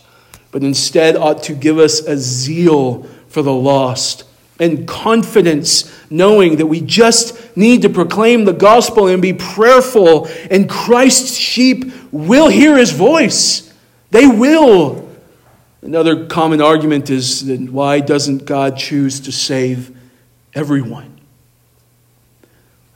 but 0.50 0.62
instead 0.62 1.16
ought 1.16 1.42
to 1.44 1.54
give 1.54 1.78
us 1.78 2.00
a 2.00 2.16
zeal 2.16 3.02
for 3.28 3.42
the 3.42 3.52
lost 3.52 4.24
and 4.60 4.88
confidence, 4.88 5.94
knowing 6.10 6.56
that 6.56 6.66
we 6.66 6.80
just 6.80 7.56
need 7.56 7.82
to 7.82 7.88
proclaim 7.88 8.44
the 8.44 8.52
gospel 8.52 9.06
and 9.06 9.22
be 9.22 9.32
prayerful, 9.32 10.26
and 10.50 10.68
Christ's 10.68 11.36
sheep 11.36 11.92
will 12.10 12.48
hear 12.48 12.76
his 12.76 12.90
voice. 12.90 13.72
They 14.10 14.26
will. 14.26 15.08
Another 15.80 16.26
common 16.26 16.60
argument 16.60 17.08
is 17.08 17.46
that 17.46 17.70
why 17.70 18.00
doesn't 18.00 18.46
God 18.46 18.76
choose 18.76 19.20
to 19.20 19.32
save 19.32 19.96
everyone? 20.54 21.17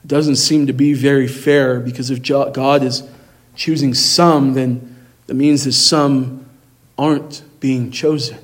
It 0.05 0.09
doesn't 0.09 0.36
seem 0.36 0.66
to 0.66 0.72
be 0.72 0.94
very 0.94 1.28
fair 1.28 1.80
because 1.80 2.11
if 2.11 2.22
God 2.22 2.82
is 2.82 3.03
choosing 3.55 3.94
some, 3.94 4.55
then 4.55 4.96
that 5.26 5.34
means 5.34 5.64
that 5.64 5.72
some 5.72 6.46
aren't 6.98 7.42
being 7.61 7.90
chosen. 7.90 8.38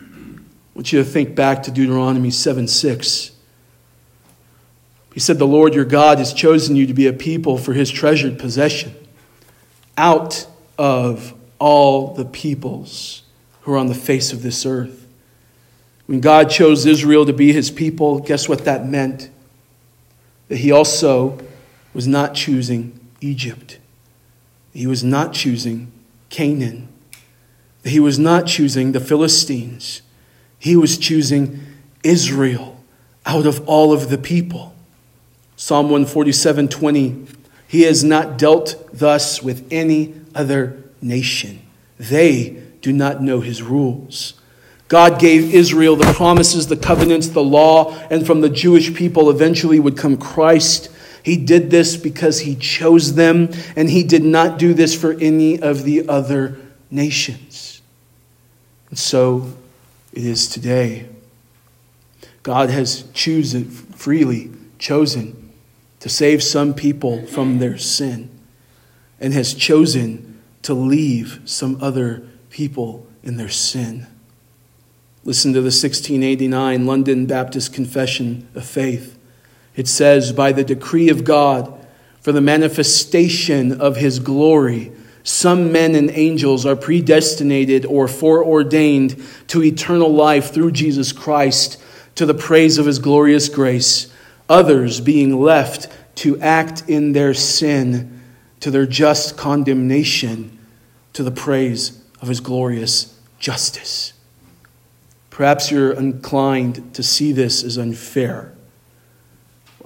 I 0.00 0.04
want 0.74 0.92
you 0.92 0.98
to 1.00 1.04
think 1.04 1.34
back 1.34 1.62
to 1.64 1.70
Deuteronomy 1.70 2.30
7 2.30 2.68
6. 2.68 3.32
He 5.14 5.20
said, 5.20 5.38
The 5.38 5.46
Lord 5.46 5.74
your 5.74 5.84
God 5.84 6.18
has 6.18 6.32
chosen 6.32 6.76
you 6.76 6.86
to 6.86 6.94
be 6.94 7.06
a 7.06 7.12
people 7.12 7.58
for 7.58 7.72
his 7.72 7.90
treasured 7.90 8.38
possession 8.38 8.94
out 9.96 10.46
of 10.78 11.34
all 11.58 12.14
the 12.14 12.24
peoples 12.24 13.22
who 13.62 13.72
are 13.72 13.78
on 13.78 13.88
the 13.88 13.94
face 13.94 14.32
of 14.32 14.42
this 14.42 14.64
earth. 14.64 15.06
When 16.06 16.20
God 16.20 16.50
chose 16.50 16.86
Israel 16.86 17.26
to 17.26 17.32
be 17.32 17.52
his 17.52 17.70
people, 17.70 18.20
guess 18.20 18.48
what 18.48 18.64
that 18.64 18.86
meant? 18.86 19.28
That 20.48 20.58
he 20.58 20.72
also 20.72 21.38
was 21.94 22.06
not 22.06 22.34
choosing 22.34 22.98
Egypt, 23.20 23.78
he 24.72 24.86
was 24.86 25.02
not 25.04 25.32
choosing 25.32 25.92
Canaan. 26.30 26.88
He 27.84 28.00
was 28.00 28.18
not 28.18 28.46
choosing 28.46 28.92
the 28.92 29.00
Philistines, 29.00 30.02
he 30.58 30.76
was 30.76 30.98
choosing 30.98 31.60
Israel 32.02 32.78
out 33.24 33.46
of 33.46 33.66
all 33.68 33.92
of 33.92 34.08
the 34.10 34.18
people. 34.18 34.74
Psalm 35.56 35.86
147 35.86 36.68
20. 36.68 37.26
He 37.66 37.82
has 37.82 38.02
not 38.02 38.38
dealt 38.38 38.88
thus 38.92 39.42
with 39.42 39.66
any 39.70 40.14
other 40.34 40.82
nation. 41.02 41.60
They 41.98 42.62
do 42.80 42.92
not 42.92 43.22
know 43.22 43.40
his 43.40 43.62
rules. 43.62 44.37
God 44.88 45.20
gave 45.20 45.54
Israel 45.54 45.96
the 45.96 46.12
promises, 46.14 46.66
the 46.66 46.76
covenants, 46.76 47.28
the 47.28 47.42
law, 47.42 47.94
and 48.10 48.26
from 48.26 48.40
the 48.40 48.48
Jewish 48.48 48.94
people 48.94 49.28
eventually 49.28 49.78
would 49.78 49.98
come 49.98 50.16
Christ. 50.16 50.90
He 51.22 51.36
did 51.36 51.70
this 51.70 51.96
because 51.96 52.40
he 52.40 52.56
chose 52.56 53.14
them, 53.14 53.50
and 53.76 53.90
he 53.90 54.02
did 54.02 54.24
not 54.24 54.58
do 54.58 54.72
this 54.72 54.98
for 54.98 55.12
any 55.12 55.60
of 55.60 55.84
the 55.84 56.08
other 56.08 56.58
nations. 56.90 57.82
And 58.88 58.98
so 58.98 59.52
it 60.14 60.24
is 60.24 60.48
today. 60.48 61.06
God 62.42 62.70
has 62.70 63.02
chosen 63.12 63.66
freely 63.68 64.50
chosen 64.78 65.52
to 66.00 66.08
save 66.08 66.42
some 66.42 66.72
people 66.72 67.26
from 67.26 67.58
their 67.58 67.76
sin 67.76 68.30
and 69.20 69.34
has 69.34 69.52
chosen 69.52 70.40
to 70.62 70.72
leave 70.72 71.40
some 71.44 71.76
other 71.82 72.26
people 72.48 73.06
in 73.22 73.36
their 73.36 73.48
sin. 73.48 74.06
Listen 75.28 75.52
to 75.52 75.60
the 75.60 75.66
1689 75.66 76.86
London 76.86 77.26
Baptist 77.26 77.74
Confession 77.74 78.48
of 78.54 78.64
Faith. 78.64 79.18
It 79.76 79.86
says, 79.86 80.32
By 80.32 80.52
the 80.52 80.64
decree 80.64 81.10
of 81.10 81.22
God, 81.22 81.86
for 82.22 82.32
the 82.32 82.40
manifestation 82.40 83.78
of 83.78 83.96
his 83.96 84.20
glory, 84.20 84.90
some 85.22 85.70
men 85.70 85.94
and 85.94 86.10
angels 86.12 86.64
are 86.64 86.74
predestinated 86.74 87.84
or 87.84 88.08
foreordained 88.08 89.22
to 89.48 89.62
eternal 89.62 90.10
life 90.10 90.54
through 90.54 90.72
Jesus 90.72 91.12
Christ 91.12 91.78
to 92.14 92.24
the 92.24 92.32
praise 92.32 92.78
of 92.78 92.86
his 92.86 92.98
glorious 92.98 93.50
grace, 93.50 94.10
others 94.48 94.98
being 94.98 95.38
left 95.38 95.92
to 96.22 96.40
act 96.40 96.88
in 96.88 97.12
their 97.12 97.34
sin 97.34 98.22
to 98.60 98.70
their 98.70 98.86
just 98.86 99.36
condemnation 99.36 100.58
to 101.12 101.22
the 101.22 101.30
praise 101.30 102.02
of 102.22 102.28
his 102.28 102.40
glorious 102.40 103.14
justice. 103.38 104.14
Perhaps 105.38 105.70
you're 105.70 105.92
inclined 105.92 106.94
to 106.94 107.02
see 107.04 107.30
this 107.30 107.62
as 107.62 107.78
unfair. 107.78 108.52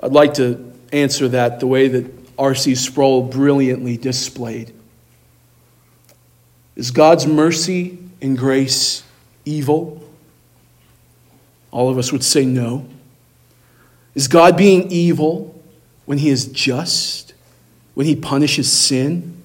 I'd 0.03 0.13
like 0.13 0.33
to 0.35 0.73
answer 0.95 1.29
that 1.29 1.61
the 1.61 1.67
way 1.67 1.89
that 1.89 2.11
R.C. 2.39 2.75
Sproul 2.75 3.21
brilliantly 3.25 3.99
displayed. 3.99 4.73
Is 6.75 6.91
God's 6.91 7.27
mercy 7.27 7.99
and 8.23 8.39
grace 8.39 9.03
evil? 9.45 10.03
All 11.71 11.91
of 11.91 11.99
us 11.99 12.13
would 12.13 12.25
say 12.25 12.47
no. 12.47 12.87
Is 14.15 14.29
God 14.29 14.57
being 14.57 14.91
evil 14.91 15.63
when 16.07 16.17
he 16.17 16.31
is 16.31 16.47
just? 16.47 17.35
When 17.93 18.07
he 18.07 18.17
punishes 18.17 18.73
sin? 18.73 19.43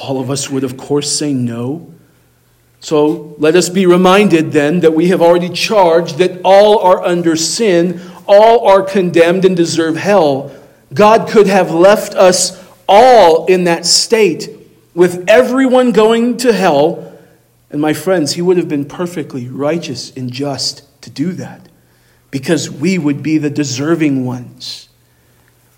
All 0.00 0.18
of 0.18 0.30
us 0.30 0.48
would, 0.48 0.64
of 0.64 0.78
course, 0.78 1.14
say 1.14 1.34
no. 1.34 1.92
So 2.80 3.34
let 3.38 3.56
us 3.56 3.68
be 3.68 3.84
reminded 3.84 4.52
then 4.52 4.80
that 4.80 4.94
we 4.94 5.08
have 5.08 5.20
already 5.20 5.50
charged 5.50 6.16
that 6.18 6.40
all 6.42 6.78
are 6.78 7.02
under 7.02 7.36
sin, 7.36 8.00
all 8.26 8.66
are 8.66 8.82
condemned 8.82 9.44
and 9.44 9.54
deserve 9.54 9.96
hell. 9.96 10.50
God 10.92 11.28
could 11.28 11.46
have 11.46 11.70
left 11.70 12.14
us 12.14 12.66
all 12.88 13.46
in 13.46 13.64
that 13.64 13.84
state 13.84 14.48
with 14.94 15.28
everyone 15.28 15.92
going 15.92 16.38
to 16.38 16.52
hell. 16.52 17.18
And 17.70 17.80
my 17.80 17.92
friends, 17.92 18.32
he 18.32 18.42
would 18.42 18.56
have 18.56 18.68
been 18.68 18.86
perfectly 18.86 19.46
righteous 19.46 20.10
and 20.16 20.32
just 20.32 20.82
to 21.02 21.10
do 21.10 21.32
that 21.34 21.68
because 22.30 22.70
we 22.70 22.98
would 22.98 23.22
be 23.22 23.38
the 23.38 23.50
deserving 23.50 24.24
ones. 24.24 24.88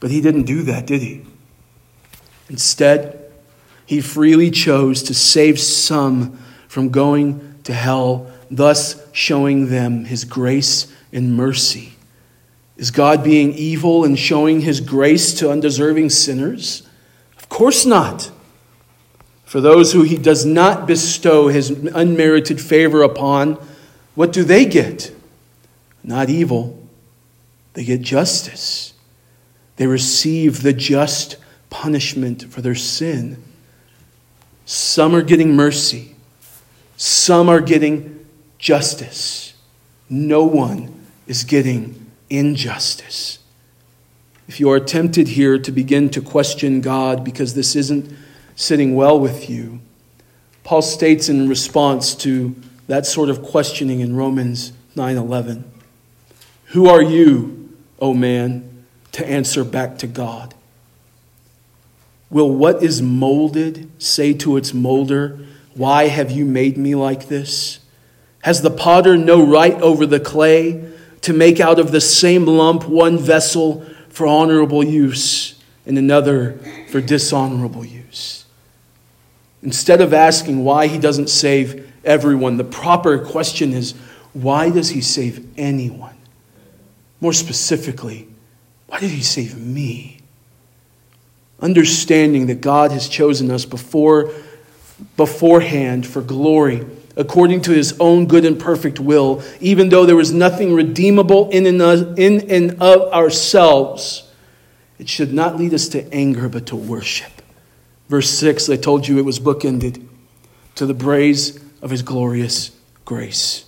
But 0.01 0.11
he 0.11 0.21
didn't 0.21 0.45
do 0.45 0.63
that, 0.63 0.87
did 0.87 1.03
he? 1.03 1.23
Instead, 2.49 3.31
he 3.85 4.01
freely 4.01 4.51
chose 4.51 5.03
to 5.05 5.15
save 5.15 5.59
some 5.59 6.39
from 6.73 6.89
going 6.89 7.55
to 7.65 7.75
hell, 7.75 8.33
thus 8.51 9.07
showing 9.13 9.69
them 9.69 10.07
his 10.07 10.25
grace 10.25 10.91
and 11.13 11.37
mercy. 11.37 11.93
Is 12.79 12.91
God 12.91 13.23
being 13.23 13.53
evil 13.53 14.07
and 14.07 14.19
showing 14.19 14.63
his 14.63 14.81
grace 14.81 15.35
to 15.35 15.51
undeserving 15.51 16.09
sinners? 16.09 16.89
Of 17.37 17.51
course 17.51 17.85
not. 17.85 18.31
For 19.45 19.61
those 19.61 19.93
who 19.93 20.03
he 20.03 20.17
does 20.17 20.47
not 20.47 20.87
bestow 20.87 21.49
his 21.49 21.69
unmerited 21.69 22.59
favor 22.59 23.03
upon, 23.03 23.59
what 24.15 24.33
do 24.33 24.43
they 24.43 24.65
get? 24.65 25.15
Not 26.03 26.31
evil, 26.31 26.83
they 27.75 27.85
get 27.85 28.01
justice. 28.01 28.95
They 29.77 29.87
receive 29.87 30.63
the 30.63 30.73
just 30.73 31.37
punishment 31.69 32.51
for 32.51 32.63
their 32.63 32.75
sin. 32.75 33.43
Some 34.65 35.15
are 35.15 35.21
getting 35.21 35.55
mercy, 35.55 36.12
some 37.03 37.49
are 37.49 37.61
getting 37.61 38.25
justice. 38.59 39.55
No 40.09 40.45
one 40.45 41.05
is 41.27 41.43
getting 41.43 42.13
injustice. 42.31 43.41
If 44.47 44.61
you 44.61 44.71
are 44.71 44.79
tempted 44.79 45.27
here 45.27 45.59
to 45.59 45.73
begin 45.73 46.11
to 46.11 46.21
question 46.21 46.81
God 46.81 47.25
because 47.25 47.55
this 47.55 47.75
isn't 47.75 48.09
sitting 48.55 48.95
well 48.95 49.19
with 49.19 49.51
you. 49.51 49.81
Paul 50.63 50.81
states 50.81 51.29
in 51.29 51.49
response 51.49 52.15
to 52.17 52.55
that 52.87 53.05
sort 53.05 53.31
of 53.31 53.43
questioning 53.43 53.99
in 53.99 54.15
Romans 54.15 54.71
9:11, 54.95 55.65
"Who 56.67 56.87
are 56.87 57.03
you, 57.03 57.69
O 57.99 58.15
man, 58.15 58.63
to 59.11 59.29
answer 59.29 59.65
back 59.65 59.99
to 59.99 60.07
God? 60.07 60.55
Will 62.31 62.51
what 62.51 62.81
is 62.81 63.03
molded 63.03 63.91
say 63.99 64.33
to 64.35 64.57
its 64.57 64.73
molder, 64.73 65.41
why 65.75 66.09
have 66.09 66.31
you 66.31 66.45
made 66.45 66.77
me 66.77 66.95
like 66.95 67.29
this? 67.29 67.79
Has 68.43 68.63
the 68.63 68.71
potter 68.71 69.17
no 69.17 69.45
right 69.45 69.81
over 69.81 70.05
the 70.07 70.21
clay 70.21 70.85
to 71.23 71.33
make 71.33 71.61
out 71.61 71.79
of 71.79 71.93
the 71.93 72.01
same 72.01 72.45
lump 72.45 72.89
one 72.89 73.19
vessel 73.19 73.85
for 74.09 74.27
honorable 74.27 74.85
use 74.85 75.55
and 75.87 75.97
another 75.97 76.59
for 76.89 77.01
dishonorable 77.01 77.85
use?" 77.85 78.45
Instead 79.63 80.01
of 80.01 80.13
asking 80.13 80.65
why 80.65 80.89
he 80.89 80.99
doesn't 80.99 81.31
save 81.31 81.91
everyone, 82.05 82.57
the 82.57 82.65
proper 82.65 83.19
question 83.19 83.73
is 83.73 83.95
why 84.33 84.71
does 84.71 84.91
he 84.91 85.01
save 85.01 85.47
anyone? 85.57 86.17
More 87.21 87.33
specifically, 87.33 88.29
why 88.89 88.99
did 88.99 89.11
he 89.11 89.23
save 89.23 89.57
me? 89.57 90.19
Understanding 91.61 92.47
that 92.47 92.61
God 92.61 92.91
has 92.91 93.09
chosen 93.09 93.51
us 93.51 93.65
before, 93.65 94.33
beforehand 95.17 96.07
for 96.07 96.23
glory 96.23 96.85
according 97.17 97.63
to 97.63 97.73
his 97.73 97.95
own 98.01 98.27
good 98.27 98.45
and 98.45 98.59
perfect 98.59 98.99
will, 98.99 99.43
even 99.61 99.89
though 99.89 100.07
there 100.07 100.17
was 100.17 100.33
nothing 100.33 100.75
redeemable 100.75 101.51
in 101.51 101.67
and, 101.67 102.19
in 102.19 102.51
and 102.51 102.83
of 102.83 103.13
ourselves, 103.13 104.31
it 104.99 105.09
should 105.09 105.33
not 105.33 105.57
lead 105.57 105.75
us 105.75 105.89
to 105.89 106.13
anger, 106.13 106.49
but 106.49 106.67
to 106.67 106.77
worship. 106.77 107.31
Verse 108.09 108.31
6, 108.31 108.69
I 108.69 108.77
told 108.77 109.09
you 109.09 109.19
it 109.19 109.25
was 109.25 109.41
bookended 109.41 110.07
to 110.77 110.87
the 110.87 110.95
praise 110.95 111.63
of 111.83 111.91
his 111.91 112.03
glorious 112.03 112.71
grace. 113.05 113.65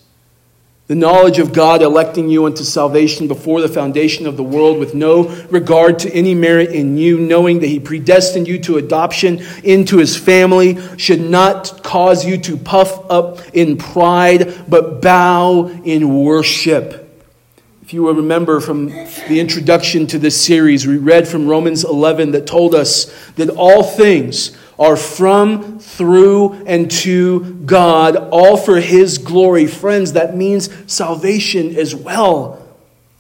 The 0.87 0.95
knowledge 0.95 1.39
of 1.39 1.55
God 1.55 1.81
electing 1.81 2.29
you 2.29 2.45
unto 2.45 2.63
salvation 2.63 3.27
before 3.27 3.63
the 3.63 3.71
foundation 3.71 4.27
of 4.27 4.37
the 4.37 4.43
world 4.43 4.79
with 4.79 4.95
no 4.95 5.29
regard 5.47 5.99
to 6.01 6.13
any 6.13 6.35
merit 6.35 6.73
in 6.73 6.99
you, 6.99 7.19
knowing 7.19 7.61
that 7.61 7.69
He 7.69 7.81
predestined 7.81 8.47
you 8.47 8.59
to 8.61 8.77
adoption 8.77 9.43
into 9.63 9.97
His 9.97 10.15
family, 10.15 10.79
should 10.99 11.23
not 11.23 11.83
cause 11.83 12.27
you 12.27 12.37
to 12.37 12.59
puff 12.59 13.11
up 13.11 13.39
in 13.55 13.79
pride, 13.79 14.65
but 14.69 15.01
bow 15.01 15.69
in 15.85 16.23
worship. 16.23 17.01
If 17.83 17.95
you 17.95 18.03
will 18.03 18.15
remember 18.15 18.61
from 18.61 18.89
the 18.89 19.41
introduction 19.41 20.07
to 20.09 20.19
this 20.19 20.39
series, 20.39 20.87
we 20.87 20.99
read 20.99 21.27
from 21.27 21.47
Romans 21.47 21.85
11 21.85 22.33
that 22.33 22.47
told 22.47 22.75
us 22.75 23.07
that 23.37 23.49
all 23.49 23.83
things 23.83 24.55
are 24.79 24.97
from, 24.97 25.79
through, 25.79 26.65
and 26.67 26.91
to 26.91 27.55
God, 27.67 28.17
all 28.17 28.57
for 28.57 28.81
His 28.81 29.19
glory. 29.19 29.67
Friends, 29.67 30.13
that 30.13 30.37
means 30.37 30.71
salvation 30.91 31.77
as 31.77 31.95
well. 31.95 32.61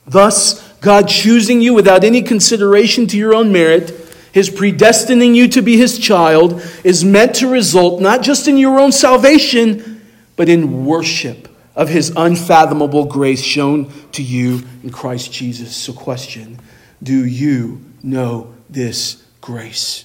Thus, 0.06 0.66
God 0.80 1.08
choosing 1.08 1.60
you 1.60 1.74
without 1.74 2.04
any 2.04 2.22
consideration 2.22 3.06
to 3.08 3.16
your 3.16 3.34
own 3.34 3.52
merit, 3.52 3.90
His 4.32 4.50
predestining 4.50 5.34
you 5.34 5.48
to 5.48 5.62
be 5.62 5.76
His 5.76 5.98
child, 5.98 6.62
is 6.82 7.04
meant 7.04 7.36
to 7.36 7.48
result 7.48 8.00
not 8.00 8.22
just 8.22 8.48
in 8.48 8.58
your 8.58 8.78
own 8.78 8.92
salvation, 8.92 10.02
but 10.36 10.48
in 10.48 10.84
worship 10.84 11.48
of 11.76 11.88
his 11.88 12.12
unfathomable 12.16 13.04
grace 13.06 13.42
shown 13.42 13.90
to 14.12 14.22
you 14.22 14.62
in 14.82 14.90
Christ 14.90 15.32
Jesus. 15.32 15.74
So, 15.74 15.92
question 15.92 16.58
Do 17.02 17.24
you 17.24 17.84
know 18.02 18.54
this 18.70 19.22
grace? 19.40 20.04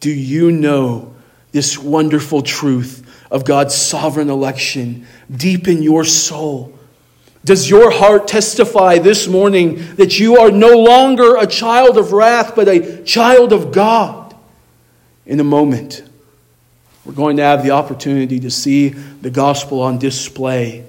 Do 0.00 0.10
you 0.10 0.52
know 0.52 1.14
this 1.52 1.78
wonderful 1.78 2.42
truth 2.42 3.02
of 3.30 3.44
God's 3.44 3.74
sovereign 3.74 4.30
election 4.30 5.06
deep 5.34 5.68
in 5.68 5.82
your 5.82 6.04
soul? 6.04 6.76
Does 7.44 7.70
your 7.70 7.90
heart 7.90 8.26
testify 8.26 8.98
this 8.98 9.28
morning 9.28 9.94
that 9.96 10.18
you 10.18 10.38
are 10.38 10.50
no 10.50 10.78
longer 10.78 11.36
a 11.36 11.46
child 11.46 11.96
of 11.96 12.12
wrath, 12.12 12.54
but 12.56 12.68
a 12.68 13.02
child 13.04 13.52
of 13.52 13.72
God? 13.72 14.34
In 15.24 15.38
a 15.40 15.44
moment, 15.44 16.02
we're 17.04 17.12
going 17.12 17.36
to 17.36 17.44
have 17.44 17.62
the 17.62 17.70
opportunity 17.70 18.40
to 18.40 18.50
see 18.50 18.88
the 18.88 19.30
gospel 19.30 19.80
on 19.80 19.98
display 19.98 20.84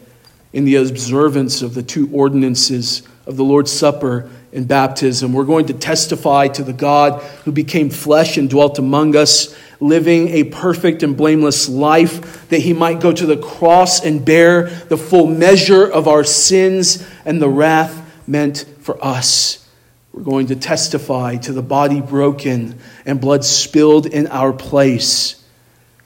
in 0.51 0.65
the 0.65 0.77
observance 0.77 1.61
of 1.61 1.75
the 1.75 1.83
two 1.83 2.09
ordinances 2.11 3.07
of 3.27 3.37
the 3.37 3.43
Lord's 3.43 3.71
Supper 3.71 4.29
and 4.57 4.67
baptism. 4.67 5.31
We're 5.31 5.45
going 5.45 5.67
to 5.67 5.73
testify 5.73 6.49
to 6.49 6.63
the 6.63 6.73
God 6.73 7.21
who 7.45 7.51
became 7.51 7.89
flesh 7.89 8.37
and 8.37 8.49
dwelt 8.49 8.79
among 8.79 9.15
us, 9.15 9.55
living 9.79 10.29
a 10.29 10.43
perfect 10.43 11.03
and 11.03 11.15
blameless 11.15 11.69
life, 11.69 12.49
that 12.49 12.59
he 12.59 12.73
might 12.73 12.99
go 12.99 13.13
to 13.13 13.25
the 13.25 13.37
cross 13.37 14.03
and 14.03 14.25
bear 14.25 14.63
the 14.63 14.97
full 14.97 15.27
measure 15.27 15.85
of 15.85 16.07
our 16.07 16.23
sins 16.23 17.07
and 17.23 17.41
the 17.41 17.49
wrath 17.49 18.27
meant 18.27 18.65
for 18.79 19.01
us. 19.03 19.65
We're 20.11 20.23
going 20.23 20.47
to 20.47 20.55
testify 20.55 21.37
to 21.37 21.53
the 21.53 21.61
body 21.61 22.01
broken 22.01 22.79
and 23.05 23.21
blood 23.21 23.45
spilled 23.45 24.07
in 24.07 24.27
our 24.27 24.51
place 24.51 25.37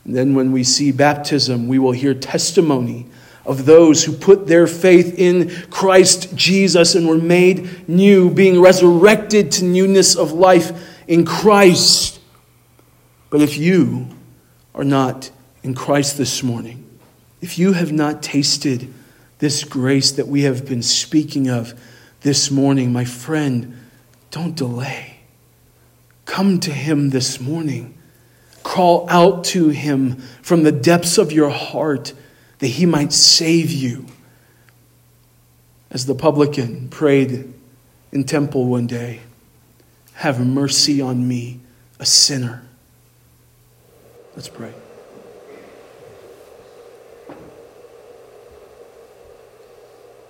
and 0.05 0.15
then 0.15 0.33
when 0.33 0.51
we 0.51 0.63
see 0.63 0.91
baptism, 0.91 1.67
we 1.67 1.79
will 1.79 1.91
hear 1.91 2.13
testimony 2.13 3.07
of 3.45 3.65
those 3.65 4.03
who 4.03 4.13
put 4.13 4.47
their 4.47 4.67
faith 4.67 5.17
in 5.17 5.49
Christ 5.69 6.35
Jesus 6.35 6.95
and 6.95 7.07
were 7.07 7.17
made 7.17 7.87
new, 7.89 8.29
being 8.29 8.61
resurrected 8.61 9.51
to 9.53 9.65
newness 9.65 10.15
of 10.15 10.31
life 10.31 10.71
in 11.07 11.25
Christ. 11.25 12.19
But 13.29 13.41
if 13.41 13.57
you 13.57 14.07
are 14.75 14.83
not 14.83 15.31
in 15.63 15.73
Christ 15.73 16.17
this 16.17 16.43
morning, 16.43 16.87
if 17.41 17.57
you 17.57 17.73
have 17.73 17.91
not 17.91 18.21
tasted 18.21 18.93
this 19.39 19.63
grace 19.63 20.11
that 20.11 20.27
we 20.27 20.43
have 20.43 20.67
been 20.67 20.83
speaking 20.83 21.49
of 21.49 21.73
this 22.21 22.51
morning, 22.51 22.93
my 22.93 23.05
friend, 23.05 23.77
don't 24.29 24.55
delay. 24.55 25.21
Come 26.25 26.59
to 26.59 26.71
Him 26.71 27.09
this 27.09 27.39
morning. 27.39 27.97
Call 28.63 29.09
out 29.09 29.43
to 29.45 29.69
him 29.69 30.17
from 30.41 30.63
the 30.63 30.71
depths 30.71 31.17
of 31.17 31.31
your 31.31 31.49
heart 31.49 32.13
that 32.61 32.67
he 32.67 32.85
might 32.85 33.11
save 33.11 33.71
you. 33.71 34.05
As 35.89 36.05
the 36.05 36.13
publican 36.13 36.89
prayed 36.89 37.51
in 38.11 38.23
temple 38.23 38.67
one 38.67 38.85
day, 38.85 39.21
have 40.13 40.45
mercy 40.45 41.01
on 41.01 41.27
me, 41.27 41.59
a 41.99 42.05
sinner. 42.05 42.63
Let's 44.35 44.47
pray. 44.47 44.73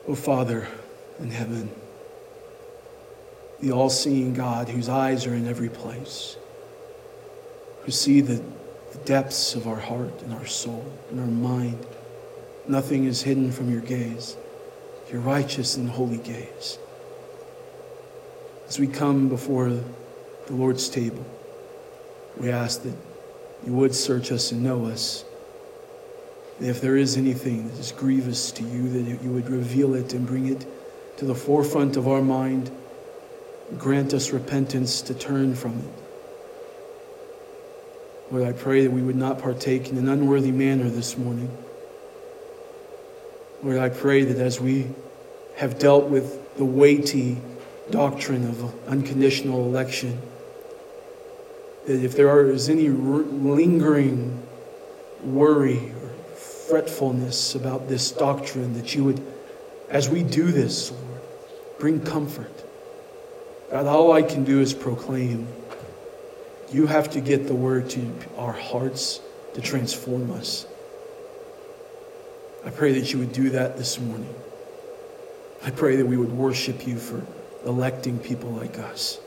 Oh, 0.08 0.16
Father 0.16 0.70
in 1.20 1.32
heaven, 1.32 1.70
the 3.60 3.74
all 3.74 3.90
seeing 3.90 4.34
God 4.34 4.70
whose 4.70 4.88
eyes 4.88 5.28
are 5.28 5.36
in 5.36 5.50
every 5.50 5.70
place, 5.70 6.38
who 7.84 7.92
see 7.92 8.22
the, 8.22 8.42
the 8.94 8.98
depths 9.04 9.54
of 9.54 9.68
our 9.68 9.80
heart 9.80 10.22
and 10.22 10.34
our 10.34 10.48
soul 10.48 10.90
and 11.10 11.20
our 11.20 11.26
mind. 11.26 11.86
Nothing 12.68 13.06
is 13.06 13.24
hidden 13.24 13.52
from 13.52 13.72
your 13.72 13.82
gaze, 13.82 14.38
your 15.12 15.22
righteous 15.22 15.78
and 15.78 15.90
holy 15.90 16.20
gaze. 16.20 16.78
As 18.68 18.80
we 18.80 18.88
come 18.88 19.30
before 19.30 19.70
the 19.70 20.54
Lord's 20.54 20.88
table, 20.88 21.26
we 22.38 22.50
ask 22.50 22.84
that 22.84 22.96
you 23.66 23.74
would 23.74 23.94
search 23.94 24.32
us 24.32 24.52
and 24.52 24.64
know 24.64 24.86
us. 24.86 25.26
If 26.60 26.80
there 26.80 26.96
is 26.96 27.18
anything 27.18 27.68
that 27.68 27.80
is 27.80 27.92
grievous 27.92 28.52
to 28.52 28.64
you, 28.64 28.90
that 28.90 29.24
you 29.24 29.32
would 29.32 29.50
reveal 29.50 29.96
it 29.96 30.14
and 30.14 30.26
bring 30.26 30.48
it 30.48 30.66
to 31.18 31.26
the 31.26 31.36
forefront 31.36 31.98
of 31.98 32.08
our 32.08 32.22
mind. 32.22 32.72
Grant 33.78 34.14
us 34.14 34.32
repentance 34.32 35.02
to 35.02 35.14
turn 35.14 35.56
from 35.56 35.80
it. 35.80 35.94
Lord, 38.32 38.48
I 38.48 38.54
pray 38.54 38.84
that 38.84 38.92
we 38.92 39.02
would 39.02 39.16
not 39.16 39.40
partake 39.42 39.90
in 39.90 39.98
an 39.98 40.08
unworthy 40.08 40.52
manner 40.52 40.90
this 40.90 41.18
morning. 41.18 41.50
Lord, 43.64 43.78
I 43.78 43.90
pray 43.90 44.24
that 44.24 44.38
as 44.38 44.60
we 44.60 44.88
have 45.56 45.78
dealt 45.78 46.06
with 46.06 46.58
the 46.58 46.66
weighty 46.66 47.38
doctrine 47.92 48.48
of 48.48 48.88
unconditional 48.88 49.66
election, 49.66 50.20
that 51.86 52.04
if 52.04 52.16
there 52.16 52.50
is 52.50 52.70
any 52.70 52.90
lingering 52.90 54.42
worry 55.24 55.92
or 55.92 56.36
fretfulness 56.36 57.54
about 57.54 57.88
this 57.88 58.12
doctrine, 58.12 58.74
that 58.74 58.96
you 58.96 59.04
would, 59.04 59.22
as 59.90 60.10
we 60.10 60.24
do 60.24 60.52
this, 60.52 60.92
Lord, 60.92 61.22
bring 61.80 62.02
comfort. 62.02 62.52
God, 63.70 63.86
all 63.86 64.12
I 64.12 64.24
can 64.24 64.44
do 64.44 64.60
is 64.60 64.74
proclaim. 64.74 65.48
You 66.72 66.88
have 66.88 67.12
to 67.12 67.22
get 67.22 67.48
the 67.48 67.54
word 67.54 67.90
to 67.92 68.12
our 68.38 68.54
hearts 68.54 69.20
to 69.54 69.62
transform 69.62 70.32
us. 70.32 70.66
I 72.66 72.70
pray 72.70 72.94
that 72.94 73.12
you 73.12 73.20
would 73.20 73.34
do 73.34 73.50
that 73.52 73.78
this 73.78 74.00
morning. 74.00 74.34
I 75.64 75.72
pray 75.72 75.96
that 75.96 76.06
we 76.06 76.18
would 76.18 76.32
worship 76.32 76.88
you 76.88 76.98
for 76.98 77.26
electing 77.66 78.20
people 78.20 78.52
like 78.52 78.78
us. 78.78 79.20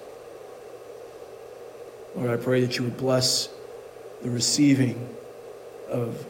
Lord, 2.15 2.31
I 2.31 2.43
pray 2.43 2.61
that 2.61 2.77
you 2.77 2.85
would 2.85 2.97
bless 2.97 3.49
the 4.23 4.31
receiving 4.31 5.09
of 5.89 6.25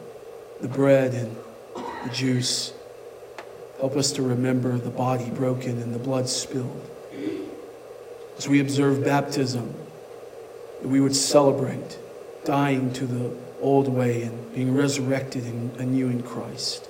the 0.61 0.67
bread 0.67 1.13
and 1.13 1.35
the 1.75 2.09
juice. 2.11 2.73
Help 3.79 3.95
us 3.95 4.11
to 4.13 4.23
remember 4.23 4.77
the 4.77 4.89
body 4.89 5.29
broken 5.29 5.81
and 5.81 5.93
the 5.93 5.99
blood 5.99 6.27
spilled. 6.27 6.89
As 8.37 8.49
we 8.49 8.59
observe 8.59 9.03
baptism, 9.03 9.75
that 10.81 10.87
we 10.87 10.99
would 10.99 11.15
celebrate 11.15 11.99
dying 12.45 12.91
to 12.93 13.05
the 13.05 13.35
old 13.61 13.87
way 13.87 14.23
and 14.23 14.53
being 14.53 14.75
resurrected 14.75 15.45
anew 15.79 16.09
in 16.09 16.23
Christ. 16.23 16.89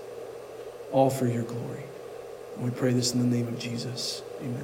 All 0.95 1.09
for 1.09 1.27
your 1.27 1.43
glory. 1.43 1.83
And 2.55 2.63
we 2.63 2.71
pray 2.71 2.93
this 2.93 3.13
in 3.13 3.19
the 3.19 3.35
name 3.35 3.49
of 3.49 3.59
Jesus. 3.59 4.21
Amen. 4.39 4.63